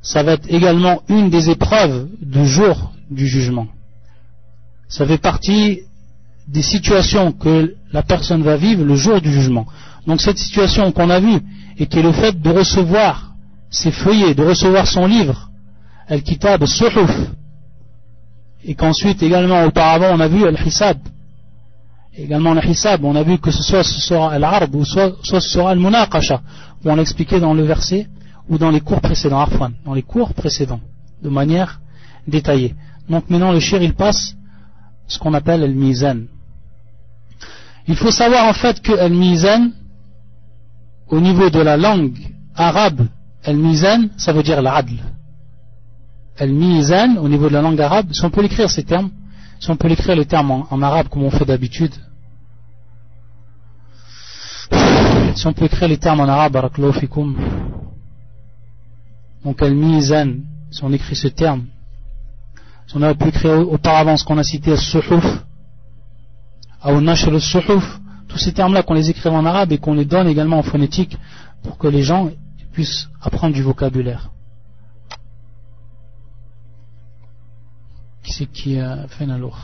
ça 0.00 0.22
va 0.24 0.32
être 0.32 0.46
également 0.52 1.02
une 1.08 1.30
des 1.30 1.50
épreuves 1.50 2.08
du 2.20 2.46
jour 2.46 2.92
du 3.10 3.26
jugement. 3.28 3.68
Ça 4.88 5.06
fait 5.06 5.18
partie 5.18 5.80
des 6.48 6.62
situations 6.62 7.30
que 7.30 7.76
la 7.92 8.02
personne 8.02 8.42
va 8.42 8.56
vivre 8.56 8.84
le 8.84 8.96
jour 8.96 9.20
du 9.20 9.32
jugement. 9.32 9.66
Donc 10.06 10.20
cette 10.20 10.38
situation 10.38 10.90
qu'on 10.90 11.10
a 11.10 11.20
vue 11.20 11.40
et 11.78 11.86
qui 11.86 12.00
est 12.00 12.02
le 12.02 12.12
fait 12.12 12.40
de 12.40 12.50
recevoir 12.50 13.32
ses 13.70 13.92
feuillets, 13.92 14.34
de 14.34 14.42
recevoir 14.42 14.88
son 14.88 15.06
livre, 15.06 15.48
Al-Kitab 16.08 16.66
Suhuf, 16.66 17.30
et 18.64 18.74
qu'ensuite 18.74 19.22
également 19.22 19.64
auparavant 19.64 20.14
on 20.14 20.20
a 20.20 20.28
vu 20.28 20.46
Al-Hisab, 20.46 20.98
également 22.16 22.52
Al-Hisab, 22.52 23.04
on 23.04 23.16
a 23.16 23.22
vu 23.22 23.38
que 23.38 23.50
ce 23.50 23.62
soit 23.62 23.82
ce 23.82 24.00
sera 24.00 24.32
Al-Arb 24.32 24.74
ou 24.74 24.84
soit, 24.84 25.12
ce 25.22 25.40
sera 25.40 25.70
Al-Munaqasha, 25.70 26.40
où 26.84 26.90
on 26.90 26.96
l'expliquait 26.96 27.40
dans 27.40 27.54
le 27.54 27.64
verset 27.64 28.06
ou 28.48 28.58
dans 28.58 28.70
les 28.70 28.80
cours 28.80 29.00
précédents, 29.00 29.38
Arfan, 29.38 29.70
dans 29.84 29.94
les 29.94 30.02
cours 30.02 30.34
précédents, 30.34 30.80
de 31.22 31.28
manière 31.28 31.80
détaillée. 32.26 32.74
Donc 33.08 33.28
maintenant 33.30 33.52
le 33.52 33.60
shir 33.60 33.82
il 33.82 33.94
passe 33.94 34.34
ce 35.06 35.18
qu'on 35.18 35.34
appelle 35.34 35.60
le 35.60 35.74
mizan. 35.74 36.22
Il 37.88 37.96
faut 37.96 38.10
savoir 38.12 38.46
en 38.46 38.52
fait 38.52 38.80
que 38.80 38.92
le 38.92 39.08
mizan, 39.08 39.70
au 41.08 41.20
niveau 41.20 41.50
de 41.50 41.60
la 41.60 41.76
langue 41.76 42.16
arabe, 42.54 43.06
le 43.46 43.54
mizan, 43.54 44.08
ça 44.16 44.32
veut 44.32 44.42
dire 44.42 44.62
l'adl. 44.62 44.94
Le 46.40 46.46
mizan, 46.46 47.16
au 47.16 47.28
niveau 47.28 47.48
de 47.48 47.52
la 47.52 47.62
langue 47.62 47.80
arabe, 47.80 48.12
si 48.12 48.24
on 48.24 48.30
peut 48.30 48.42
l'écrire 48.42 48.70
ces 48.70 48.84
termes, 48.84 49.10
si 49.60 49.70
on 49.70 49.76
peut 49.76 49.88
l'écrire 49.88 50.16
les 50.16 50.26
termes 50.26 50.50
en, 50.50 50.82
arabe 50.82 51.08
comme 51.08 51.22
on 51.24 51.30
fait 51.30 51.44
d'habitude, 51.44 51.94
si 55.34 55.46
on 55.46 55.52
peut 55.52 55.66
écrire 55.66 55.88
les 55.88 55.98
termes 55.98 56.20
en 56.20 56.28
arabe, 56.28 56.54
donc 59.44 59.60
le 59.60 59.70
mizan, 59.70 60.34
si 60.70 60.82
on 60.82 60.92
écrit 60.92 61.16
ce 61.16 61.28
terme, 61.28 61.66
si 62.86 62.96
on 62.96 63.02
a 63.02 63.14
pu 63.14 63.28
écrire 63.28 63.60
auparavant 63.70 64.16
ce 64.16 64.24
qu'on 64.24 64.38
a 64.38 64.42
cité, 64.42 64.76
suhuf, 64.76 65.24
le 66.84 67.38
suhuf, 67.38 68.00
tous 68.28 68.38
ces 68.38 68.52
termes-là 68.52 68.82
qu'on 68.82 68.94
les 68.94 69.10
écrit 69.10 69.28
en 69.28 69.44
arabe 69.44 69.72
et 69.72 69.78
qu'on 69.78 69.94
les 69.94 70.06
donne 70.06 70.26
également 70.26 70.58
en 70.58 70.62
phonétique 70.62 71.18
pour 71.62 71.76
que 71.78 71.86
les 71.86 72.02
gens 72.02 72.30
puissent 72.72 73.08
apprendre 73.20 73.54
du 73.54 73.62
vocabulaire. 73.62 74.30
A 78.24 79.08
fait 79.08 79.26
la 79.26 79.36
lourde 79.36 79.56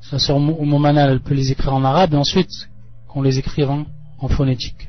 Ça 0.00 0.18
sort 0.18 0.36
au 0.36 0.64
moment 0.64 0.96
elle 0.96 1.20
peut 1.20 1.34
les 1.34 1.52
écrire 1.52 1.74
en 1.74 1.84
arabe 1.84 2.14
et 2.14 2.16
ensuite 2.16 2.68
qu'on 3.08 3.22
les 3.22 3.38
écrive 3.38 3.70
en 3.70 4.28
phonétique. 4.28 4.88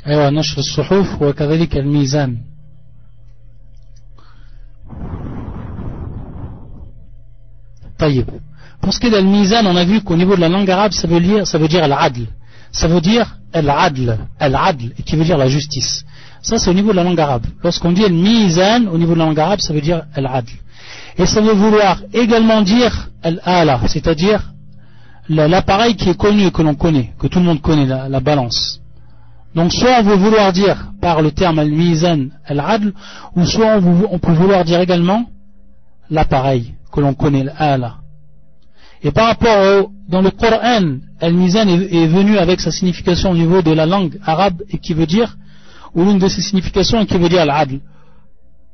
أيوة 0.07 0.29
نشر 0.29 0.57
الصحف 0.57 1.21
وكذلك 1.21 1.77
الميزان 1.77 2.37
طيب 7.99 8.25
Pour 8.81 8.93
ce 8.93 8.99
qui 8.99 9.07
est 9.07 9.11
de 9.11 9.21
mizan, 9.21 9.65
on 9.65 9.77
a 9.77 9.85
vu 9.85 10.01
qu'au 10.01 10.17
niveau 10.17 10.35
de 10.35 10.41
la 10.41 10.49
langue 10.49 10.69
arabe, 10.69 10.91
ça 10.91 11.07
veut 11.07 11.21
dire, 11.21 11.47
ça 11.47 11.57
veut 11.57 11.69
dire 11.69 11.85
al-adl. 11.85 12.27
Ça 12.73 12.89
veut 12.89 12.99
dire 12.99 13.37
al-adl, 13.53 14.17
al-adl, 14.41 14.91
et 14.99 15.03
qui 15.03 15.15
veut 15.15 15.23
dire 15.23 15.37
la 15.37 15.47
justice. 15.47 16.03
Ça, 16.41 16.57
c'est 16.59 16.69
au 16.69 16.73
niveau 16.73 16.91
de 16.91 16.97
la 16.97 17.05
langue 17.05 17.19
arabe. 17.21 17.45
Lorsqu'on 17.63 17.93
dit 17.93 18.03
al-mizan, 18.03 18.87
au 18.87 18.97
niveau 18.97 19.13
de 19.13 19.19
la 19.19 19.25
langue 19.25 19.39
arabe, 19.39 19.61
ça 19.61 19.71
veut 19.71 19.79
dire 19.79 20.03
al-adl. 20.13 20.51
Et 21.17 21.25
ça 21.25 21.39
veut 21.39 21.53
vouloir 21.53 22.01
également 22.13 22.61
dire 22.61 23.07
al-ala, 23.21 23.79
c'est-à-dire 23.87 24.51
l'appareil 25.29 25.95
qui 25.95 26.09
est 26.09 26.17
connu, 26.17 26.51
que 26.51 26.61
l'on 26.61 26.75
connaît, 26.75 27.13
que 27.17 27.27
tout 27.27 27.39
le 27.39 27.45
monde 27.45 27.61
connaît, 27.61 27.85
la, 27.85 28.09
la 28.09 28.19
balance. 28.19 28.81
Donc 29.55 29.71
soit 29.71 29.99
on 29.99 30.03
veut 30.03 30.15
vouloir 30.15 30.51
dire 30.51 30.91
par 30.99 31.21
le 31.21 31.31
terme 31.31 31.59
al-mizan 31.59 32.29
al-adl, 32.45 32.93
ou 33.35 33.45
soit 33.45 33.77
on, 33.77 34.19
peut 34.19 34.31
vouloir 34.33 34.65
dire 34.65 34.79
également 34.79 35.25
l'appareil 36.09 36.73
que 36.91 36.99
l'on 36.99 37.13
connaît, 37.13 37.43
l'ala. 37.43 37.97
Et 39.03 39.11
par 39.11 39.27
rapport 39.27 39.57
au, 39.57 39.91
dans 40.09 40.21
le 40.21 40.31
Coran, 40.31 40.97
al-mizan 41.21 41.67
est, 41.67 42.07
venu 42.07 42.37
avec 42.37 42.61
sa 42.61 42.71
signification 42.71 43.31
au 43.31 43.35
niveau 43.35 43.61
de 43.61 43.71
la 43.71 43.85
langue 43.85 44.17
arabe 44.25 44.63
et 44.69 44.79
qui 44.79 44.93
veut 44.93 45.05
dire, 45.05 45.35
ou 45.93 46.03
l'une 46.03 46.17
de 46.17 46.27
ses 46.27 46.41
significations 46.41 47.05
qui 47.05 47.17
veut 47.17 47.29
dire 47.29 47.41
al-adl. 47.41 47.79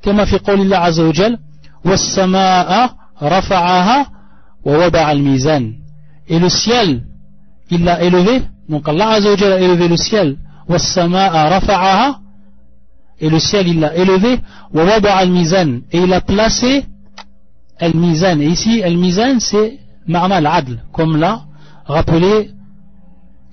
كما 0.02 0.26
في 0.26 0.38
قول 0.38 0.62
الله 0.62 0.78
عز 0.78 1.00
وجل 1.00 1.38
والسماء 1.86 2.96
رفعها 3.22 4.12
ووضع 4.66 5.12
الميزان 5.12 5.74
et 6.30 6.40
le 6.40 6.50
ciel 6.50 7.04
il 7.70 7.84
l'a 7.84 8.02
élevé 8.04 8.42
donc 8.70 8.88
Allah 8.88 9.10
Azza 9.10 9.30
wa 9.30 9.56
a 9.56 9.60
élevé 9.60 9.88
le 9.88 9.98
ciel 9.98 10.38
et 13.22 13.30
le 13.30 13.40
ciel 13.40 13.68
il 13.68 13.80
l'a 13.80 13.96
élevé 13.96 14.40
et 15.92 15.98
il 15.98 16.14
a 16.14 16.22
placé 16.22 16.86
al-mizan 17.80 18.40
et 18.40 18.48
ici 18.48 18.84
al-mizan 18.84 19.40
c'est 19.40 19.80
ma'na 20.08 20.36
al-adl 20.38 20.84
comme 20.92 21.18
l'a 21.18 21.42
rappelé 21.86 22.52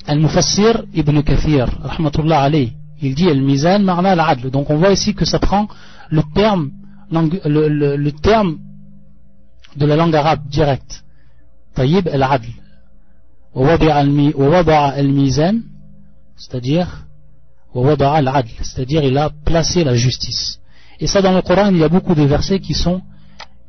al-mufassir 0.06 0.84
ibn 0.94 1.20
kathir 1.22 1.66
rahmatullah 1.82 2.42
alayh 2.42 2.72
il 3.02 3.14
dit 3.14 3.28
al-mizan 3.28 3.80
ma'na 3.80 4.10
al-adl 4.12 4.50
donc 4.50 4.70
on 4.70 4.76
voit 4.76 4.92
ici 4.92 5.14
que 5.14 5.24
ça 5.24 5.38
prend 5.38 5.68
le 6.10 6.22
terme 6.34 6.70
le, 7.10 7.96
le, 7.96 8.12
terme 8.12 8.58
de 9.76 9.86
la 9.86 9.96
langue 9.96 10.14
arabe 10.16 10.46
direct 10.48 11.02
tayyib 11.74 12.08
al-adl 12.08 12.50
ووضع 13.56 14.98
الميزان 14.98 15.62
c'est-à-dire 16.41 17.05
c'est-à-dire 18.63 19.03
il 19.03 19.17
a 19.17 19.29
placé 19.45 19.83
la 19.83 19.95
justice. 19.95 20.59
Et 20.99 21.07
ça 21.07 21.21
dans 21.21 21.33
le 21.33 21.41
Coran, 21.41 21.69
il 21.71 21.77
y 21.77 21.83
a 21.83 21.89
beaucoup 21.89 22.15
de 22.15 22.23
versets 22.23 22.59
qui 22.59 22.73
sont 22.73 23.01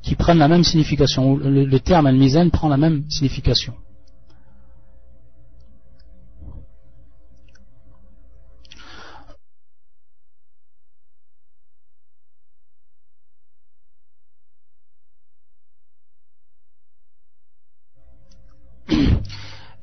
qui 0.02 0.16
prennent 0.16 0.38
la 0.38 0.48
même 0.48 0.64
signification. 0.64 1.36
Le, 1.36 1.78
terme 1.78 2.06
al-mizan 2.06 2.48
prend 2.50 2.68
la 2.68 2.76
même 2.76 3.04
signification. 3.08 3.74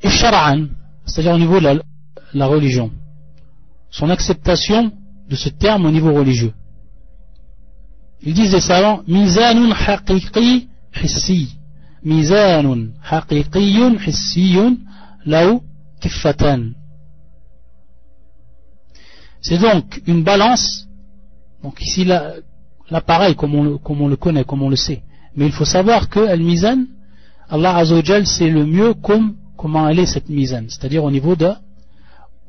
Et 0.01 0.09
c'est-à-dire 1.05 1.33
au 1.33 1.37
niveau 1.37 1.59
de 1.59 1.81
religion 2.33 2.91
son 3.91 4.09
acceptation 4.09 4.91
de 5.29 5.35
ce 5.35 5.49
terme 5.49 5.85
au 5.85 5.91
niveau 5.91 6.13
religieux. 6.13 6.53
Ils 8.21 8.33
disent 8.33 8.53
les 8.53 8.61
savants 8.61 9.01
Mizanun 9.07 9.71
haqiqi 9.71 10.67
hissi. 11.01 11.55
Mizanun 12.03 12.89
haqiqiyun 13.09 13.97
hissiyun 14.05 14.77
kiffatan. 16.01 16.71
C'est 19.41 19.57
donc 19.57 20.01
une 20.05 20.23
balance. 20.23 20.87
Donc 21.63 21.81
ici 21.81 22.05
l'appareil 22.89 23.35
comme, 23.35 23.55
on, 23.55 24.07
le 24.07 24.15
connaît, 24.15 24.43
comme 24.43 24.63
on 24.63 24.69
le 24.69 24.75
sait. 24.75 25.01
Mais 25.35 25.45
il 25.45 25.51
faut 25.51 25.65
savoir 25.65 26.09
que 26.09 26.19
Al-Mizan, 26.19 26.85
Allah 27.49 27.77
Azzawajal 27.77 28.25
sait 28.25 28.49
le 28.49 28.65
mieux 28.65 28.93
comme, 28.93 29.35
comment 29.57 29.87
elle 29.87 29.99
est 29.99 30.05
cette 30.05 30.29
Mizan. 30.29 30.65
C'est-à-dire 30.67 31.03
au 31.03 31.11
niveau 31.11 31.35
de 31.35 31.49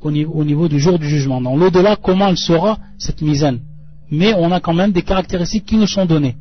au 0.03 0.11
niveau, 0.11 0.69
du 0.69 0.79
jour 0.79 0.99
du 0.99 1.09
jugement. 1.09 1.41
Dans 1.41 1.57
l'au-delà, 1.57 1.97
comment 1.97 2.29
elle 2.29 2.39
sera 2.39 2.79
cette 2.99 3.21
misane 3.23 3.61
Mais 4.11 4.35
on 4.35 4.51
a 4.53 4.61
quand 4.61 4.75
même 4.75 4.93
des 4.93 5.03
caractéristiques 5.03 5.67
qui 5.67 5.77
nous 5.77 5.87
sont 5.87 6.07
données. 6.07 6.37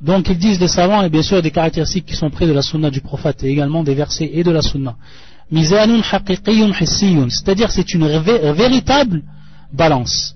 Donc 0.00 0.28
ils 0.28 0.38
disent 0.38 0.58
des 0.58 0.68
savants, 0.68 1.02
et 1.02 1.08
bien 1.08 1.22
sûr 1.22 1.42
des 1.42 1.50
caractéristiques 1.50 2.06
qui 2.06 2.14
sont 2.14 2.30
prises 2.30 2.48
de 2.48 2.54
la 2.54 2.62
sunna 2.62 2.90
du 2.90 3.00
prophète, 3.00 3.42
et 3.42 3.48
également 3.48 3.82
des 3.82 3.94
versets 3.94 4.30
et 4.32 4.44
de 4.44 4.50
la 4.50 4.62
sunna. 4.62 4.96
Mizanun 5.50 6.02
haqiqiyun 6.10 6.72
hissiyun, 6.78 7.30
c'est-à-dire 7.30 7.70
c'est 7.70 7.94
une 7.94 8.06
véritable 8.06 9.22
balance. 9.72 10.34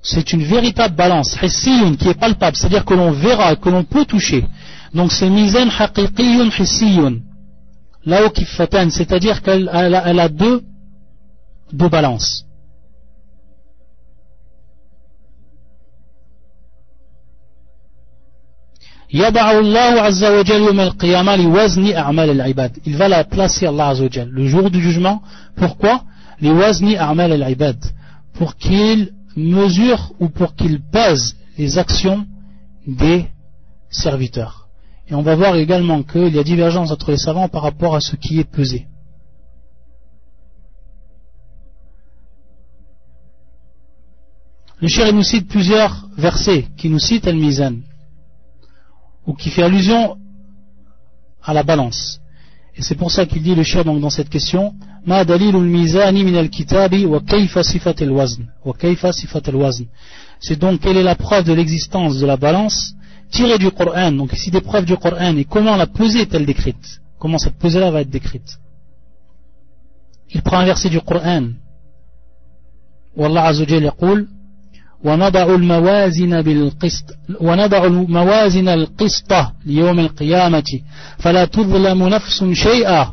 C'est 0.00 0.32
une 0.32 0.42
véritable 0.42 0.96
balance, 0.96 1.36
hissiyun, 1.42 1.96
qui 1.96 2.08
est 2.08 2.18
palpable, 2.18 2.56
c'est-à-dire 2.56 2.84
que 2.84 2.94
l'on 2.94 3.12
verra, 3.12 3.54
que 3.56 3.68
l'on 3.68 3.84
peut 3.84 4.04
toucher. 4.04 4.44
Donc 4.94 5.12
c'est 5.12 5.28
mizan 5.28 5.68
haqiqiyun 5.78 6.50
hissiyun 6.58 7.20
c'est-à-dire 8.04 9.42
qu'elle 9.42 9.68
a, 9.68 10.28
deux, 10.28 10.62
deux 11.72 11.88
balances. 11.88 12.44
Il 19.10 19.20
va 19.20 19.30
la 23.08 23.24
placer 23.24 23.66
Allah 23.66 23.88
Azza 23.88 24.24
le 24.24 24.46
jour 24.46 24.70
du 24.70 24.80
jugement. 24.80 25.22
Pourquoi? 25.56 26.04
Pour 28.32 28.56
qu'il 28.56 29.12
mesure 29.36 30.12
ou 30.18 30.28
pour 30.30 30.54
qu'il 30.54 30.80
pèse 30.80 31.36
les 31.58 31.78
actions 31.78 32.26
des 32.86 33.26
serviteurs. 33.90 34.61
Et 35.12 35.14
on 35.14 35.20
va 35.20 35.36
voir 35.36 35.56
également 35.56 36.02
qu'il 36.02 36.34
y 36.34 36.38
a 36.38 36.42
divergence 36.42 36.90
entre 36.90 37.10
les 37.10 37.18
savants 37.18 37.46
par 37.46 37.60
rapport 37.60 37.94
à 37.94 38.00
ce 38.00 38.16
qui 38.16 38.40
est 38.40 38.50
pesé. 38.50 38.86
Le 44.80 44.88
shir 44.88 45.12
nous 45.12 45.22
cite 45.22 45.48
plusieurs 45.48 46.08
versets 46.16 46.64
qui 46.78 46.88
nous 46.88 46.98
citent 46.98 47.26
al-mizan 47.26 47.74
ou 49.26 49.34
qui 49.34 49.50
fait 49.50 49.62
allusion 49.62 50.16
à 51.42 51.52
la 51.52 51.62
balance. 51.62 52.18
Et 52.74 52.80
c'est 52.80 52.94
pour 52.94 53.10
ça 53.10 53.26
qu'il 53.26 53.42
dit 53.42 53.54
le 53.54 53.84
donc 53.84 54.00
dans 54.00 54.08
cette 54.08 54.30
question 54.30 54.72
Ma 55.04 55.18
al-kitabi 55.18 57.04
wa. 57.04 57.20
C'est 60.40 60.58
donc 60.58 60.80
quelle 60.80 60.96
est 60.96 61.02
la 61.02 61.16
preuve 61.16 61.44
de 61.44 61.52
l'existence 61.52 62.18
de 62.18 62.24
la 62.24 62.38
balance 62.38 62.94
tirée 63.32 63.58
du 63.58 63.70
Coran. 63.70 64.12
Donc 64.12 64.32
ici 64.32 64.50
des 64.50 64.60
preuves 64.60 64.84
du 64.84 64.96
Coran 64.96 65.36
et 65.36 65.44
comment 65.44 65.76
la 65.76 65.86
pesée 65.86 66.20
est-elle 66.20 66.46
décrite 66.46 67.00
Comment 67.18 67.38
cette 67.38 67.58
pesée-là 67.58 67.90
va 67.90 68.00
être 68.02 68.10
décrite 68.10 68.58
Il 70.30 70.42
prend 70.42 70.58
un 70.58 70.64
verset 70.64 70.90
du 70.90 71.00
Coran. 71.00 71.44
Wallah 73.16 73.44
Azza 73.46 73.64
wa 73.64 73.80
yaqul 73.90 74.28
ونضع 75.04 75.54
الموازن 75.54 76.42
بالقسط 76.42 77.04
ونضع 77.40 77.84
الموازن 77.84 78.68
القسط 78.68 79.32
ليوم 79.66 80.00
القيامة 80.00 80.80
فلا 81.18 81.44
تظلم 81.44 82.08
نفس 82.08 82.44
شيئا 82.52 83.12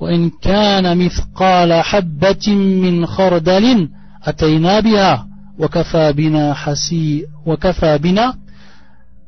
وإن 0.00 0.30
كان 0.42 0.98
مثقال 0.98 1.72
حبة 1.72 2.54
من 2.54 3.06
خردل 3.06 3.88
أتينا 4.24 4.80
بها 4.80 5.26
وكفى 5.58 6.12
بنا 6.12 6.54
حسي 6.54 7.26
وكفى 7.46 7.98
بنا 7.98 8.34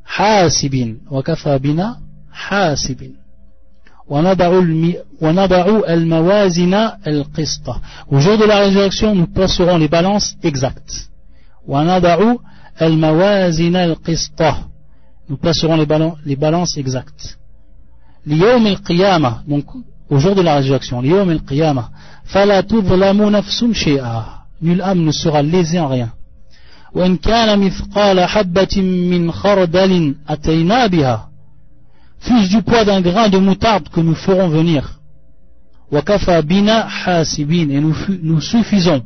حاسب 0.04 0.96
وكفى 1.10 1.58
بنا 1.58 1.96
حاسب 2.32 3.12
ونضع, 4.08 4.58
الم... 4.58 4.94
ونضع 5.20 5.80
الموازن 5.88 6.74
القسط 7.06 7.68
Au 8.10 8.18
jour 8.18 8.38
de 8.38 8.44
la 8.44 8.58
résurrection, 8.58 9.14
nous 9.14 9.28
placerons 9.28 9.78
les 9.78 9.88
balances 9.88 10.36
exactes. 10.42 11.10
Nous 15.28 15.36
placerons 15.36 15.76
les, 15.76 15.86
balances, 15.86 16.18
les 16.26 16.36
balances 16.36 16.76
exactes. 16.76 17.38
donc 18.26 19.64
au 20.10 20.18
jour 20.18 20.34
de 20.34 20.42
la 20.42 20.56
résurrection, 20.56 21.02
Nul 24.62 24.82
âme 24.82 25.04
ne 25.04 25.12
sera 25.12 25.42
lésé 25.42 25.78
en 25.80 25.88
rien. 25.88 26.12
Fût 32.19 32.47
du 32.47 32.63
poids 32.63 32.85
d'un 32.85 33.01
grain 33.01 33.27
de 33.29 33.37
moutarde 33.37 33.89
que 33.89 33.99
nous 33.99 34.15
ferons 34.15 34.47
venir. 34.47 34.99
Et 35.91 37.79
nous, 37.81 38.41
suffisons, 38.41 39.03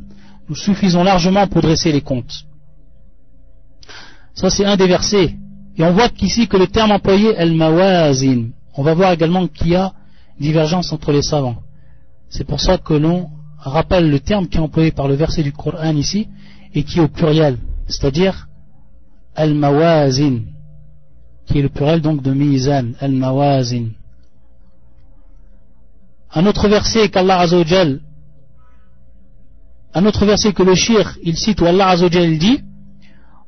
nous 0.47 0.55
suffisons 0.55 1.03
largement 1.03 1.47
pour 1.47 1.61
dresser 1.61 1.91
les 1.91 2.01
comptes. 2.01 2.45
Ça, 4.35 4.49
c'est 4.49 4.65
un 4.65 4.77
des 4.77 4.87
versets. 4.87 5.35
Et 5.75 5.83
on 5.83 5.91
voit 5.91 6.09
qu'ici 6.09 6.47
que 6.47 6.57
le 6.57 6.67
terme 6.67 6.91
employé 6.91 7.33
est 7.35 7.49
mawazin. 7.49 8.49
On 8.75 8.83
va 8.83 8.93
voir 8.93 9.11
également 9.13 9.47
qu'il 9.47 9.69
y 9.69 9.75
a 9.75 9.93
divergence 10.39 10.93
entre 10.93 11.11
les 11.11 11.23
savants. 11.23 11.57
C'est 12.29 12.45
pour 12.45 12.61
ça 12.61 12.77
que 12.77 12.93
l'on 12.93 13.29
rappelle 13.57 14.09
le 14.09 14.19
terme 14.19 14.47
qui 14.47 14.57
est 14.57 14.61
employé 14.61 14.91
par 14.91 15.07
le 15.07 15.15
verset 15.15 15.41
du 15.41 15.51
Coran 15.51 15.95
ici 15.95 16.27
et 16.73 16.83
qui 16.83 16.99
est 16.99 17.01
au 17.01 17.07
pluriel, 17.07 17.57
c'est-à-dire 17.88 18.46
al-mawazin, 19.34 20.40
qui 21.46 21.58
est 21.58 21.62
le 21.62 21.68
pluriel 21.68 22.00
donc 22.00 22.22
de 22.22 22.32
mizan, 22.32 22.92
al-mawazin. 23.00 23.88
Un 26.32 26.46
autre 26.46 26.68
verset 26.68 27.08
qu'Allah 27.08 27.40
Azzawajal, 27.40 28.00
un 29.94 30.06
autre 30.06 30.24
verset 30.26 30.52
que 30.52 30.62
le 30.62 30.74
shir, 30.74 31.16
il 31.22 31.36
cite 31.36 31.60
où 31.60 31.66
Allah 31.66 31.88
Azzawajal 31.88 32.38
dit 32.38 32.60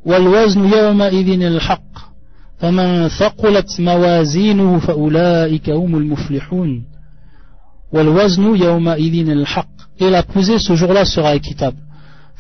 والوزن 0.07 0.65
يومئذ 0.65 1.43
الحق 1.43 1.93
فمن 2.59 3.09
ثقلت 3.09 3.81
موازينه 3.81 4.79
فأولئك 4.79 5.71
هم 5.71 5.97
المفلحون 5.97 6.85
والوزن 7.93 8.57
يومئذ 8.57 9.29
الحق 9.29 9.77
et 9.99 10.11
la 10.11 10.23
pesée 10.23 10.59
ce 10.59 10.75
jour-là 10.75 11.05
sera 11.05 11.35
équitable 11.35 11.79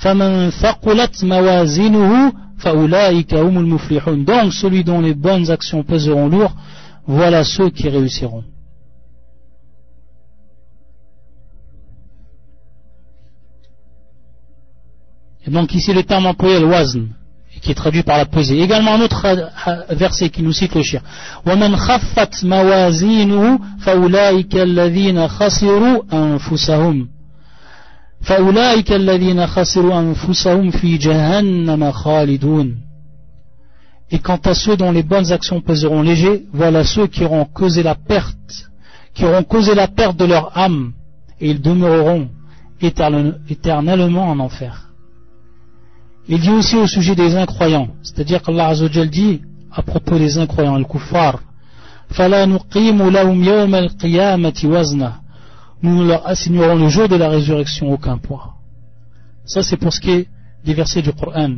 فمن 0.00 0.50
ثقلت 0.50 1.24
موازينه 1.24 2.32
فأولئك 2.58 3.34
هم 3.34 3.58
المفلحون 3.58 4.24
donc 4.24 4.52
celui 4.52 4.84
dont 4.84 5.00
les 5.00 5.14
bonnes 5.14 5.50
actions 5.50 5.82
peseront 5.82 6.28
lourd 6.28 6.54
voilà 7.06 7.44
ceux 7.44 7.70
qui 7.70 7.88
réussiront 7.88 8.44
et 15.46 15.50
donc 15.50 15.74
ici 15.74 15.92
le 15.92 16.02
terme 16.02 16.26
employé 16.26 16.60
le 16.60 16.66
wazn 16.66 17.08
qui 17.66 17.72
est 17.72 17.74
traduit 17.74 18.02
par 18.02 18.18
la 18.18 18.26
pesée. 18.26 18.60
Également 18.60 18.94
un 18.94 19.00
autre 19.00 19.24
euh, 19.26 19.94
verset 19.94 20.28
qui 20.30 20.42
nous 20.42 20.52
cite 20.52 20.74
le 20.74 20.82
shir. 20.82 21.00
وَمَنْ 21.46 21.76
خَفَّتْ 21.76 22.44
مَوَازِينُهُ 22.44 23.58
فَأُولَٰئِكَ 23.80 24.54
الَّذِينَ 24.54 25.28
خَسِرُوا 25.28 26.02
أَنفُسَهُمْ 26.12 27.08
فَأُولَٰئِكَ 28.22 28.92
الَّذِينَ 28.92 29.46
خَسِرُوا 29.46 29.98
أَنفُسَهُمْ 30.00 30.70
فِي 30.70 30.98
جَهَنَّمَ 30.98 31.92
خَالِدُونَ 31.92 32.76
Et 34.10 34.18
quant 34.18 34.40
à 34.44 34.54
ceux 34.54 34.76
dont 34.76 34.92
les 34.92 35.02
bonnes 35.02 35.32
actions 35.32 35.60
peseront 35.60 36.02
léger, 36.02 36.44
voilà 36.52 36.84
ceux 36.84 37.06
qui 37.06 37.24
auront 37.24 37.44
causé 37.44 37.82
la 37.82 37.94
perte, 37.94 38.70
qui 39.14 39.24
auront 39.24 39.42
causé 39.42 39.74
la 39.74 39.88
perte 39.88 40.16
de 40.16 40.24
leur 40.24 40.56
âme, 40.56 40.92
et 41.40 41.50
ils 41.50 41.60
demeureront 41.60 42.28
éternellement 42.80 44.28
en 44.30 44.38
enfer. 44.38 44.90
Il 46.28 46.40
dit 46.40 46.50
aussi 46.50 46.76
au 46.76 46.86
sujet 46.86 47.14
des 47.14 47.36
incroyants, 47.36 47.88
c'est-à-dire 48.02 48.42
qu'Allah 48.42 48.68
Azzawajal 48.68 49.08
dit 49.10 49.40
à 49.72 49.82
propos 49.82 50.18
des 50.18 50.38
incroyants, 50.38 50.78
le 50.78 50.84
kuffar, 50.84 51.40
nous 55.81 55.95
ne 56.03 56.07
leur 56.07 56.27
assignerons 56.27 56.75
le 56.75 56.89
jour 56.89 57.07
de 57.07 57.15
la 57.15 57.29
résurrection 57.29 57.91
aucun 57.91 58.17
poids. 58.17 58.55
Ça 59.45 59.63
c'est 59.63 59.77
pour 59.77 59.93
ce 59.93 59.99
qui 59.99 60.11
est 60.11 60.27
des 60.63 60.73
versets 60.73 61.01
du 61.01 61.11
Coran. 61.11 61.57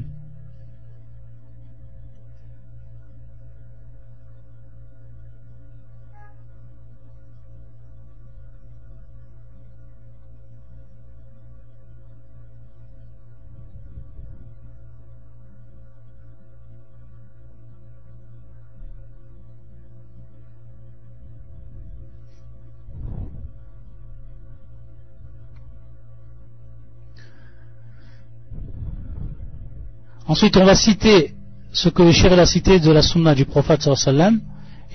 Ensuite, 30.34 30.58
on 30.58 30.66
va 30.66 30.74
citer 30.74 31.36
ce 31.74 31.90
que 31.90 32.02
le 32.02 32.12
shir 32.12 32.34
a 32.34 32.48
cité 32.48 32.80
de 32.80 32.92
la 32.92 33.04
sunna 33.04 33.36
du 33.36 33.46
prophète 33.46 33.84
sallam, 33.84 34.42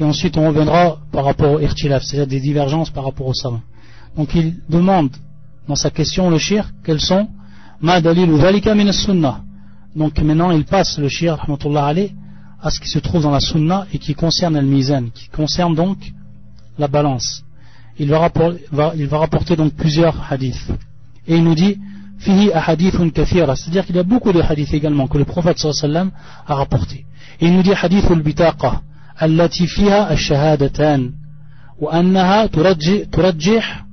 et 0.00 0.02
ensuite 0.02 0.36
on 0.36 0.48
reviendra 0.48 0.98
par 1.12 1.24
rapport 1.26 1.52
au 1.52 1.60
irtilaf, 1.60 2.02
c'est-à-dire 2.02 2.26
des 2.26 2.40
divergences 2.40 2.90
par 2.90 3.04
rapport 3.04 3.28
au 3.28 3.34
savant. 3.34 3.60
Donc 4.16 4.34
il 4.34 4.56
demande 4.68 5.10
dans 5.68 5.76
sa 5.76 5.90
question 5.90 6.28
le 6.28 6.38
shir 6.38 6.68
quels 6.82 7.00
sont 7.00 7.28
ma 7.80 8.00
dalil 8.00 8.28
ou 8.32 8.38
min 8.74 8.90
sunna. 8.90 9.42
Donc 9.94 10.20
maintenant 10.20 10.50
il 10.50 10.64
passe 10.64 10.98
le 10.98 11.08
shir 11.08 11.38
à 12.60 12.70
ce 12.70 12.80
qui 12.80 12.88
se 12.88 12.98
trouve 12.98 13.22
dans 13.22 13.30
la 13.30 13.38
sunna 13.38 13.86
et 13.92 14.00
qui 14.00 14.14
concerne 14.16 14.58
le 14.58 14.66
mizan, 14.66 15.04
qui 15.14 15.28
concerne 15.28 15.76
donc 15.76 15.98
la 16.78 16.88
balance. 16.88 17.44
Il 17.96 18.08
va 18.08 18.18
rapporter 18.18 19.54
donc 19.54 19.74
plusieurs 19.74 20.16
hadiths. 20.32 20.68
Et 21.28 21.36
il 21.36 21.44
nous 21.44 21.54
dit 21.54 21.78
fihi 22.18 22.52
ahadithun 22.52 23.10
kathira, 23.10 23.54
c'est-à-dire 23.56 23.86
qu'il 23.86 23.96
y 23.96 23.98
a 23.98 24.02
beaucoup 24.02 24.32
de 24.32 24.40
hadiths 24.40 24.74
également 24.74 25.06
que 25.06 25.18
le 25.18 25.24
prophète 25.24 25.58
sallallahu 25.58 26.10
a 26.46 26.54
rapporté. 26.54 27.06
Il 27.40 27.52
nous 27.54 27.62
dit 27.62 27.72
hadith 27.72 28.10
al-bitaqa, 28.10 28.82
allati 29.16 29.66
fiha 29.66 30.04
al-shahadatan, 30.04 31.12
وأنها 31.80 32.46
ترجح, 32.46 33.04
ترجح 33.12 33.84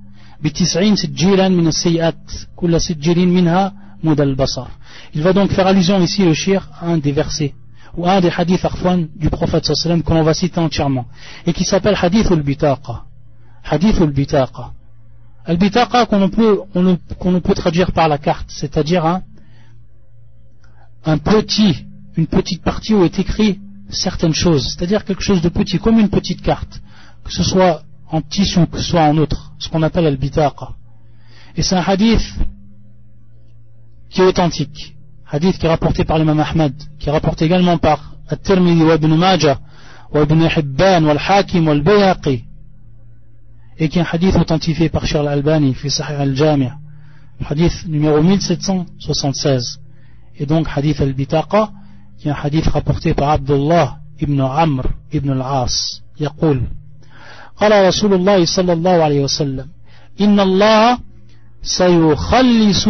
بتسعين 0.41 0.95
سجيلا 0.95 1.49
من 1.49 1.67
السيئات 1.67 2.31
كل 2.55 2.81
سجل 2.81 3.27
منها 3.27 3.73
مدى 4.03 4.23
البصر 4.23 4.67
Il 5.13 5.21
va 5.21 5.33
donc 5.33 5.51
faire 5.51 5.67
allusion 5.67 6.01
ici 6.01 6.25
le 6.25 6.33
shir 6.33 6.67
à 6.81 6.87
un 6.87 6.97
des 6.97 7.11
versets 7.11 7.53
ou 7.95 8.07
un 8.07 8.19
des 8.21 8.31
hadiths 8.35 8.65
arfouan 8.65 9.07
du 9.15 9.29
prophète 9.29 9.65
sallallahu 9.65 10.03
que 10.03 10.13
l'on 10.13 10.23
va 10.23 10.33
citer 10.33 10.59
entièrement 10.59 11.05
et 11.45 11.53
qui 11.53 11.63
s'appelle 11.63 11.95
hadith 12.01 12.31
al-bitaqa 12.31 13.03
hadith 13.63 14.01
al-bitaqa 14.01 14.71
Al-bitaqa 15.45 16.07
qu'on 16.07 16.29
peut, 16.29 16.61
ne 16.73 17.39
peut 17.39 17.53
traduire 17.53 17.91
par 17.91 18.07
la 18.07 18.17
carte, 18.17 18.47
c'est-à-dire 18.49 19.05
un, 21.05 21.17
petit, 21.19 21.85
une 22.17 22.25
petite 22.25 22.63
partie 22.63 22.95
où 22.95 23.03
est 23.03 23.19
écrit 23.19 23.59
certaines 23.89 24.33
choses, 24.33 24.73
c'est-à-dire 24.73 25.05
quelque 25.05 25.21
chose 25.21 25.41
de 25.41 25.49
petit, 25.49 25.77
comme 25.77 25.99
une 25.99 26.09
petite 26.09 26.41
carte, 26.41 26.81
que 27.23 27.31
ce 27.31 27.43
soit 27.43 27.83
en 28.09 28.21
tissu, 28.21 28.65
que 28.65 28.79
ce 28.79 28.89
soit 28.89 29.03
en 29.03 29.17
autre, 29.17 29.53
ce 29.59 29.69
qu'on 29.69 29.83
appelle 29.83 30.07
al-bitaqa. 30.07 30.69
Et 31.55 31.61
c'est 31.61 31.75
un 31.75 31.83
hadith 31.85 32.23
qui 34.09 34.21
est 34.21 34.25
authentique, 34.25 34.95
hadith 35.29 35.59
qui 35.59 35.67
est 35.67 35.69
rapporté 35.69 36.05
par 36.05 36.17
l'imam 36.17 36.39
Ahmad, 36.39 36.73
qui 36.97 37.09
est 37.09 37.11
rapporté 37.11 37.45
également 37.45 37.77
par 37.77 38.15
At-Tirmidhi 38.29 38.83
wa 38.83 38.95
Ibn 38.95 39.15
Majah, 39.15 39.59
wa 40.11 40.23
Ibn 40.23 40.41
Hibban, 40.41 41.03
wa 41.03 41.11
Al-Hakim, 41.11 41.67
wa 41.67 41.73
Al-Bayhaqi, 41.73 42.44
et 43.77 43.89
qui 43.89 43.99
est 43.99 44.01
un 44.01 44.07
hadith 44.11 44.35
authentifié 44.35 44.89
par 44.89 45.05
Charles 45.05 45.27
Albani, 45.27 45.73
fi 45.73 45.89
Sahih 45.89 46.15
al-Jami' 46.15 46.71
hadith 47.49 47.85
numéro 47.87 48.21
1776. 48.21 49.79
Et 50.37 50.45
donc 50.45 50.67
hadith 50.73 51.01
al-Bitaqa, 51.01 51.69
qui 52.17 52.27
est 52.27 52.31
un 52.31 52.37
hadith 52.41 52.67
rapporté 52.67 53.13
par 53.13 53.29
Abdullah 53.29 53.97
ibn 54.19 54.39
Amr 54.41 54.83
ibn 55.11 55.31
al-As. 55.31 56.01
يقول 56.19 56.61
قال 57.57 57.87
رسول 57.87 58.13
الله 58.13 58.45
صلى 58.45 58.73
الله 58.73 59.03
عليه 59.03 59.23
وسلم 59.23 59.67
إن 60.21 60.39
الله 60.39 60.97
سيخلص 61.61 62.87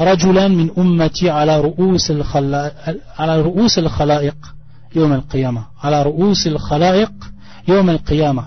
رجلا 0.00 0.48
من 0.48 0.70
أمتي 0.78 1.30
على 1.30 1.60
رؤوس 1.60 2.12
على 3.18 3.40
رؤوس 3.40 3.78
الخلائق 3.78 4.36
يوم 4.94 5.12
القيامة 5.12 5.64
على 5.82 6.02
رؤوس 6.02 6.46
الخلائق 6.46 7.12
يوم 7.68 7.90
القيامة 7.90 8.44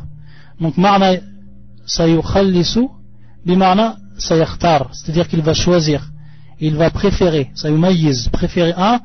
donc 0.61 0.79
معنى 0.79 1.21
سيخلص 1.86 2.78
بمعنى 3.46 3.92
سيختار 4.18 4.90
c'est-à-dire 4.92 5.28
qu'il 5.28 5.42
va 5.42 5.54
choisir 5.54 6.00
il 6.60 6.74
va 6.76 6.90
préférer 6.90 7.50
سيميز 7.54 8.28
préférer 8.32 8.74
un 8.76 9.00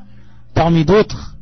parmi 0.53 0.86
d'autres 0.86 1.36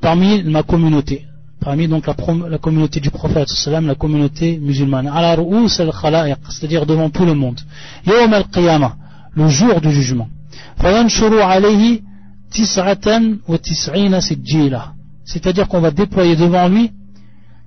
parmi 0.00 0.42
ma 0.44 0.62
communauté 0.62 1.26
parmi 1.60 1.88
donc 1.88 2.06
la, 2.06 2.14
la 2.48 2.58
communauté 2.58 3.00
du 3.00 3.10
prophète 3.10 3.48
sallam, 3.48 3.86
la 3.86 3.94
communauté 3.94 4.58
musulmane 4.58 5.08
ala 5.08 5.34
ru'us 5.34 5.80
al-khalaiq 5.80 6.38
c'est-à-dire 6.48 6.86
devant 6.86 7.10
tout 7.10 7.24
le 7.24 7.34
monde 7.34 7.60
yawm 8.06 8.32
al-qiyamah 8.32 8.96
le 9.34 9.48
jour 9.48 9.80
du 9.80 9.90
jugement 9.92 10.28
fayanshuru 10.78 11.40
alayhi 11.40 12.02
tis'atan 12.50 13.22
wa 13.48 13.58
tis'ina 13.58 14.20
sijjila 14.20 14.92
c'est-à-dire 15.24 15.66
qu'on 15.68 15.80
va 15.80 15.90
déployer 15.90 16.36
devant 16.36 16.68
lui 16.68 16.92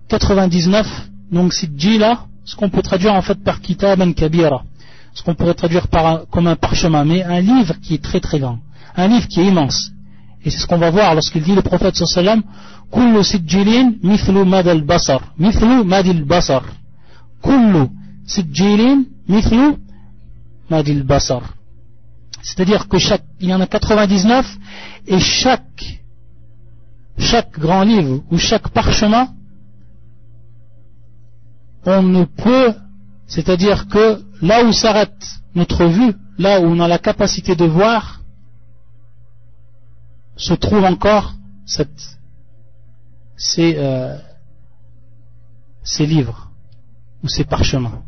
99 0.08 1.10
donc 1.35 1.53
Sijila, 1.53 2.27
ce 2.45 2.55
qu'on 2.55 2.71
peut 2.71 2.81
traduire 2.81 3.13
en 3.13 3.21
fait 3.21 3.43
par 3.43 3.61
Kitaban 3.61 4.13
Kabira, 4.13 4.63
ce 5.15 5.23
qu'on 5.25 5.35
pourrait 5.35 5.55
traduire 5.55 5.89
par 5.89 6.29
comme 6.31 6.47
un 6.47 6.55
parchemin, 6.55 7.05
mais 7.05 7.25
un 7.25 7.41
livre 7.41 7.75
qui 7.83 7.95
est 7.95 8.03
très 8.03 8.21
très 8.21 8.39
grand, 8.39 8.61
un 8.95 9.09
livre 9.09 9.27
qui 9.27 9.41
est 9.41 9.47
immense. 9.47 9.91
Et 10.45 10.51
c'est 10.51 10.59
ce 10.59 10.67
qu'on 10.69 10.79
va 10.79 10.91
voir 10.91 11.13
lorsqu'il 11.13 11.43
dit 11.43 11.57
le 11.57 11.63
prophète 11.63 11.97
sallam 11.97 12.41
Kullu 12.93 13.25
Sijilin 13.25 13.95
mithlu 14.05 14.45
madal 14.45 14.83
basar, 14.83 15.23
mithlu 15.37 15.83
madil 15.83 16.23
basar. 16.25 16.63
Kullu 17.43 17.89
Sijilin 18.27 19.03
mithlu 19.27 19.75
madil 20.71 21.03
basar. 21.03 21.43
C'est-à-dire 22.43 22.87
que 22.87 22.99
chaque, 22.99 23.25
il 23.41 23.49
y 23.49 23.55
en 23.55 23.61
a 23.61 23.67
99 23.67 24.59
et 25.09 25.19
chaque, 25.19 26.01
chaque 27.19 27.59
grand 27.59 27.83
livre 27.83 28.23
ou 28.31 28.39
chaque 28.39 28.69
parchemin 28.69 29.27
on 31.87 32.03
ne 32.03 32.25
peut 32.25 32.75
c'est-à-dire 33.27 33.89
que 33.89 34.23
là 34.43 34.65
où 34.65 34.73
s'arrête 34.73 35.25
notre 35.55 35.85
vue 35.87 36.15
là 36.39 36.61
où 36.61 36.65
on 36.65 36.81
a 36.81 36.89
la 36.89 36.99
capacité 36.99 37.55
de 37.57 37.65
voir 37.65 38.21
se 40.37 40.55
trouve 40.55 40.85
encore 40.85 41.35
euh, 43.59 44.19
ces 45.83 46.07
livres 46.07 46.51
ou 47.23 47.29
ces 47.29 47.45
parchemins. 47.45 48.03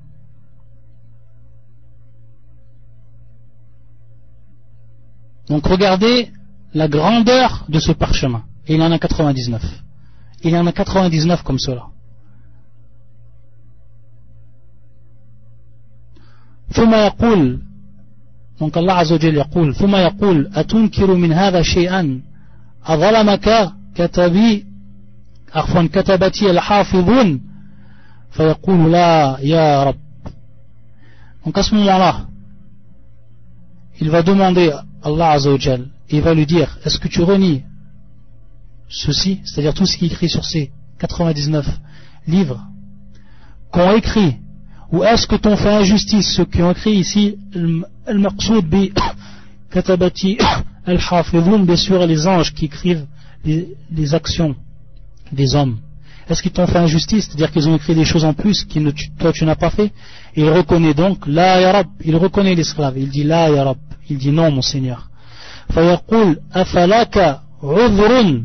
Donc 5.49 5.67
regardez 5.67 6.33
la 6.75 6.89
grandeur 6.89 7.65
de 7.69 7.79
ce 7.79 7.93
parchemin. 7.93 8.45
Et 8.67 8.75
il 8.75 8.81
y 8.81 8.83
en 8.83 8.91
a 8.91 8.99
99. 8.99 9.63
Il 10.43 10.51
y 10.51 10.59
en 10.59 10.67
a 10.67 10.73
99 10.73 11.43
comme 11.43 11.59
cela. 11.59 11.87
ثم 16.72 16.94
يقول 16.96 17.62
donc 18.60 18.78
Allah 18.78 18.98
Azzawajal 19.04 19.34
يقول 19.34 19.76
ثم 19.76 19.96
يقول 19.96 20.52
أتنكر 20.56 21.14
من 21.14 21.34
هذا 21.34 21.62
شيئا 21.62 22.22
أظلمك 22.86 23.72
كتبي 23.96 24.66
عفوا 25.56 25.88
كتبتي 25.94 26.52
الحافظون 26.52 27.42
فيقول 28.32 28.92
لا 28.92 29.38
يا 29.42 29.84
رب 29.84 29.96
donc 31.46 31.58
à 31.58 31.64
ce 31.64 31.76
moment-là 31.76 32.28
il 34.00 34.10
va 34.10 34.22
demander 34.22 34.72
à 34.72 34.84
Allah 35.04 35.32
Azzawajal 35.32 35.88
il 36.10 36.22
va 36.22 36.34
lui 36.34 36.46
dire 36.46 36.78
est-ce 36.86 37.00
que 37.00 37.08
tu 37.08 37.22
renies 37.24 37.64
ceci 38.90 39.42
c'est-à-dire 39.44 39.74
tout 39.74 39.86
ce 39.86 39.98
qui 39.98 40.06
est 40.06 40.08
écrit 40.08 40.30
sur 40.30 40.46
ces 40.46 40.72
99 41.00 41.66
livres 42.28 42.62
qu'ont 43.72 43.92
écrit 43.96 44.38
ou 44.92 45.04
est-ce 45.04 45.26
que 45.26 45.36
t'ont 45.36 45.56
fait 45.56 45.70
injustice 45.70 46.34
ceux 46.36 46.46
qui 46.46 46.62
ont 46.62 46.72
écrit 46.72 46.92
ici 46.92 47.38
Al-Maqsoud 48.06 48.66
bi 48.66 48.92
katabati 49.72 50.38
al-hafidhun, 50.86 51.60
bien 51.60 51.78
sûr 51.78 52.06
les 52.06 52.28
anges 52.28 52.54
qui 52.54 52.66
écrivent 52.66 53.06
les, 53.46 54.14
actions 54.14 54.56
des 55.32 55.56
hommes. 55.56 55.78
Est-ce 56.30 56.42
qu'ils 56.42 56.52
t'ont 56.52 56.68
fait 56.68 56.78
injustice 56.78 57.26
C'est-à-dire 57.26 57.52
qu'ils 57.52 57.68
ont 57.70 57.76
écrit 57.76 57.96
des 57.96 58.06
choses 58.06 58.26
en 58.26 58.34
plus 58.34 58.66
que 58.66 58.80
toi 59.18 59.32
tu 59.32 59.46
n'as 59.46 59.56
pas 59.56 59.70
fait 59.70 59.92
Et 60.36 60.42
il 60.42 60.50
reconnaît 60.50 60.94
donc 60.94 61.26
La 61.26 61.62
ya 61.62 61.72
Rab, 61.72 61.88
il 62.04 62.16
reconnaît 62.16 62.56
l'esclave, 62.56 62.98
il 62.98 63.10
dit 63.10 63.24
La 63.24 63.50
ya 63.50 63.64
Rab, 63.64 63.78
il 64.10 64.18
dit 64.18 64.32
non 64.32 64.52
mon 64.52 64.62
Seigneur. 64.62 65.08
فيقول 65.74 66.40
أفلك 66.54 67.40
عذر 67.64 68.42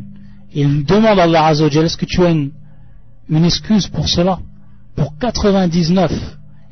Il 0.53 0.85
demande 0.85 1.19
à 1.19 1.23
Allah 1.23 1.47
Azzawajal, 1.47 1.85
est-ce 1.85 1.97
que 1.97 2.05
tu 2.05 2.23
as 2.23 2.29
une, 2.29 2.51
une 3.29 3.43
excuse 3.45 3.87
pour 3.87 4.07
cela 4.07 4.39
pour 4.96 5.16
99 5.18 6.12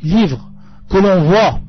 livres 0.02 0.50
que 0.88 0.98
l'on 0.98 1.24
voit, 1.24 1.60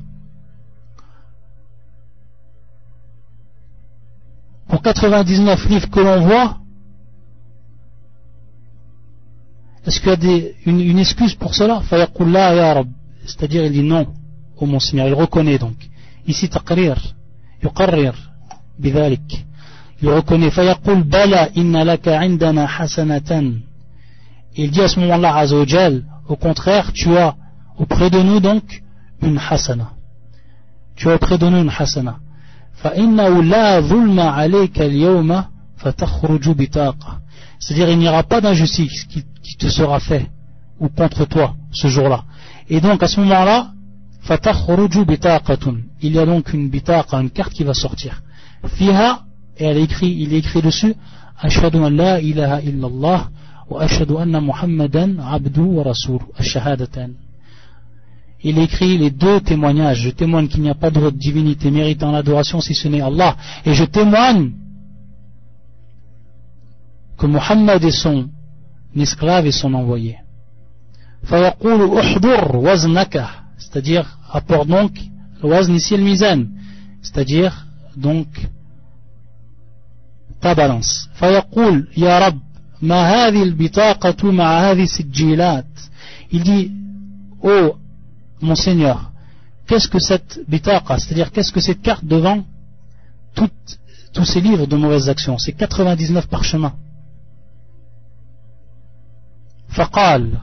pour 4.68 4.82
99 4.82 5.68
livres 5.68 5.90
que 5.90 6.00
l'on 6.00 6.20
voit, 6.26 6.58
est-ce 9.86 9.98
qu'il 10.00 10.10
y 10.10 10.12
a 10.12 10.16
des, 10.16 10.54
une, 10.64 10.80
une, 10.80 10.98
excuse 10.98 11.34
pour 11.34 11.54
cela? 11.54 11.82
C'est-à-dire, 13.26 13.64
il 13.64 13.72
dit 13.72 13.82
non 13.82 14.06
au 14.62 14.66
mon 14.66 14.78
Seigneur, 14.80 15.08
il 15.08 15.14
reconnaît 15.14 15.58
donc. 15.58 15.76
Ici, 16.26 16.48
taqrir, 16.48 16.96
yuqarrir, 17.62 18.14
bidalik. 18.78 19.44
Il 20.00 20.08
reconnaît, 20.08 20.50
fayaqul 20.50 21.02
bala 21.02 21.48
inna 21.54 21.84
laka 21.84 22.20
indana 22.20 22.66
hasanatan. 22.66 23.54
Il 24.56 24.70
dit 24.70 24.82
à 24.82 24.88
ce 24.88 25.00
moment-là, 25.00 25.36
azawajal, 25.36 26.04
au 26.28 26.36
contraire, 26.36 26.92
tu 26.92 27.16
as 27.16 27.34
auprès 27.78 28.10
de 28.10 28.20
nous 28.20 28.40
donc 28.40 28.82
une 29.20 29.38
hasana. 29.38 29.90
Tu 30.96 31.10
as 31.10 31.14
auprès 31.14 31.38
de 31.38 31.48
nous 31.48 31.58
une 31.58 31.70
hasana. 31.70 32.18
C'est-à-dire 37.60 37.88
il 37.90 37.98
n'y 37.98 38.08
aura 38.08 38.22
pas 38.22 38.40
d'injustice 38.40 39.04
qui, 39.04 39.24
te 39.58 39.68
sera 39.68 40.00
fait 40.00 40.30
ou 40.80 40.88
contre 40.88 41.24
toi 41.26 41.54
ce 41.72 41.88
jour-là. 41.88 42.24
Et 42.68 42.80
donc 42.80 43.02
à 43.02 43.08
ce 43.08 43.20
moment-là, 43.20 43.72
il 46.00 46.12
y 46.12 46.18
a 46.18 46.26
donc 46.26 46.52
une 46.52 46.68
bitaqa, 46.68 47.20
une 47.20 47.30
carte 47.30 47.52
qui 47.52 47.64
va 47.64 47.74
sortir. 47.74 48.22
Fiha, 48.66 49.22
et 49.58 49.64
elle 49.64 49.78
écrit, 49.78 50.16
il 50.20 50.32
est 50.32 50.38
écrit 50.38 50.62
dessus, 50.62 50.94
Ashhadu 51.40 51.78
an 51.78 51.90
la 51.90 52.20
ilaha 52.20 52.60
illallah 52.62 53.30
Muhammadan 54.40 55.18
abdu 55.18 55.62
wa 55.62 55.84
rasul, 55.84 56.20
ash-shahadatan 56.38 57.10
il 58.44 58.58
écrit 58.58 58.98
les 58.98 59.10
deux 59.10 59.40
témoignages. 59.40 60.00
Je 60.00 60.10
témoigne 60.10 60.48
qu'il 60.48 60.62
n'y 60.62 60.70
a 60.70 60.74
pas 60.74 60.90
d'autre 60.90 61.16
divinité 61.16 61.70
méritant 61.70 62.10
l'adoration 62.10 62.60
si 62.60 62.74
ce 62.74 62.88
n'est 62.88 63.00
Allah. 63.00 63.36
Et 63.64 63.72
je 63.74 63.84
témoigne 63.84 64.52
que 67.16 67.26
Muhammad 67.26 67.84
est 67.84 67.92
son 67.92 68.28
esclave 68.96 69.46
et 69.46 69.52
son 69.52 69.74
envoyé. 69.74 70.18
C'est-à-dire, 73.58 74.18
apporte 74.32 74.66
donc 74.68 74.98
wazn 75.42 75.74
ici 75.74 75.96
le. 75.96 76.48
C'est-à-dire, 77.00 77.66
donc, 77.96 78.26
ta 80.40 80.54
balance. 80.56 81.08
Il 86.32 86.42
dit, 86.42 86.72
oh 87.42 87.76
mon 88.40 88.56
Seigneur, 88.56 89.12
qu'est-ce 89.68 89.86
que 89.88 90.00
cette 90.00 90.40
bitaqa, 90.48 90.98
c'est-à-dire 90.98 91.30
qu'est-ce 91.30 91.52
que 91.52 91.60
cette 91.60 91.80
carte 91.80 92.04
devant 92.04 92.44
tous 93.34 94.24
ces 94.24 94.40
livres 94.40 94.66
de 94.66 94.76
mauvaises 94.76 95.08
actions, 95.08 95.38
ces 95.38 95.52
99 95.52 96.26
parchemins 96.26 96.74
Faqal, 99.68 100.40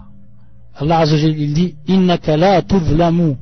Allah 0.75 1.05
il 1.05 1.53
dit, 1.53 1.75
innaka 1.87 2.37
la 2.37 2.61
tuzlamu. 2.61 3.35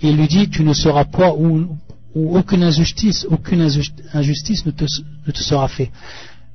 Il 0.00 0.16
lui 0.16 0.28
dit, 0.28 0.50
tu 0.50 0.62
ne 0.62 0.74
seras 0.74 1.06
pas 1.06 1.32
ou, 1.32 1.76
ou 2.14 2.36
aucune 2.36 2.62
injustice, 2.62 3.26
aucune 3.30 3.62
injustice 4.12 4.66
ne 4.66 4.70
te, 4.70 4.84
ne 5.26 5.32
te 5.32 5.38
sera 5.38 5.66
faite 5.66 5.90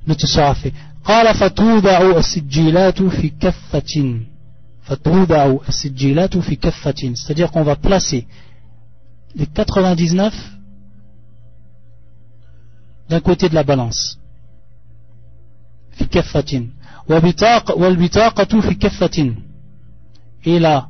ne 0.07 0.13
te 0.13 0.27
sera 0.27 0.53
fait 0.55 0.73
قال 1.05 1.35
فتوضع 1.35 2.17
السجيلات 2.17 3.01
في 3.03 3.29
كفة 3.29 4.19
فتوضع 4.83 5.57
السجيلات 5.69 6.37
في 6.37 6.55
كفة 6.55 7.13
c'est-à-dire 7.15 7.51
qu'on 7.51 7.63
va 7.63 7.75
placer 7.75 8.27
les 9.35 9.45
99 9.47 10.33
d'un 13.09 13.19
côté 13.19 13.49
de 13.49 13.55
la 13.55 13.63
balance 13.63 14.17
في 15.91 16.05
كفة 16.05 16.65
et 20.45 20.59
la 20.59 20.89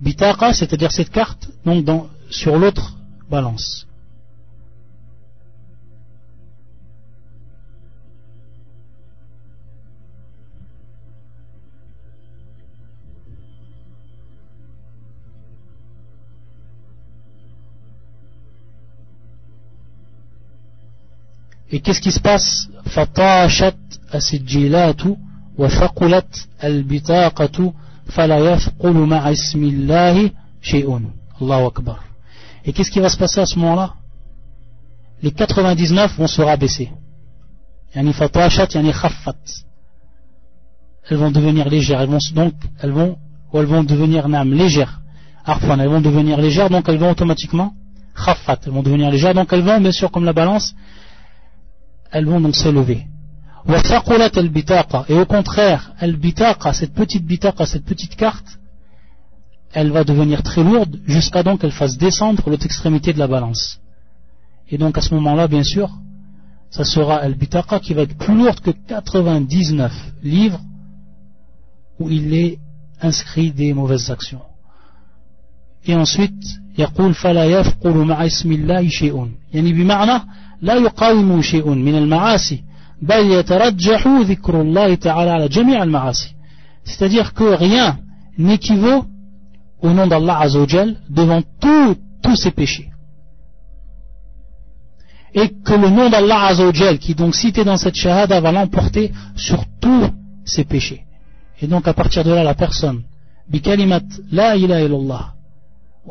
bitaqa 0.00 0.52
c'est-à-dire 0.52 0.92
cette 0.92 1.10
carte 1.10 1.48
donc 1.64 1.84
dans, 1.84 2.06
sur 2.30 2.58
l'autre 2.58 2.96
balance 3.30 3.86
Et 21.72 21.80
qu'est-ce 21.80 22.00
qui 22.00 22.12
se 22.12 22.20
passe 22.20 22.68
Fatashat 22.86 23.74
asijilatu 24.12 25.16
وثقلت 25.58 26.48
البطاقة 26.64 27.72
فلا 28.06 28.38
يثقل 28.38 28.92
مع 28.92 29.32
اسم 29.32 29.62
الله 29.64 30.30
شيء 30.62 31.00
الله 31.42 31.66
أكبر 31.66 31.96
Et 32.64 32.72
qu'est-ce 32.72 32.90
qui 32.90 33.00
va 33.00 33.08
se 33.08 33.16
passer 33.16 33.40
à 33.40 33.46
ce 33.46 33.58
moment-là 33.58 33.94
Les 35.22 35.32
99 35.32 36.18
vont 36.18 36.26
se 36.26 36.42
rabaisser. 36.42 36.90
Yani 37.94 38.12
fatashat, 38.12 38.68
yani 38.74 38.92
khaffat. 38.92 39.42
Elles 41.08 41.16
vont 41.16 41.30
devenir 41.30 41.68
légères. 41.68 42.02
Elles 42.02 42.10
vont 42.10 42.18
donc, 42.34 42.54
elles 42.80 42.90
vont, 42.90 43.16
ou 43.52 43.58
elles 43.58 43.66
vont 43.66 43.82
devenir 43.82 44.28
nam, 44.28 44.52
légères. 44.52 45.00
Arfan, 45.44 45.78
elles 45.78 45.88
vont 45.88 46.02
devenir 46.02 46.38
légères, 46.38 46.68
donc 46.68 46.88
elles 46.88 46.98
vont 46.98 47.10
automatiquement 47.10 47.72
khaffat. 48.14 48.58
Elles 48.66 48.72
vont 48.72 48.82
devenir 48.82 49.10
légères, 49.10 49.34
donc 49.34 49.50
elles 49.52 49.62
vont, 49.62 49.80
bien 49.80 49.92
sûr, 49.92 50.10
comme 50.10 50.26
la 50.26 50.34
balance, 50.34 50.74
elles 52.13 52.25
vont 52.25 52.39
donc 52.39 52.55
s'élever. 52.55 53.07
Et 55.09 55.13
au 55.19 55.25
contraire, 55.25 55.91
cette 56.73 56.93
petite 56.93 57.25
bitaqa, 57.25 57.65
cette 57.65 57.85
petite 57.85 58.15
carte, 58.15 58.59
elle 59.73 59.91
va 59.91 60.03
devenir 60.03 60.43
très 60.43 60.63
lourde 60.63 60.99
jusqu'à 61.05 61.41
donc 61.41 61.61
qu'elle 61.61 61.71
fasse 61.71 61.97
descendre 61.97 62.47
l'autre 62.49 62.65
extrémité 62.65 63.13
de 63.13 63.19
la 63.19 63.27
balance. 63.27 63.79
Et 64.69 64.77
donc 64.77 64.97
à 64.97 65.01
ce 65.01 65.13
moment-là, 65.15 65.47
bien 65.47 65.63
sûr, 65.63 65.89
ça 66.69 66.83
sera 66.83 67.17
al 67.17 67.33
bitaqa 67.33 67.79
qui 67.79 67.93
va 67.93 68.03
être 68.03 68.17
plus 68.17 68.35
lourde 68.35 68.59
que 68.59 68.71
99 68.71 69.91
livres 70.21 70.61
où 71.99 72.09
il 72.11 72.33
est 72.33 72.59
inscrit 73.01 73.51
des 73.51 73.73
mauvaises 73.73 74.11
actions. 74.11 74.41
Et 75.85 75.95
ensuite, 75.95 76.59
يقول 76.77 77.13
فلا 77.13 77.45
يثقل 77.45 77.97
مع 77.97 78.25
اسم 78.25 78.51
الله 78.51 78.87
شيء 78.87 79.31
يعني 79.53 79.73
بمعنى 79.73 80.23
لا 80.61 80.73
يقاوم 80.73 81.41
شيء 81.41 81.69
من 81.69 81.95
المعاصي 81.95 82.63
c'est-à-dire 86.85 87.33
que 87.33 87.43
rien 87.43 87.97
n'équivaut 88.37 89.05
au 89.81 89.89
nom 89.89 90.07
d'Allah 90.07 90.39
Azzawajal 90.39 90.95
devant 91.09 91.41
tous 91.59 91.97
ses 92.35 92.51
péchés. 92.51 92.89
Et 95.33 95.49
que 95.49 95.73
le 95.73 95.89
nom 95.89 96.09
d'Allah 96.09 96.45
Azzawajal, 96.45 96.97
qui 96.99 97.11
est 97.11 97.15
donc 97.15 97.35
cité 97.35 97.65
dans 97.65 97.75
cette 97.75 97.95
shahada, 97.95 98.39
va 98.39 98.51
l'emporter 98.53 99.11
sur 99.35 99.65
tous 99.81 100.09
ses 100.45 100.63
péchés. 100.63 101.03
Et 101.61 101.67
donc 101.67 101.87
à 101.87 101.93
partir 101.93 102.23
de 102.23 102.31
là, 102.31 102.43
la 102.43 102.53
personne, 102.53 103.01
bikalimat 103.49 103.99
la 104.31 104.55
ilaha 104.55 104.81
illallah, 104.81 105.33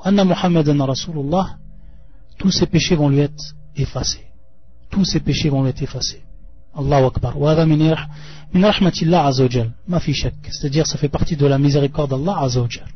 anna 0.03 0.25
muhammadan 0.25 0.85
rasulullah, 0.85 1.57
tous 2.39 2.51
ses 2.51 2.67
péchés 2.67 2.97
vont 2.97 3.09
lui 3.09 3.21
être 3.21 3.55
effacés. 3.77 4.27
Tous 4.91 5.05
ses 5.05 5.21
péchés 5.21 5.49
vont 5.49 5.63
lui 5.63 5.71
être 5.71 5.83
effacés. 5.83 6.23
Allahu 6.75 7.05
Akbar. 7.05 7.37
min 7.39 8.71
rahmatillah. 8.71 9.31
C'est-à-dire, 9.33 10.87
ça 10.87 10.99
fait 10.99 11.09
partie 11.09 11.37
de 11.37 11.47
la 11.47 11.59
miséricorde 11.59 12.11
d'Allah 12.11 12.41
azawajal. 12.41 12.87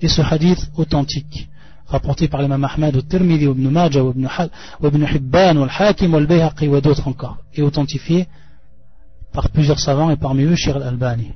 Et 0.00 0.08
ce 0.08 0.20
hadith 0.22 0.70
authentique, 0.76 1.48
rapporté 1.86 2.28
par 2.28 2.42
l'imam 2.42 2.64
Ahmad, 2.64 2.96
au 2.96 3.02
Tirmidhi, 3.02 3.44
Ibn 3.44 3.68
Majah, 3.68 4.02
Ibn 4.82 5.04
Hibban, 5.04 5.62
Al-Hakim, 5.62 6.14
Al-Bayhaqi, 6.14 6.68
ou 6.68 6.80
d'autres 6.80 7.06
encore, 7.06 7.38
et 7.54 7.62
authentifié 7.62 8.26
par 9.32 9.48
plusieurs 9.50 9.78
savants 9.78 10.10
et 10.10 10.16
parmi 10.16 10.42
eux, 10.42 10.56
Shir 10.56 10.76
al-Albani. 10.76 11.32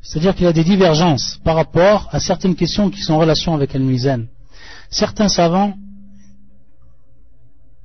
C'est-à-dire 0.00 0.34
qu'il 0.34 0.44
y 0.44 0.48
a 0.48 0.52
des 0.52 0.64
divergences 0.64 1.38
par 1.44 1.56
rapport 1.56 2.08
à 2.12 2.20
certaines 2.20 2.54
questions 2.54 2.88
qui 2.90 3.02
sont 3.02 3.14
en 3.14 3.18
relation 3.18 3.54
avec 3.54 3.74
Al-Mizan. 3.74 4.22
Certains 4.90 5.28
savants 5.28 5.74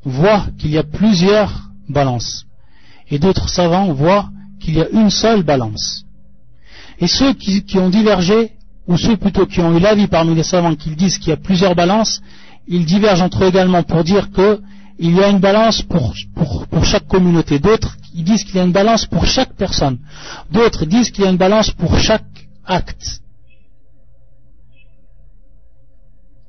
voient 0.05 0.45
qu'il 0.57 0.71
y 0.71 0.77
a 0.77 0.83
plusieurs 0.83 1.69
balances. 1.89 2.45
Et 3.09 3.19
d'autres 3.19 3.49
savants 3.49 3.91
voient 3.93 4.29
qu'il 4.59 4.75
y 4.75 4.81
a 4.81 4.89
une 4.89 5.09
seule 5.09 5.43
balance. 5.43 6.05
Et 6.99 7.07
ceux 7.07 7.33
qui, 7.33 7.77
ont 7.77 7.89
divergé, 7.89 8.51
ou 8.87 8.97
ceux 8.97 9.17
plutôt 9.17 9.45
qui 9.45 9.59
ont 9.59 9.75
eu 9.75 9.79
l'avis 9.79 10.07
parmi 10.07 10.35
les 10.35 10.43
savants 10.43 10.75
qui 10.75 10.95
disent 10.95 11.17
qu'il 11.17 11.29
y 11.29 11.33
a 11.33 11.37
plusieurs 11.37 11.75
balances, 11.75 12.21
ils 12.67 12.85
divergent 12.85 13.23
entre 13.23 13.43
eux 13.43 13.47
également 13.47 13.83
pour 13.83 14.03
dire 14.03 14.29
qu'il 14.31 15.11
y 15.11 15.21
a 15.21 15.27
une 15.27 15.39
balance 15.39 15.81
pour, 15.81 16.13
pour 16.69 16.85
chaque 16.85 17.07
communauté. 17.07 17.59
D'autres 17.59 17.97
ils 18.13 18.23
disent 18.23 18.43
qu'il 18.43 18.55
y 18.55 18.59
a 18.59 18.63
une 18.63 18.71
balance 18.71 19.05
pour 19.05 19.25
chaque 19.25 19.53
personne. 19.53 19.99
D'autres 20.51 20.85
disent 20.85 21.11
qu'il 21.11 21.23
y 21.23 21.27
a 21.27 21.29
une 21.29 21.37
balance 21.37 21.71
pour 21.71 21.97
chaque 21.97 22.47
acte. 22.65 23.21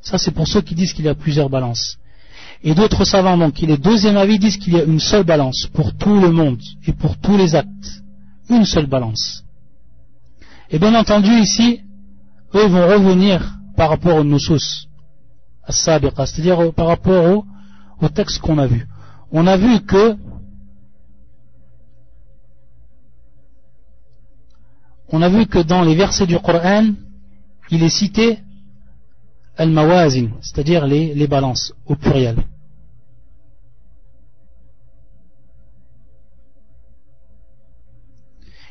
Ça, 0.00 0.18
c'est 0.18 0.32
pour 0.32 0.46
ceux 0.46 0.60
qui 0.60 0.74
disent 0.74 0.92
qu'il 0.92 1.06
y 1.06 1.08
a 1.08 1.14
plusieurs 1.14 1.48
balances. 1.48 1.96
Et 2.62 2.74
d'autres 2.74 3.04
savants, 3.04 3.38
donc, 3.38 3.54
qui 3.54 3.66
les 3.66 3.78
deuxième 3.78 4.16
avis, 4.16 4.38
disent 4.38 4.58
qu'il 4.58 4.74
y 4.74 4.80
a 4.80 4.84
une 4.84 5.00
seule 5.00 5.24
balance 5.24 5.66
pour 5.72 5.96
tout 5.96 6.18
le 6.20 6.30
monde 6.30 6.60
et 6.86 6.92
pour 6.92 7.18
tous 7.18 7.36
les 7.36 7.54
actes. 7.54 8.02
Une 8.50 8.66
seule 8.66 8.86
balance. 8.86 9.44
Et 10.70 10.78
bien 10.78 10.94
entendu, 10.94 11.30
ici, 11.30 11.80
eux 12.54 12.66
vont 12.66 12.86
revenir 12.86 13.54
par 13.76 13.88
rapport 13.90 14.16
aux 14.16 14.24
nusus, 14.24 14.88
à 15.64 15.72
c'est-à-dire 15.72 16.72
par 16.74 16.86
rapport 16.86 17.24
au, 17.24 17.44
au 18.00 18.08
texte 18.08 18.40
qu'on 18.40 18.58
a 18.58 18.66
vu. 18.66 18.86
On 19.32 19.46
a 19.46 19.56
vu 19.56 19.80
que 19.80 20.16
on 25.14 25.22
a 25.22 25.28
vu 25.28 25.46
que 25.46 25.60
dans 25.60 25.82
les 25.82 25.94
versets 25.94 26.26
du 26.26 26.36
Coran, 26.40 26.86
il 27.70 27.84
est 27.84 27.88
cité 27.88 28.38
al-mawazin, 29.56 30.30
c'est-à-dire 30.40 30.88
les, 30.88 31.28
balances 31.28 31.72
au 31.86 31.94
pluriel. 31.94 32.36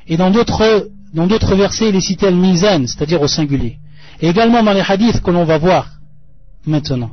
Et 0.06 0.18
dans 0.18 0.32
d'autres, 0.32 0.90
dans 1.14 1.28
versets, 1.28 1.88
il 1.88 1.96
est 1.96 2.02
cité 2.02 2.28
al-mizan, 2.28 2.88
c'est-à-dire 2.88 3.22
au 3.22 3.30
singulier. 3.30 3.78
Et 4.20 4.28
également 4.28 4.62
dans 4.64 4.74
les 4.74 4.84
hadiths 4.86 5.22
que 5.22 5.32
l'on 5.32 5.46
va 5.46 5.58
voir 5.58 5.94
maintenant. 6.66 7.12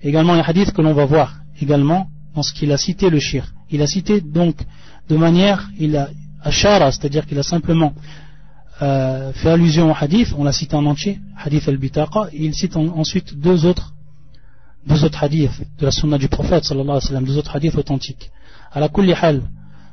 Également 0.00 0.34
les 0.34 0.40
hadiths 0.46 0.72
que 0.72 0.80
l'on 0.80 0.94
va 0.94 1.04
voir 1.04 1.40
également 1.60 2.06
dans 2.34 2.42
ce 2.42 2.54
qu'il 2.54 2.72
a 2.72 2.78
cité 2.78 3.10
le 3.10 3.20
shir. 3.20 3.52
Il 3.70 3.82
a 3.82 3.86
cité 3.86 4.22
donc 4.22 4.56
de 5.10 5.16
manière, 5.18 5.68
il 5.78 5.94
a 5.94 6.08
ashara, 6.42 6.90
c'est-à-dire 6.90 7.26
qu'il 7.26 7.38
a 7.38 7.42
simplement 7.42 7.92
euh, 8.80 9.32
fait 9.32 9.50
allusion 9.50 9.90
au 9.90 9.94
hadith, 9.98 10.34
on 10.36 10.44
l'a 10.44 10.52
cité 10.52 10.74
en 10.76 10.86
entier, 10.86 11.20
hadith 11.36 11.68
al-Bitaqa, 11.68 12.28
il 12.32 12.54
cite 12.54 12.76
ensuite 12.76 13.38
deux 13.38 13.66
autres, 13.66 13.92
deux 14.86 15.04
autres 15.04 15.22
hadiths 15.22 15.62
de 15.78 15.84
la 15.84 15.92
sunna 15.92 16.18
du 16.18 16.28
prophète, 16.28 16.64
sallallahu 16.64 16.90
alayhi 16.90 17.04
wa 17.04 17.08
sallam, 17.08 17.24
deux 17.24 17.38
autres 17.38 17.54
hadiths 17.54 17.76
authentiques. 17.76 18.30
À 18.72 18.80
la 18.80 18.88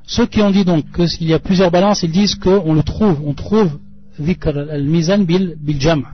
ceux 0.05 0.25
qui 0.25 0.41
ont 0.41 0.49
dit 0.49 0.65
donc 0.65 0.85
qu'il 0.91 1.27
y 1.27 1.33
a 1.33 1.39
plusieurs 1.39 1.69
balances, 1.69 2.01
ils 2.01 2.11
disent 2.11 2.35
qu'on 2.35 2.73
le 2.73 2.81
trouve, 2.81 3.21
on 3.25 3.33
trouve 3.33 3.77
dhikr 4.19 4.57
al-mizan 4.57 5.19
bil, 5.19 5.55
bil 5.59 5.79
jam' 5.79 6.05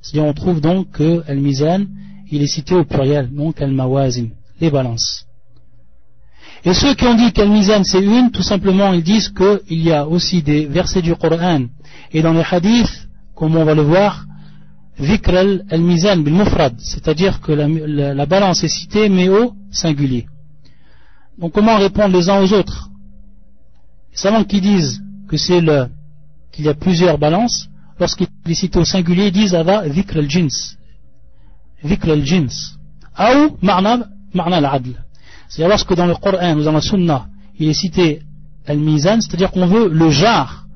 c'est-à-dire 0.00 0.28
on 0.28 0.34
trouve 0.34 0.60
donc 0.60 0.90
que 0.90 1.22
al-mizan 1.26 1.86
il 2.30 2.42
est 2.42 2.46
cité 2.46 2.74
au 2.74 2.84
pluriel 2.84 3.32
donc 3.32 3.60
al-mawazin 3.60 4.28
les 4.60 4.70
balances 4.70 5.26
et 6.64 6.74
ceux 6.74 6.94
qui 6.94 7.04
ont 7.06 7.14
dit 7.14 7.32
qu'al-mizan 7.32 7.84
c'est 7.84 8.02
une 8.02 8.30
tout 8.30 8.42
simplement 8.42 8.92
ils 8.92 9.02
disent 9.02 9.30
qu'il 9.30 9.82
y 9.82 9.92
a 9.92 10.06
aussi 10.06 10.42
des 10.42 10.66
versets 10.66 11.02
du 11.02 11.14
Coran 11.14 11.66
et 12.12 12.22
dans 12.22 12.32
les 12.32 12.44
hadiths 12.50 13.08
comme 13.34 13.56
on 13.56 13.64
va 13.64 13.74
le 13.74 13.82
voir 13.82 14.24
dhikr 14.98 15.36
al-mizan 15.70 16.18
bil 16.18 16.34
mufrad 16.34 16.74
c'est-à-dire 16.78 17.40
que 17.40 17.52
la, 17.52 18.14
la 18.14 18.26
balance 18.26 18.62
est 18.64 18.68
citée 18.68 19.08
mais 19.08 19.28
au 19.28 19.54
singulier 19.70 20.26
donc 21.38 21.52
comment 21.52 21.76
répondre 21.76 22.16
les 22.16 22.28
uns 22.28 22.40
aux 22.40 22.52
autres? 22.52 22.90
Les 24.12 24.18
savants 24.18 24.44
qui 24.44 24.60
disent 24.60 25.00
que 25.28 25.36
c'est 25.36 25.60
le 25.60 25.88
qu'il 26.52 26.64
y 26.66 26.68
a 26.68 26.74
plusieurs 26.74 27.18
balances, 27.18 27.68
lorsqu'il 27.98 28.28
est 28.46 28.54
cité 28.54 28.78
au 28.78 28.84
singulier, 28.84 29.26
ils 29.26 29.32
disent 29.32 29.54
ava 29.54 29.88
vikr 29.88 30.18
al-jins. 30.18 30.76
Vikr 31.82 32.10
al-jins. 32.10 32.76
Ou 33.18 33.56
marna, 33.60 34.06
marna 34.32 34.58
al-adl. 34.58 35.03
C'est-à-dire 35.48 35.70
lorsque 35.70 35.94
dans 35.94 36.06
le 36.06 36.14
Coran 36.14 36.56
ou 36.56 36.62
dans 36.62 36.72
la 36.72 36.80
Sunna, 36.80 37.26
il 37.58 37.68
est 37.68 37.74
cité 37.74 38.22
al-mizan, 38.66 39.20
c'est-à-dire 39.20 39.50
qu'on 39.50 39.66
veut 39.66 39.88
le 39.88 40.10
jar, 40.10 40.66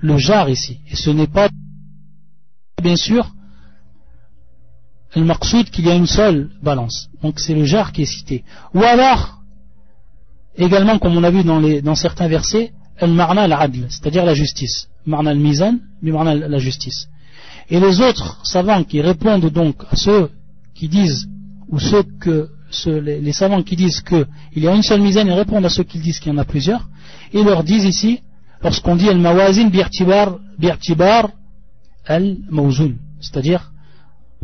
le 0.00 0.16
jar 0.16 0.48
ici. 0.48 0.80
Et 0.90 0.96
ce 0.96 1.10
n'est 1.10 1.26
pas, 1.26 1.48
bien 2.82 2.96
sûr, 2.96 3.30
le 5.16 5.24
maqsoud 5.24 5.70
qu'il 5.70 5.86
y 5.86 5.90
a 5.90 5.94
une 5.94 6.06
seule 6.06 6.50
balance. 6.62 7.08
Donc 7.22 7.40
c'est 7.40 7.54
le 7.54 7.64
jar 7.64 7.92
qui 7.92 8.02
est 8.02 8.06
cité. 8.06 8.44
Ou 8.74 8.82
alors, 8.82 9.40
également 10.56 10.98
comme 10.98 11.16
on 11.16 11.24
a 11.24 11.30
vu 11.30 11.42
dans 11.42 11.94
certains 11.94 12.28
versets, 12.28 12.72
al-marna 12.98 13.42
al-adl, 13.42 13.86
c'est-à-dire 13.88 14.24
la 14.24 14.34
justice. 14.34 14.88
Marna 15.06 15.30
al-mizan, 15.30 15.78
marna 16.02 16.34
la 16.34 16.58
justice. 16.58 17.08
Et 17.70 17.80
les 17.80 18.00
autres 18.00 18.40
savants 18.44 18.84
qui 18.84 19.00
répondent 19.00 19.50
donc 19.50 19.82
à 19.90 19.96
ceux 19.96 20.30
qui 20.74 20.88
disent, 20.88 21.28
ou 21.68 21.78
ceux 21.78 22.02
que, 22.20 22.48
les, 22.86 23.32
savants 23.32 23.62
qui 23.62 23.76
disent 23.76 24.00
qu'il 24.00 24.26
y 24.56 24.68
a 24.68 24.74
une 24.74 24.82
seule 24.82 25.00
mizan, 25.00 25.26
ils 25.26 25.32
répondent 25.32 25.64
à 25.64 25.70
ceux 25.70 25.84
qui 25.84 25.98
disent 25.98 26.18
qu'il 26.18 26.32
y 26.32 26.34
en 26.34 26.38
a 26.38 26.44
plusieurs, 26.44 26.88
et 27.32 27.42
leur 27.42 27.64
disent 27.64 27.84
ici, 27.84 28.20
lorsqu'on 28.62 28.96
dit 28.96 29.08
al-mawazin 29.08 29.68
bi'artibar 29.68 31.30
al-mawzun, 32.06 32.94
c'est-à-dire 33.20 33.72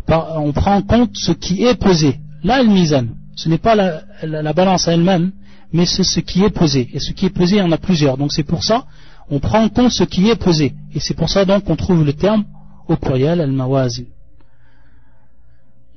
on 0.09 0.53
prend 0.53 0.77
en 0.77 0.83
compte 0.83 1.17
ce 1.17 1.33
qui 1.33 1.65
est 1.65 1.77
posé. 1.77 2.21
Là, 2.43 2.57
al-mizan, 2.57 3.07
ce 3.37 3.49
n'est 3.49 3.59
pas 3.59 3.75
la, 3.75 4.03
la 4.23 4.53
balance 4.53 4.87
elle-même, 4.89 5.33
mais 5.73 5.87
c'est 5.87 6.05
ce 6.05 6.21
qui 6.21 6.45
est 6.45 6.51
posé. 6.51 6.89
Et 6.93 7.01
ce 7.01 7.13
qui 7.13 7.27
est 7.27 7.31
posé, 7.31 7.57
il 7.57 7.59
y 7.61 7.63
en 7.63 7.73
a 7.73 7.79
plusieurs. 7.79 8.17
Donc 8.17 8.33
c'est 8.33 8.43
pour 8.43 8.63
ça, 8.63 8.85
on 9.29 9.41
prend 9.41 9.63
en 9.63 9.69
compte 9.69 9.91
ce 9.91 10.05
qui 10.05 10.29
est 10.29 10.37
posé. 10.37 10.75
Et 10.95 11.01
c'est 11.01 11.15
pour 11.15 11.29
ça 11.29 11.45
donc 11.45 11.65
qu'on 11.65 11.77
trouve 11.77 12.05
le 12.05 12.13
terme 12.13 12.45
au 12.87 12.97
pluriel, 12.97 13.41
al-mawazi. 13.41 14.07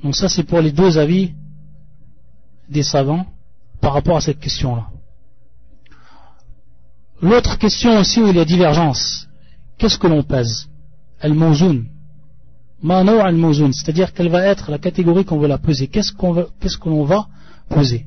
Donc 0.04 0.16
ça 0.16 0.30
c'est 0.30 0.44
pour 0.44 0.62
les 0.62 0.72
deux 0.72 0.98
avis 0.98 1.32
des 2.70 2.84
savants 2.84 3.26
par 3.82 3.94
rapport 3.94 4.18
à 4.18 4.22
cette 4.22 4.40
question-là. 4.40 4.88
L'autre 7.22 7.58
question 7.58 7.98
aussi 7.98 8.22
où 8.22 8.28
il 8.28 8.36
y 8.36 8.40
a 8.40 8.46
divergence, 8.46 9.28
qu'est-ce 9.78 9.98
que 9.98 10.08
l'on 10.08 10.24
pèse? 10.24 10.70
Al-mawzoun. 11.20 11.88
Mano 12.82 13.20
al-mawzoun, 13.20 13.74
c'est-à-dire 13.74 14.14
quelle 14.14 14.30
va 14.30 14.44
être 14.44 14.70
la 14.70 14.78
catégorie 14.78 15.26
qu'on 15.26 15.40
veut 15.40 15.48
la 15.48 15.58
peser. 15.58 15.88
Qu'est-ce 15.88 16.14
qu'on 16.14 16.46
qu'est-ce 16.60 16.78
que 16.78 16.90
l'on 16.90 17.06
va 17.06 17.28
poser 17.70 18.06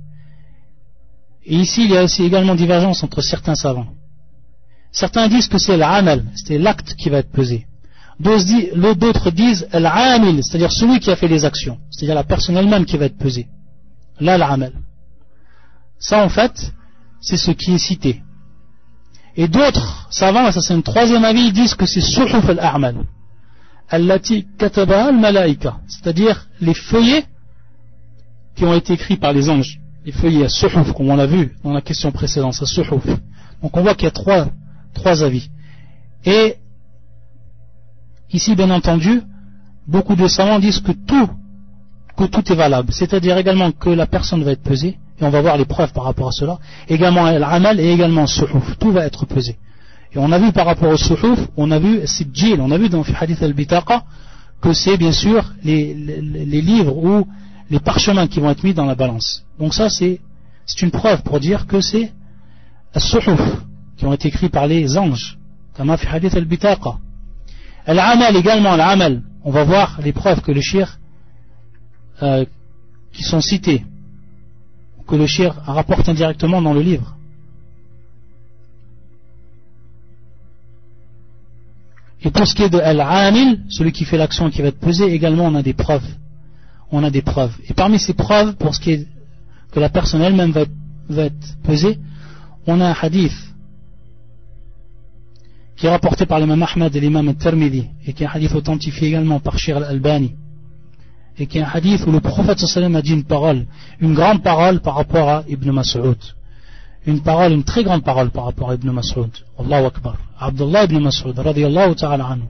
et 1.45 1.57
ici, 1.57 1.85
il 1.85 1.91
y 1.91 1.97
a 1.97 2.05
aussi 2.05 2.23
également 2.23 2.55
divergence 2.55 3.03
entre 3.03 3.23
certains 3.23 3.55
savants. 3.55 3.89
Certains 4.93 5.29
disent 5.29 5.49
que 5.49 5.59
c'est 5.59 5.77
l'amal, 5.77 6.25
c'est 6.35 6.59
l'acte 6.59 6.95
qui 6.95 7.09
va 7.09 7.19
être 7.19 7.31
pesé. 7.31 7.67
D'autres 8.19 9.31
disent 9.31 9.67
l'amil, 9.73 10.45
c'est-à-dire 10.45 10.73
celui 10.73 11.01
qui 11.01 11.11
a 11.11 11.17
fait 11.17 11.29
les 11.29 11.45
actions, 11.45 11.79
c'est-à-dire 11.91 12.15
la 12.15 12.25
personne 12.25 12.57
elle-même 12.57 12.85
qui 12.85 12.99
va 12.99 13.07
être 13.07 13.17
pesée. 13.17 13.47
Là. 14.21 14.57
Ça, 15.99 16.25
en 16.25 16.29
fait, 16.29 16.73
c'est 17.21 17.37
ce 17.37 17.51
qui 17.51 17.73
est 17.73 17.79
cité. 17.79 18.23
Et 19.37 19.49
d'autres 19.49 20.09
savants, 20.11 20.51
ça 20.51 20.61
c'est 20.61 20.75
un 20.75 20.81
troisième 20.81 21.25
avis, 21.25 21.53
disent 21.53 21.75
que 21.75 21.87
c'est 21.87 22.01
suhuf 22.01 22.49
al-a'mal. 22.49 22.97
Allati 23.89 24.47
katabaha 24.59 25.09
al-malaika, 25.09 25.79
c'est-à-dire 25.89 26.47
les 26.61 26.75
feuillets 26.75 27.25
qui 28.57 28.65
ont 28.65 28.75
été 28.75 28.95
écrits 28.95 29.17
par 29.17 29.33
les 29.33 29.49
anges 29.49 29.81
les 30.05 30.13
feuillets 30.13 30.45
à 30.45 30.49
suhuf, 30.49 30.93
comme 30.93 31.11
on 31.11 31.17
l'a 31.17 31.27
vu 31.27 31.57
dans 31.63 31.73
la 31.73 31.83
question 31.83 32.11
précédente, 32.11 32.57
à 32.61 32.67
suhuf. 32.67 32.91
Donc 33.63 33.77
on 33.77 33.83
voit 33.83 33.95
qu'il 33.95 34.05
y 34.05 34.09
a 34.09 34.13
trois, 34.13 34.49
trois 34.95 35.23
avis. 35.23 35.51
Et 36.25 36.57
ici, 38.31 38.55
bien 38.55 38.71
entendu, 38.71 39.23
beaucoup 39.87 40.17
de 40.17 40.27
savants 40.29 40.59
disent 40.59 40.81
que 40.81 40.93
tout, 40.93 41.29
que 42.17 42.25
tout 42.25 42.53
est 42.53 42.57
valable. 42.57 42.93
C'est-à-dire 42.93 43.37
également 43.39 43.73
que 43.73 43.91
la 43.91 44.07
personne 44.07 44.43
va 44.43 44.53
être 44.53 44.63
pesée, 44.63 44.99
et 45.21 45.25
on 45.25 45.31
va 45.31 45.41
voir 45.41 45.57
les 45.57 45.65
preuves 45.65 45.93
par 45.93 46.05
rapport 46.05 46.29
à 46.29 46.33
cela. 46.33 46.59
Également 46.89 47.31
l'amal 47.31 47.79
et 47.81 47.91
également 47.91 48.27
suhuf. 48.27 48.79
Tout 48.79 48.93
va 48.93 49.05
être 49.05 49.27
pesé. 49.27 49.57
Et 50.13 50.19
on 50.19 50.33
a 50.33 50.39
vu 50.39 50.53
par 50.53 50.67
rapport 50.67 50.91
au 50.91 50.97
suhuf, 50.97 51.39
on 51.57 51.71
a 51.71 51.79
vu 51.79 52.07
Sijil, 52.07 52.61
on 52.61 52.71
a 52.71 52.79
vu 52.79 52.89
dans 52.89 52.99
le 52.99 53.15
hadith 53.21 53.43
al-Bitaqa 53.43 54.05
que 54.61 54.73
c'est 54.73 54.97
bien 54.97 55.13
sûr 55.13 55.45
les, 55.63 55.95
les, 55.95 56.21
les 56.21 56.61
livres 56.61 56.97
où 56.97 57.27
les 57.71 57.81
parchemins 57.81 58.27
qui 58.27 58.41
vont 58.41 58.51
être 58.51 58.65
mis 58.65 58.75
dans 58.75 58.85
la 58.87 58.95
balance. 58.95 59.45
Donc 59.59 59.75
ça, 59.75 59.89
c'est 59.89 60.21
une 60.83 60.91
preuve 60.91 61.23
pour 61.23 61.39
dire 61.39 61.67
que 61.67 61.81
c'est 61.81 62.13
as-suhuf 62.95 63.41
qui 63.97 64.07
ont 64.07 64.13
été 64.13 64.29
écrits 64.29 64.49
par 64.49 64.67
les 64.67 64.99
anges, 64.99 65.39
comme 65.77 65.97
fi 65.97 66.07
hadith 66.07 66.35
al-bitaqa. 66.35 66.97
Al-amal 67.87 68.37
également, 68.37 68.73
al-amal, 68.73 69.23
on 69.45 69.51
va 69.51 69.65
voir 69.65 70.01
les 70.03 70.13
preuves 70.13 70.41
que 70.41 70.53
le 70.53 70.61
shir 70.61 70.99
euh, 72.23 72.45
qui 73.13 73.23
sont 73.23 73.41
citées, 73.41 73.85
que 75.07 75.17
le 75.17 75.27
shir 75.27 75.55
rapporte 75.67 76.09
indirectement 76.09 76.63
dans 76.63 76.73
le 76.73 76.81
livre. 76.81 77.17
Et 82.23 82.31
pour 82.31 82.47
ce 82.47 82.55
qui 82.55 82.63
est 82.63 82.71
de 82.71 82.79
al-amil, 82.79 83.65
celui 83.71 83.93
qui 83.93 84.05
fait 84.05 84.19
l'action 84.19 84.51
qui 84.51 84.61
va 84.63 84.69
être 84.69 84.79
pesé, 84.79 85.05
également 85.05 85.45
on 85.47 85.55
a 85.55 85.63
des 85.63 85.73
preuves 85.73 86.07
on 86.93 87.05
a 87.05 87.11
des 87.11 87.23
preuves. 87.23 87.57
Et 87.69 87.75
parmi 87.75 87.99
ces 87.99 88.15
preuves, 88.15 88.57
pour 88.57 88.75
ce 88.75 88.81
qui 88.81 88.93
est 88.93 89.07
que 89.71 89.81
la 89.81 89.89
personne 89.89 90.23
elle-même 90.23 90.51
va, 90.51 90.63
être 91.25 91.57
pesée, 91.63 91.99
on 92.67 92.81
a 92.81 92.89
un 92.89 92.97
hadith 93.01 93.37
qui 95.77 95.87
est 95.87 95.91
rapporté 95.91 96.27
par 96.27 96.39
l'imam 96.41 96.63
Ahmad 96.63 96.95
et 96.95 97.01
l'imam 97.01 97.29
al-Tirmidhi, 97.29 97.87
et 98.07 98.13
qui 98.13 98.25
est 98.25 98.27
un 98.27 98.31
hadith 98.31 98.55
authentifié 98.55 99.09
également 99.09 99.41
par 99.41 99.59
Shir 99.59 99.77
al-Albani, 99.77 100.35
et 101.39 101.47
qui 101.47 101.59
est 101.59 101.63
un 101.63 101.69
hadith 101.73 102.07
où 102.07 102.13
le 102.13 102.21
prophète 102.21 102.59
sallam 102.59 102.97
a 102.97 103.03
dit 103.03 103.13
une 103.13 103.25
parole, 103.25 103.67
une 104.01 104.15
grande 104.15 104.43
parole 104.43 104.81
par 104.81 104.95
rapport 104.97 105.29
à 105.29 105.45
Ibn 105.49 105.71
Mas'ud. 105.71 106.19
Une 107.07 107.23
parole, 107.23 107.53
une 107.53 107.65
très 107.65 107.83
grande 107.83 108.05
parole 108.05 108.31
par 108.31 108.45
rapport 108.45 108.71
à 108.71 108.75
Ibn 108.75 108.91
Mas'ud. 108.91 109.31
Allahu 109.59 109.87
Akbar. 109.87 110.17
Abdullah 110.39 110.85
ibn 110.85 110.99
Mas'ud, 111.01 111.39
radiallahu 111.39 111.95
ta'ala 111.95 112.25
anhu. 112.27 112.49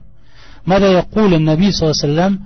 Mada 0.65 0.91
yaqul 0.91 1.33
al-Nabi 1.33 1.71
sallallahu 1.71 1.93
sallam 1.93 2.39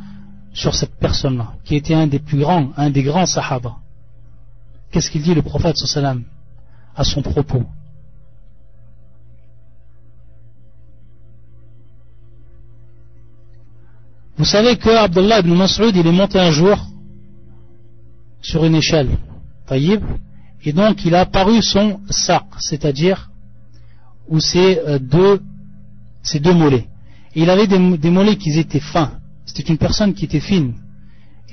sur 0.54 0.74
cette 0.74 0.96
personne-là, 0.96 1.54
qui 1.66 1.76
était 1.76 1.94
un 1.94 2.08
des 2.08 2.20
plus 2.20 2.40
grands, 2.40 2.70
un 2.78 2.90
des 2.90 3.04
grands 3.04 3.26
sahaba. 3.26 3.76
Qu'est-ce 4.92 5.12
qu'il 5.12 5.22
dit 5.22 5.36
le 5.36 5.42
prophète 5.42 5.78
sallam 5.78 6.24
à 6.96 7.04
son 7.04 7.22
propos? 7.22 7.64
Vous 14.38 14.46
savez 14.46 14.76
que 14.78 14.90
Abdullah 14.90 15.40
ibn 15.40 15.54
Mas'ud, 15.54 15.96
il 15.96 16.06
est 16.06 16.12
monté 16.12 16.40
un 16.40 16.52
jour 16.52 16.78
sur 18.42 18.66
une 18.66 18.76
échelle, 18.76 19.10
taïb, 19.66 20.04
et 20.64 20.74
donc 20.74 21.06
il 21.06 21.16
a 21.16 21.22
apparu 21.22 21.62
son 21.62 22.02
sac, 22.10 22.46
c'est-à-dire 22.60 23.30
où 24.28 24.40
ses 24.40 24.80
euh, 24.80 25.00
deux, 25.00 25.40
ses 26.22 26.40
deux 26.40 26.54
mollets. 26.54 26.88
Et 27.34 27.44
il 27.44 27.50
avait 27.50 27.68
des, 27.68 28.10
mollets 28.10 28.36
qui 28.36 28.58
étaient 28.58 28.80
fins. 28.80 29.12
C'était 29.46 29.64
une 29.72 29.78
personne 29.78 30.14
qui 30.14 30.26
était 30.26 30.40
fine. 30.40 30.74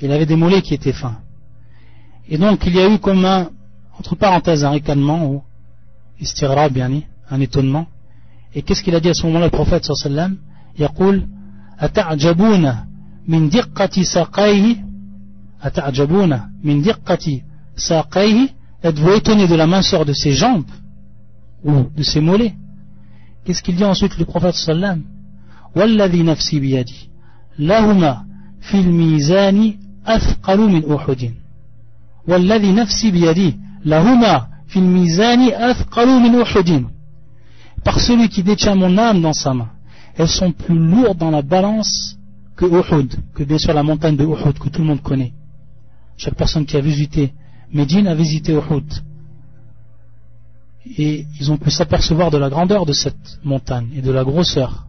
Il 0.01 0.11
avait 0.11 0.25
des 0.25 0.35
mollets 0.35 0.61
qui 0.61 0.73
étaient 0.73 0.93
fins. 0.93 1.19
Et 2.27 2.37
donc 2.37 2.63
il 2.65 2.75
y 2.75 2.79
a 2.79 2.89
eu 2.89 2.99
comme 2.99 3.23
un, 3.25 3.49
entre 3.97 4.15
parenthèses, 4.15 4.65
un 4.65 4.71
ricanement 4.71 5.25
ou 5.29 5.43
istirab, 6.19 6.77
un 7.29 7.39
étonnement. 7.39 7.87
Et 8.53 8.61
qu'est-ce 8.61 8.83
qu'il 8.83 8.95
a 8.95 8.99
dit 8.99 9.09
à 9.09 9.13
ce 9.13 9.25
moment-là 9.27 9.45
le 9.45 9.51
prophète 9.51 9.85
sallallahu 9.85 10.37
alayhi 10.77 10.79
wa 10.79 10.87
sallam? 10.97 11.42
أتعجبون 11.79 12.75
من 13.27 13.49
دقة 13.49 14.03
ساقيه 14.03 14.75
أتعجبون 15.61 16.39
من 16.63 16.81
دقة 16.81 17.41
ساقيه 17.75 18.49
Êtes-vous 18.83 19.11
étonné 19.13 19.47
de 19.47 19.55
la 19.55 19.65
minceur 19.65 20.03
de 20.03 20.11
ses 20.11 20.33
jambes 20.33 20.69
ou 21.63 21.85
de 21.95 22.03
ses 22.03 22.19
mollets 22.19 22.53
Qu'est-ce 23.45 23.63
qu'il 23.63 23.77
dit 23.77 23.85
ensuite 23.85 24.17
le 24.17 24.25
prophète 24.25 24.55
sallallahu 24.55 25.01
والذي 25.75 26.23
نفسي 26.23 26.59
بيدي 26.59 27.09
لهما 27.59 28.25
في 28.61 28.79
الميزان 28.79 29.77
أثقل 30.05 30.59
من 30.59 30.91
أحد 30.95 31.33
والذي 32.27 32.71
نفسي 32.71 33.11
بيده 33.11 33.57
لهما 33.85 34.47
في 34.67 34.79
الميزان 34.79 35.39
أثقل 35.39 36.07
من 36.07 36.41
أحد 36.41 36.85
par 37.83 37.99
celui 37.99 38.29
qui 38.29 38.43
détient 38.43 38.75
mon 38.75 38.97
âme 38.97 39.21
dans 39.21 39.33
sa 39.33 39.53
main 39.53 39.69
elles 40.17 40.29
sont 40.29 40.51
plus 40.51 40.77
lourdes 40.77 41.17
dans 41.17 41.31
la 41.31 41.41
balance 41.41 42.17
que 42.55 42.65
Uhud, 42.65 43.13
que 43.33 43.43
bien 43.43 43.57
sûr 43.57 43.73
la 43.73 43.83
montagne 43.83 44.15
de 44.15 44.23
Uhud 44.23 44.57
que 44.59 44.69
tout 44.69 44.81
le 44.81 44.87
monde 44.87 45.01
connaît. 45.01 45.33
Chaque 46.17 46.35
personne 46.35 46.65
qui 46.65 46.77
a 46.77 46.81
visité 46.81 47.33
Médine 47.73 48.07
a 48.07 48.13
visité 48.13 48.53
Uhud. 48.53 48.85
Et 50.97 51.25
ils 51.39 51.51
ont 51.51 51.57
pu 51.57 51.71
s'apercevoir 51.71 52.29
de 52.29 52.37
la 52.37 52.49
grandeur 52.49 52.85
de 52.85 52.93
cette 52.93 53.39
montagne 53.43 53.89
et 53.95 54.01
de 54.01 54.11
la 54.11 54.23
grosseur 54.23 54.85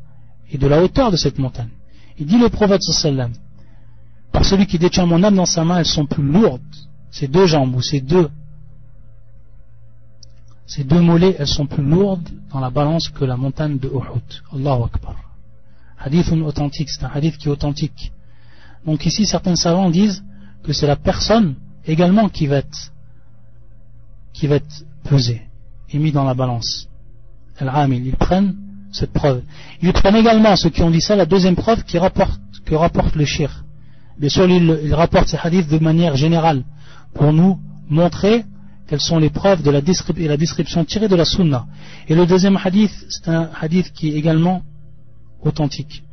et 0.50 0.58
de 0.58 0.66
la 0.66 0.82
hauteur 0.82 1.10
de 1.10 1.16
cette 1.16 1.38
montagne. 1.38 1.70
Il 2.18 2.26
dit 2.26 2.38
le 2.38 2.50
prophète 2.50 2.82
sallam, 2.82 3.32
par 4.32 4.44
celui 4.44 4.66
qui 4.66 4.78
détient 4.78 5.06
mon 5.06 5.22
âme 5.22 5.36
dans 5.36 5.46
sa 5.46 5.64
main, 5.64 5.78
elles 5.78 5.86
sont 5.86 6.06
plus 6.06 6.22
lourdes. 6.22 6.60
Ces 7.10 7.28
deux 7.28 7.46
jambes 7.46 7.74
ou 7.74 7.80
ces 7.80 8.00
deux 8.00 8.28
ces 10.66 10.84
deux 10.84 11.00
mollets, 11.00 11.36
elles 11.38 11.46
sont 11.46 11.66
plus 11.66 11.82
lourdes 11.84 12.28
dans 12.50 12.60
la 12.60 12.70
balance 12.70 13.08
que 13.08 13.24
la 13.24 13.36
montagne 13.36 13.78
de 13.78 13.88
Uhud. 13.88 14.22
Allahu 14.52 14.84
Akbar. 14.84 15.16
Hadith 15.98 16.32
authentique, 16.32 16.90
c'est 16.90 17.04
un 17.04 17.10
hadith 17.12 17.36
qui 17.36 17.48
est 17.48 17.50
authentique. 17.50 18.12
Donc 18.86 19.06
ici, 19.06 19.26
certains 19.26 19.56
savants 19.56 19.90
disent 19.90 20.22
que 20.62 20.72
c'est 20.72 20.86
la 20.86 20.96
personne 20.96 21.54
également 21.86 22.28
qui 22.28 22.46
va 22.46 22.56
être, 22.56 22.92
qui 24.32 24.46
va 24.46 24.56
être 24.56 24.84
pesée 25.04 25.42
et 25.90 25.98
mis 25.98 26.12
dans 26.12 26.24
la 26.24 26.34
balance. 26.34 26.88
Al-Amil, 27.58 28.06
ils 28.06 28.16
prennent 28.16 28.56
cette 28.92 29.12
preuve. 29.12 29.42
Ils 29.82 29.92
prennent 29.92 30.16
également, 30.16 30.56
ceux 30.56 30.70
qui 30.70 30.82
ont 30.82 30.90
dit 30.90 31.00
ça, 31.00 31.16
la 31.16 31.26
deuxième 31.26 31.56
preuve 31.56 31.84
qui 31.84 31.98
rapporte, 31.98 32.40
que 32.64 32.74
rapporte 32.74 33.14
le 33.16 33.24
shir. 33.24 33.64
Bien 34.18 34.28
sûr, 34.28 34.48
ils, 34.48 34.94
rapportent 34.94 35.28
ces 35.28 35.38
hadiths 35.42 35.68
de 35.68 35.78
manière 35.78 36.16
générale 36.16 36.62
pour 37.14 37.32
nous 37.32 37.58
montrer 37.88 38.44
quelles 38.88 39.01
sont 39.01 39.19
les 39.19 39.30
preuves 39.30 39.61
de 39.61 39.69
la 39.69 39.82
et 40.17 40.27
la 40.27 40.38
description 40.38 40.84
tirée 40.84 41.07
de 41.07 41.15
la 41.15 41.25
sunna. 41.25 41.67
Et 42.07 42.15
le 42.15 42.25
deuxième 42.25 42.57
hadith, 42.63 42.91
c'est 43.09 43.30
un 43.30 43.49
hadith 43.59 43.93
qui 43.93 44.09
est 44.09 44.13
également 44.13 44.63
authentique, 45.41 46.03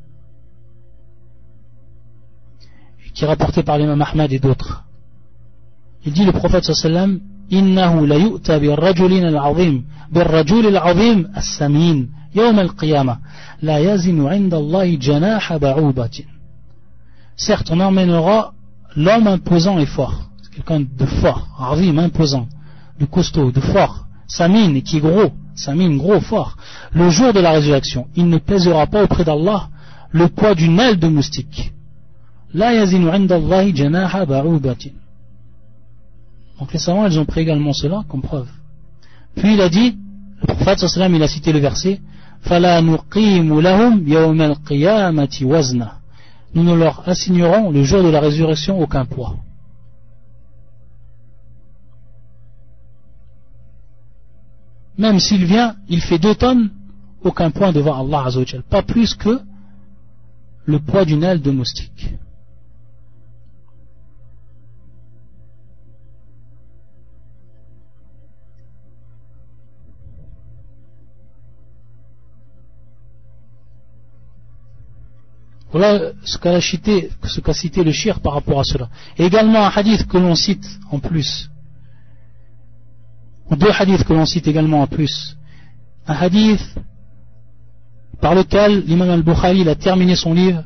qui 3.15 3.25
est 3.25 3.27
rapporté 3.27 3.63
par 3.63 3.79
l'imam 3.79 4.01
Ahmad 4.03 4.33
et 4.33 4.39
d'autres. 4.39 4.85
Il 6.05 6.13
dit 6.13 6.25
le 6.25 6.33
prophète 6.33 6.65
sallam 6.65 7.21
إنه 7.53 8.07
ليؤتى 8.07 8.59
بالرجل 8.59 9.13
العظيم 9.13 9.85
بالرجل 10.13 10.67
العظيم 10.67 11.33
السمين 11.37 12.11
يوم 12.35 12.59
القيامة 12.61 13.19
لا 13.63 13.79
يزن 13.79 14.27
عند 14.27 14.55
الله 14.55 14.95
جناح 14.95 15.57
بعوضة 15.57 16.25
Certes, 17.39 17.71
on 17.71 17.81
emmènera 17.81 18.55
l'homme 18.97 19.27
imposant 19.27 19.79
et 19.79 19.85
fort. 19.85 20.31
Quelqu'un 20.55 20.81
de 20.81 21.05
fort, 21.05 21.47
Arvim, 21.59 21.99
imposant, 21.99 22.49
du 23.02 23.08
costaud, 23.08 23.52
du 23.52 23.62
fort, 23.62 24.06
Samine 24.28 24.82
qui 24.84 24.98
est 24.98 25.00
gros, 25.00 25.32
Samine 25.56 25.98
gros, 25.98 26.22
fort, 26.22 26.56
le 26.94 27.10
jour 27.10 27.34
de 27.34 27.40
la 27.40 27.52
résurrection, 27.52 28.08
il 28.16 28.28
ne 28.30 28.38
pèsera 28.38 28.86
pas 28.86 29.04
auprès 29.04 29.26
d'Allah 29.26 29.70
le 30.12 30.28
poids 30.28 30.54
d'une 30.54 30.80
aile 30.80 31.00
de 31.00 31.08
moustique. 31.08 31.74
Donc 36.60 36.74
les 36.74 36.80
savants, 36.80 37.08
ils 37.08 37.20
ont 37.20 37.26
pris 37.26 37.42
également 37.42 37.74
cela 37.74 38.04
comme 38.08 38.22
preuve. 38.22 38.50
Puis 39.36 39.54
il 39.56 39.62
a 39.62 39.70
dit, 39.70 39.98
le 40.42 40.48
prophète 40.54 40.80
il 41.18 41.24
a 41.24 41.28
cité 41.28 41.52
le 41.54 41.60
verset, 41.60 42.00
Nous 46.54 46.64
ne 46.64 46.76
leur 46.76 47.10
assignerons 47.10 47.72
le 47.72 47.84
jour 47.84 48.04
de 48.04 48.10
la 48.10 48.20
résurrection 48.20 48.80
aucun 48.80 49.06
poids. 49.06 49.36
Même 54.98 55.20
s'il 55.20 55.46
vient, 55.46 55.76
il 55.88 56.02
fait 56.02 56.20
deux 56.20 56.36
tonnes, 56.36 56.70
aucun 57.24 57.52
poids 57.52 57.72
devant 57.72 58.00
Allah 58.00 58.26
Azzawajal. 58.26 58.64
Pas 58.64 58.84
plus 58.84 59.16
que 59.16 59.40
le 60.66 60.80
poids 60.80 61.06
d'une 61.06 61.24
aile 61.24 61.42
de 61.42 61.52
moustique. 61.52 62.16
Voilà 75.72 76.12
ce 76.26 76.38
qu'a 76.38 76.60
cité, 76.60 77.10
cité, 77.54 77.84
le 77.84 77.94
shir 77.94 78.20
par 78.20 78.34
rapport 78.34 78.60
à 78.60 78.64
cela. 78.64 78.90
Et 79.18 79.26
également 79.26 79.66
un 79.66 79.70
hadith 79.70 80.06
que 80.06 80.18
l'on 80.18 80.36
cite 80.36 80.66
en 80.92 81.00
plus. 81.00 81.51
Ou 83.52 83.56
deux 83.56 83.72
hadiths 83.78 84.04
que 84.04 84.14
l'on 84.14 84.26
cite 84.26 84.48
également 84.48 84.82
en 84.82 84.88
plus. 84.88 85.38
Un 86.08 86.14
hadith 86.14 86.62
par 88.22 88.34
lequel 88.36 88.84
l'imam 88.86 89.10
al-Bukhari 89.10 89.68
a 89.68 89.76
terminé 89.76 90.16
son 90.16 90.34
livre 90.34 90.64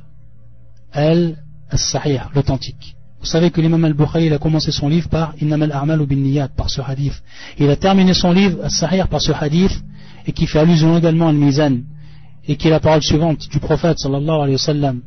Al-Sahih, 0.93 2.21
l'authentique. 2.33 2.95
Vous 3.19 3.25
savez 3.25 3.49
que 3.49 3.59
l'imam 3.59 3.83
al-Bukhari 3.83 4.31
a 4.31 4.37
commencé 4.37 4.71
son 4.71 4.87
livre 4.87 5.09
par 5.09 5.33
Innam 5.41 5.63
al-A'mal 5.63 6.05
bin 6.05 6.17
Niyat, 6.17 6.49
par 6.49 6.69
ce 6.69 6.81
hadith. 6.81 7.21
Il 7.57 7.69
a 7.69 7.75
terminé 7.75 8.13
son 8.13 8.31
livre 8.31 8.63
Al-Sahih 8.63 9.05
par 9.09 9.21
ce 9.21 9.31
hadith 9.31 9.83
et 10.27 10.31
qui 10.31 10.47
fait 10.47 10.59
allusion 10.59 10.97
également 10.97 11.27
à 11.27 11.29
al-Mizan 11.29 11.77
et 12.47 12.55
qui 12.55 12.67
est 12.67 12.71
la 12.71 12.79
parole 12.79 13.01
suivante 13.01 13.49
du 13.49 13.59
prophète 13.59 13.97
sallallahu 13.99 14.41
alayhi 14.41 14.53
wa 14.53 14.57
sallam 14.57 15.01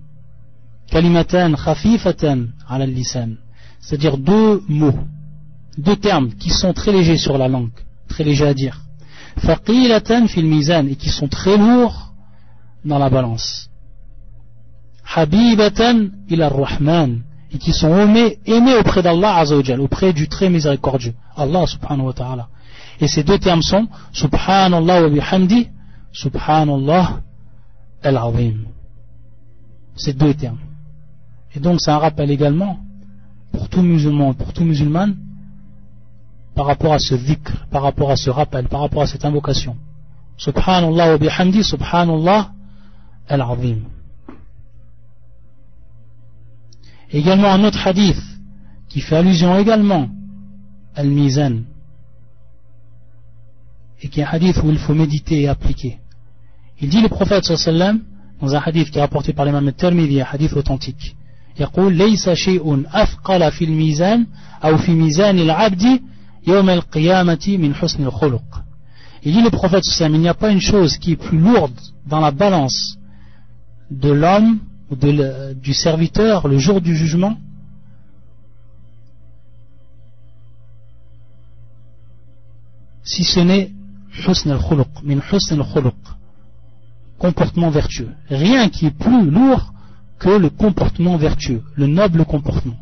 kalimatan 0.90 1.54
khafifatan 1.54 2.48
ala 2.68 2.86
lisan 2.86 3.30
c'est-à-dire 3.80 4.18
deux 4.18 4.62
mots 4.68 4.98
deux 5.78 5.96
termes 5.96 6.30
qui 6.34 6.50
sont 6.50 6.72
très 6.72 6.92
légers 6.92 7.16
sur 7.16 7.38
la 7.38 7.48
langue 7.48 7.70
très 8.08 8.24
légers 8.24 8.48
à 8.48 8.54
dire 8.54 8.76
faqilatan 9.38 10.26
fil 10.28 10.46
mizan 10.46 10.86
et 10.86 10.96
qui 10.96 11.08
sont 11.08 11.28
très 11.28 11.56
lourds 11.56 12.12
dans 12.84 12.98
la 12.98 13.08
balance 13.08 13.70
habibatan 15.14 16.08
ila 16.28 16.48
rahman 16.48 17.22
et 17.50 17.56
qui 17.56 17.72
sont 17.72 17.96
aimés, 17.96 18.38
auprès 18.78 19.02
d'Allah 19.02 19.36
azawajal 19.38 19.80
auprès 19.80 20.12
du 20.12 20.28
très 20.28 20.50
miséricordieux 20.50 21.14
Allah 21.36 21.64
subhanahu 21.66 22.06
wa 22.08 22.12
ta'ala 22.12 22.48
et 23.00 23.08
ces 23.08 23.22
deux 23.22 23.38
termes 23.38 23.62
sont 23.62 23.86
subhanallah 24.12 25.02
wa 25.02 25.08
bihamdi 25.08 25.68
subhanallah 26.12 27.20
al-azim. 28.02 28.66
Ces 29.96 30.12
deux 30.12 30.34
termes. 30.34 30.58
Et 31.54 31.60
donc 31.60 31.80
c'est 31.80 31.90
un 31.90 31.98
rappel 31.98 32.30
également 32.30 32.78
pour 33.52 33.68
tout 33.68 33.82
musulman, 33.82 34.34
pour 34.34 34.52
tout 34.52 34.64
musulman, 34.64 35.14
par 36.57 36.65
rapport 36.67 36.93
à 36.93 36.99
ce 36.99 37.15
dhikr, 37.15 37.65
par 37.71 37.83
rapport 37.83 38.11
à 38.11 38.15
ce 38.15 38.29
rappel, 38.29 38.67
par 38.67 38.81
rapport 38.81 39.01
à 39.01 39.07
cette 39.07 39.25
invocation. 39.25 39.75
Subhanallah 40.37 41.11
wa 41.11 41.17
bihamdi, 41.17 41.63
subhanallah 41.63 42.51
al-azim. 43.27 43.81
Également 47.11 47.51
un 47.51 47.63
autre 47.63 47.85
hadith 47.87 48.21
qui 48.89 49.01
fait 49.01 49.15
allusion 49.15 49.57
également 49.57 50.09
al-mizan 50.95 51.61
et 54.01 54.09
qui 54.09 54.19
est 54.19 54.23
un 54.23 54.27
hadith 54.27 54.57
où 54.63 54.69
il 54.69 54.77
faut 54.77 54.93
méditer 54.93 55.41
et 55.41 55.47
appliquer. 55.47 55.99
Il 56.81 56.89
dit 56.89 57.01
le 57.01 57.09
prophète 57.09 57.45
sallam 57.45 58.01
dans 58.41 58.55
un 58.55 58.59
hadith 58.59 58.91
qui 58.91 58.97
est 58.97 59.01
rapporté 59.01 59.33
par 59.33 59.45
l'imam 59.45 59.67
al-Tirmidhi, 59.67 60.21
un 60.21 60.27
hadith 60.31 60.53
authentique. 60.53 61.15
يقول 61.59 61.93
ليس 61.93 62.29
شيء 62.29 62.83
أثقل 62.93 63.51
في 63.51 63.65
الميزان 63.65 64.27
أو 64.63 64.77
في 64.77 64.91
ميزان 64.91 65.39
العبد 65.39 66.01
Il 69.22 69.32
dit 69.32 69.42
le 69.42 69.50
prophète 69.50 69.84
il 70.00 70.20
n'y 70.20 70.28
a 70.28 70.34
pas 70.34 70.50
une 70.50 70.60
chose 70.60 70.96
qui 70.96 71.12
est 71.12 71.16
plus 71.16 71.38
lourde 71.38 71.78
dans 72.06 72.20
la 72.20 72.30
balance 72.30 72.96
de 73.90 74.10
l'homme 74.10 74.60
ou 74.90 74.96
du 74.96 75.74
serviteur 75.74 76.48
le 76.48 76.58
jour 76.58 76.80
du 76.80 76.96
jugement 76.96 77.36
si 83.02 83.24
ce 83.24 83.40
n'est 83.40 83.72
comportement 87.18 87.70
vertueux. 87.70 88.10
Rien 88.30 88.68
qui 88.68 88.86
est 88.86 88.90
plus 88.90 89.30
lourd 89.30 89.72
que 90.18 90.30
le 90.30 90.50
comportement 90.50 91.16
vertueux, 91.16 91.62
le 91.74 91.86
noble 91.86 92.24
comportement. 92.24 92.76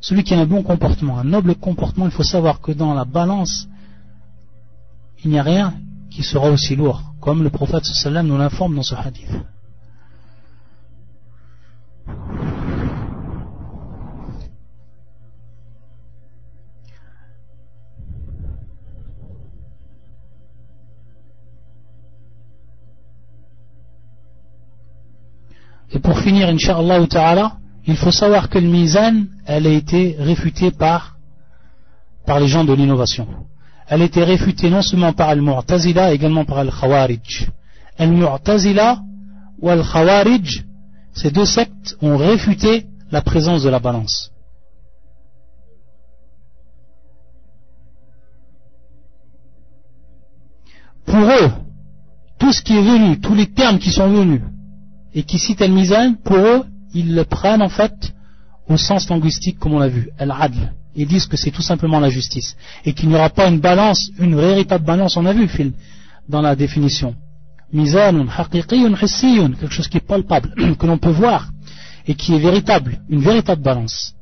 Celui 0.00 0.22
qui 0.22 0.34
a 0.34 0.40
un 0.40 0.46
bon 0.46 0.62
comportement, 0.62 1.18
un 1.18 1.24
noble 1.24 1.56
comportement, 1.56 2.06
il 2.06 2.12
faut 2.12 2.22
savoir 2.22 2.60
que 2.60 2.72
dans 2.72 2.94
la 2.94 3.04
balance, 3.04 3.66
il 5.24 5.30
n'y 5.30 5.38
a 5.38 5.42
rien 5.42 5.74
qui 6.10 6.22
sera 6.22 6.50
aussi 6.50 6.76
lourd, 6.76 7.02
comme 7.20 7.42
le 7.42 7.50
prophète 7.50 7.84
sallam 7.84 8.26
nous 8.26 8.38
l'informe 8.38 8.76
dans 8.76 8.82
ce 8.82 8.94
hadith. 8.94 9.28
Et 25.90 25.98
pour 26.00 26.18
finir, 26.18 26.48
Inch'Allah 26.48 27.06
Ta'ala, 27.06 27.56
il 27.88 27.96
faut 27.96 28.12
savoir 28.12 28.50
que 28.50 28.58
le 28.58 28.68
Mizan, 28.68 29.24
elle 29.46 29.66
a 29.66 29.70
été 29.70 30.14
réfutée 30.18 30.70
par, 30.70 31.16
les 32.38 32.46
gens 32.46 32.64
de 32.64 32.74
l'innovation. 32.74 33.26
Elle 33.88 34.02
a 34.02 34.04
été 34.04 34.22
réfutée 34.22 34.68
non 34.68 34.82
seulement 34.82 35.14
par 35.14 35.30
Al-Mu'tazila, 35.30 36.12
également 36.12 36.44
par 36.44 36.58
Al-Khawarij. 36.58 37.48
Al-Mu'tazila 37.96 39.00
ou 39.62 39.70
Al-Khawarij, 39.70 40.66
ces 41.14 41.30
deux 41.30 41.46
sectes 41.46 41.96
ont 42.02 42.18
réfuté 42.18 42.84
la 43.10 43.22
présence 43.22 43.62
de 43.62 43.70
la 43.70 43.78
balance. 43.78 44.32
Pour 51.06 51.20
eux, 51.20 51.50
tout 52.38 52.52
ce 52.52 52.60
qui 52.60 52.76
est 52.76 52.82
venu, 52.82 53.18
tous 53.18 53.34
les 53.34 53.46
termes 53.46 53.78
qui 53.78 53.90
sont 53.90 54.10
venus 54.10 54.42
et 55.14 55.22
qui 55.22 55.38
citent 55.38 55.62
Al-Mizan, 55.62 56.16
pour 56.22 56.36
eux, 56.36 56.64
ils 56.94 57.14
le 57.14 57.24
prennent 57.24 57.62
en 57.62 57.68
fait 57.68 58.12
au 58.68 58.76
sens 58.76 59.08
linguistique 59.08 59.58
comme 59.58 59.74
on 59.74 59.78
l'a 59.78 59.88
vu, 59.88 60.10
Al-Adl. 60.18 60.72
Ils 60.94 61.06
disent 61.06 61.26
que 61.26 61.36
c'est 61.36 61.50
tout 61.50 61.62
simplement 61.62 62.00
la 62.00 62.10
justice 62.10 62.56
et 62.84 62.92
qu'il 62.92 63.08
n'y 63.08 63.14
aura 63.14 63.30
pas 63.30 63.48
une 63.48 63.60
balance, 63.60 64.10
une 64.18 64.36
véritable 64.36 64.84
balance, 64.84 65.16
on 65.16 65.26
a 65.26 65.32
vu 65.32 65.48
Phil, 65.48 65.72
dans 66.28 66.42
la 66.42 66.56
définition. 66.56 67.14
Mizanun, 67.72 68.26
haqiqiyun, 68.28 68.94
hissiyun, 69.00 69.52
quelque 69.52 69.72
chose 69.72 69.88
qui 69.88 69.98
est 69.98 70.06
palpable, 70.06 70.76
que 70.78 70.86
l'on 70.86 70.98
peut 70.98 71.10
voir 71.10 71.50
et 72.06 72.14
qui 72.14 72.34
est 72.34 72.38
véritable, 72.38 73.00
une 73.08 73.20
véritable 73.20 73.62
balance. 73.62 74.14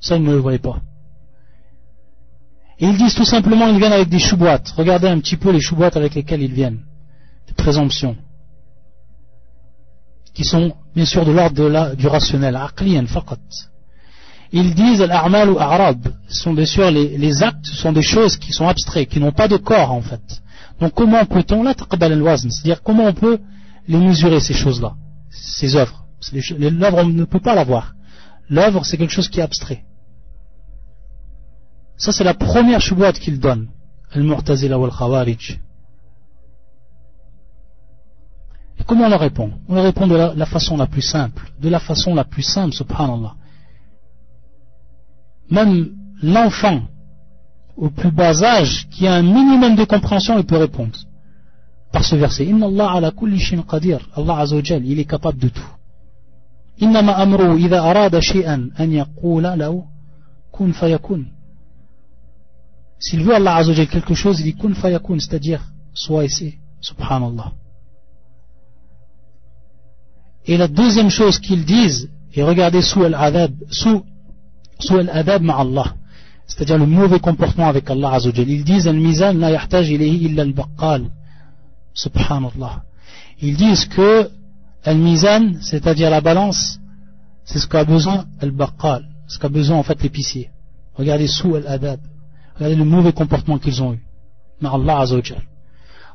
Ça, 0.00 0.16
ils 0.16 0.22
ne 0.22 0.32
le 0.32 0.38
voyaient 0.38 0.58
pas. 0.58 0.80
Et 2.78 2.86
ils 2.86 2.96
disent 2.96 3.14
tout 3.14 3.24
simplement, 3.24 3.68
ils 3.68 3.78
viennent 3.78 3.92
avec 3.92 4.08
des 4.08 4.18
chouboîtes. 4.18 4.70
Regardez 4.76 5.08
un 5.08 5.18
petit 5.20 5.36
peu 5.36 5.50
les 5.50 5.60
chouboîtes 5.60 5.96
avec 5.96 6.14
lesquelles 6.14 6.42
ils 6.42 6.52
viennent. 6.52 6.80
Des 7.46 7.54
présomptions. 7.54 8.16
Qui 10.34 10.44
sont, 10.44 10.72
bien 10.94 11.04
sûr, 11.04 11.24
de 11.24 11.32
l'ordre 11.32 11.94
du 11.94 12.06
rationnel. 12.06 12.56
Aqliyan, 12.56 13.06
faqat. 13.06 13.38
Ils 14.52 14.74
disent, 14.74 15.02
al 15.02 15.50
ou 15.50 15.58
arab, 15.58 16.08
sont 16.28 16.52
bien 16.52 16.66
sûr 16.66 16.90
les, 16.90 17.16
les 17.16 17.42
actes, 17.42 17.66
sont 17.66 17.92
des 17.92 18.02
choses 18.02 18.36
qui 18.36 18.52
sont 18.52 18.68
abstraits, 18.68 19.08
qui 19.08 19.18
n'ont 19.18 19.32
pas 19.32 19.48
de 19.48 19.56
corps, 19.56 19.92
en 19.92 20.02
fait. 20.02 20.42
Donc 20.80 20.92
comment 20.94 21.24
peut-on, 21.24 21.62
là, 21.62 21.74
taqbal 21.74 22.12
al-wazn, 22.12 22.50
c'est-à-dire 22.50 22.82
comment 22.82 23.04
on 23.04 23.14
peut 23.14 23.38
les 23.88 23.98
mesurer, 23.98 24.40
ces 24.40 24.54
choses-là, 24.54 24.94
ces 25.30 25.76
œuvres? 25.76 26.04
L'œuvre, 26.58 26.98
on 26.98 27.06
ne 27.06 27.24
peut 27.24 27.40
pas 27.40 27.54
l'avoir. 27.54 27.94
L'œuvre, 28.48 28.84
c'est 28.84 28.96
quelque 28.96 29.12
chose 29.12 29.28
qui 29.28 29.40
est 29.40 29.42
abstrait. 29.42 29.84
Ça, 31.96 32.12
c'est 32.12 32.24
la 32.24 32.34
première 32.34 32.80
choubouate 32.80 33.18
qu'il 33.18 33.38
donne. 33.38 33.68
Al-Mu'tazila. 34.12 34.76
Comment 38.86 39.06
on 39.06 39.08
leur 39.08 39.20
répond? 39.20 39.50
On 39.68 39.74
leur 39.74 39.84
répond 39.84 40.06
de 40.06 40.14
la, 40.14 40.46
façon 40.46 40.76
la 40.76 40.86
plus 40.86 41.02
simple, 41.02 41.52
de 41.60 41.68
la 41.68 41.78
façon 41.78 42.14
la 42.14 42.24
plus 42.24 42.42
simple, 42.42 42.74
subhanallah. 42.74 43.34
Même 45.50 45.90
l'enfant, 46.22 46.82
au 47.76 47.90
plus 47.90 48.10
bas 48.10 48.42
âge, 48.42 48.88
qui 48.90 49.06
a 49.06 49.14
un 49.14 49.22
minimum 49.22 49.74
de 49.74 49.84
compréhension, 49.84 50.38
il 50.38 50.44
peut 50.44 50.56
répondre 50.56 50.98
par 51.92 52.04
ce 52.04 52.16
verset. 52.16 52.46
Inna 52.46 52.66
Allah 52.66 52.90
ala 52.92 53.10
kulli 53.10 53.38
shin. 53.38 53.62
Allah 54.16 54.44
il 54.84 54.98
est 54.98 55.04
capable 55.04 55.38
de 55.38 55.48
tout. 55.48 55.72
Inna 56.78 57.02
ma 57.02 57.12
amru 57.12 57.60
idha 57.60 57.84
arada 57.84 58.20
shay'an 58.20 58.70
an 58.78 58.90
yaqula 58.90 59.56
kun 60.50 60.72
fayakun. 60.72 61.24
S'il 62.98 63.24
veut 63.24 63.34
Allah 63.34 63.56
azawajal 63.56 63.88
quelque 63.88 64.14
chose, 64.14 64.40
il 64.40 64.44
dit 64.44 64.54
kun 64.54 64.74
fayakun, 64.74 65.18
c'est-à-dire 65.18 65.62
soit 65.92 66.24
et 66.24 66.28
c'est, 66.28 66.54
subhanallah. 66.80 67.52
Et 70.46 70.56
la 70.56 70.68
deuxième 70.68 71.10
chose 71.10 71.38
qu'ils 71.38 71.64
disent, 71.64 72.10
et 72.34 72.42
regardez 72.42 72.82
sous 72.82 73.04
al-adab, 73.04 73.52
sous, 73.70 74.04
sous 74.78 74.96
al-adab 74.96 75.42
ma 75.42 75.56
Allah, 75.58 75.94
c'est-à-dire 76.46 76.78
le 76.78 76.86
mauvais 76.86 77.20
comportement 77.20 77.68
avec 77.68 77.88
Allah 77.88 78.14
Azzawajal. 78.14 78.48
Ils 78.48 78.64
disent 78.64 78.88
al-mizan 78.88 79.34
la 79.34 79.50
yahtaj 79.50 79.88
ilayhi 79.90 80.26
illa 80.26 80.42
al-baqqal. 80.42 81.10
Subhanallah. 81.94 82.82
Ils 83.40 83.56
disent 83.56 83.86
que 83.86 84.28
Al-mizan, 84.84 85.54
c'est-à-dire 85.60 86.10
la 86.10 86.20
balance, 86.20 86.78
c'est 87.44 87.58
ce 87.60 87.68
qu'a 87.68 87.84
besoin 87.84 88.24
al-baqal, 88.40 89.04
ce 89.28 89.38
qu'a 89.38 89.48
besoin 89.48 89.76
en 89.76 89.82
fait 89.82 90.02
l'épicier. 90.02 90.50
Regardez 90.94 91.28
sous 91.28 91.54
al-adab, 91.54 92.00
regardez 92.56 92.76
le 92.76 92.84
mauvais 92.84 93.12
comportement 93.12 93.58
qu'ils 93.58 93.82
ont 93.82 93.94
eu. 93.94 94.02
Mais 94.60 94.68
Allah 94.68 95.00
Azzawajal. 95.00 95.42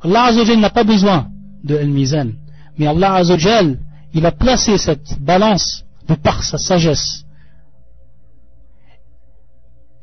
Allah 0.03 0.23
Azzawajal 0.25 0.59
n'a 0.59 0.69
pas 0.69 0.83
besoin 0.83 1.27
de 1.63 1.77
al-mizan, 1.77 2.31
mais 2.77 2.87
Allah 2.87 3.13
Azzawajal, 3.15 3.79
il 4.17 4.25
a 4.25 4.31
placé 4.31 4.77
cette 4.77 5.19
balance 5.19 5.85
de 6.09 6.15
par 6.15 6.43
sa 6.43 6.57
sagesse. 6.57 7.23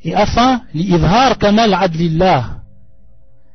Et 0.03 0.15
afin, 0.15 0.63
l'idhar 0.73 1.37
kamal 1.39 1.75
adlillah, 1.75 2.43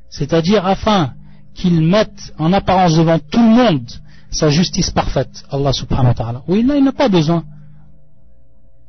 c'est-à-dire 0.09 0.65
afin 0.65 1.13
qu'il 1.53 1.79
mette 1.81 2.33
en 2.37 2.51
apparence 2.51 2.95
devant 2.95 3.19
tout 3.19 3.45
le 3.49 3.55
monde 3.61 3.89
sa 4.31 4.49
justice 4.49 4.89
parfaite, 4.91 5.35
Allah 5.49 5.71
subhanahu 5.71 6.07
wa 6.13 6.13
ta'ala. 6.13 6.41
Oui, 6.47 6.59
il 6.59 6.83
n'a 6.83 6.91
pas 6.91 7.09
besoin. 7.09 7.43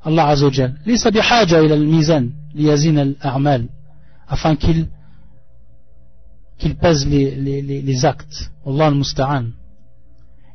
Allah 0.04 0.26
azawajal. 0.28 0.74
Lisa 0.86 1.10
bihaja 1.10 1.62
ila 1.62 1.74
al-mizan, 1.74 2.24
liyazin 2.54 2.96
al-a'mal, 2.96 3.62
afin 4.28 4.56
qu'il 4.56 4.88
qu'il 6.58 6.74
pèse 6.76 7.06
les, 7.06 7.36
les, 7.36 7.62
les, 7.62 7.80
les 7.80 8.04
actes. 8.04 8.50
Allah 8.66 8.86
al-musta'an. 8.86 9.44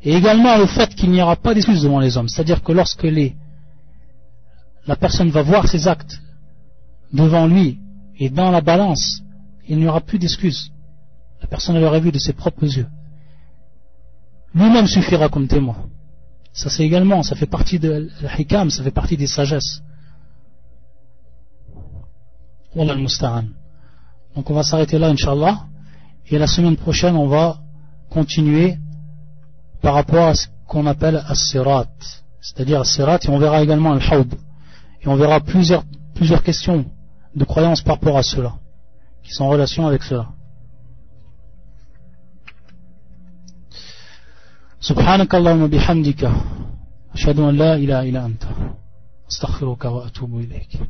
Et 0.06 0.14
également 0.14 0.58
le 0.58 0.68
fait 0.68 0.94
qu'il 0.96 1.12
n'y 1.12 1.22
aura 1.22 1.36
pas 1.36 1.54
d'excuse 1.54 1.84
devant 1.84 2.00
les 2.00 2.16
hommes. 2.16 2.30
C'est-à-dire 2.30 2.64
que 2.64 2.72
lorsque 2.72 3.08
la 4.88 4.96
personne 4.96 5.30
va 5.32 5.42
voir 5.42 5.68
ses 5.68 5.88
actes 5.88 6.22
devant 7.12 7.48
lui 7.48 7.80
et 8.18 8.30
dans 8.30 8.52
la 8.52 8.62
balance, 8.62 9.22
il 9.68 9.78
n'y 9.80 9.88
aura 9.88 10.02
plus 10.02 10.20
d'excuses. 10.20 10.72
La 11.42 11.48
personne 11.48 11.80
l'aurait 11.82 12.00
vu 12.00 12.12
de 12.12 12.20
ses 12.20 12.34
propres 12.34 12.66
yeux 12.66 12.88
lui-même 14.56 14.88
suffira 14.88 15.30
comme 15.30 15.48
témoin. 15.48 15.76
Ça 16.54 16.70
c'est 16.70 16.84
également, 16.84 17.22
ça 17.22 17.36
fait 17.36 17.46
partie 17.46 17.78
de 17.78 18.10
l'hikam, 18.38 18.70
ça 18.70 18.84
fait 18.84 18.92
partie 18.92 19.18
des 19.18 19.28
sagesses. 19.28 19.82
Al 22.78 23.08
Donc 24.36 24.50
on 24.50 24.54
va 24.54 24.64
s'arrêter 24.64 24.98
là, 24.98 25.08
Inch'Allah. 25.10 25.66
Et 26.28 26.38
la 26.38 26.48
semaine 26.48 26.78
prochaine, 26.78 27.16
on 27.16 27.28
va 27.28 27.60
continuer 28.10 28.78
par 29.85 29.95
rapport 29.95 30.27
à 30.29 30.35
ce 30.35 30.47
qu'on 30.67 30.87
appelle 30.87 31.23
as-sirat. 31.29 31.87
C'est-à-dire 32.41 32.81
as-sirat, 32.81 33.19
et 33.25 33.29
on 33.29 33.39
verra 33.39 33.63
également 33.63 33.93
al-hawd. 33.93 34.35
Et 35.03 35.09
on 35.09 35.17
verra 35.17 35.41
plusieurs, 35.41 35.85
plusieurs 36.15 36.43
questions 36.43 36.85
de 37.35 37.45
croyance 37.45 37.81
par 37.83 37.97
rapport 37.97 38.19
à 38.19 38.23
cela, 38.23 38.55
qui 39.23 39.33
sont 39.33 39.45
en 39.45 39.49
relation 39.49 39.87
avec 39.87 40.03
cela. 40.03 40.27
سبحانك 44.81 45.35
اللهم 45.35 45.67
بحمدك 45.67 46.31
أشهد 47.15 47.39
أن 47.41 47.57
لا 47.57 47.75
إله 47.75 48.01
إلا 48.09 48.27
أنت 48.27 48.45
أستغفرك 49.31 49.85
وأتوب 49.85 50.39
إليك 50.41 50.81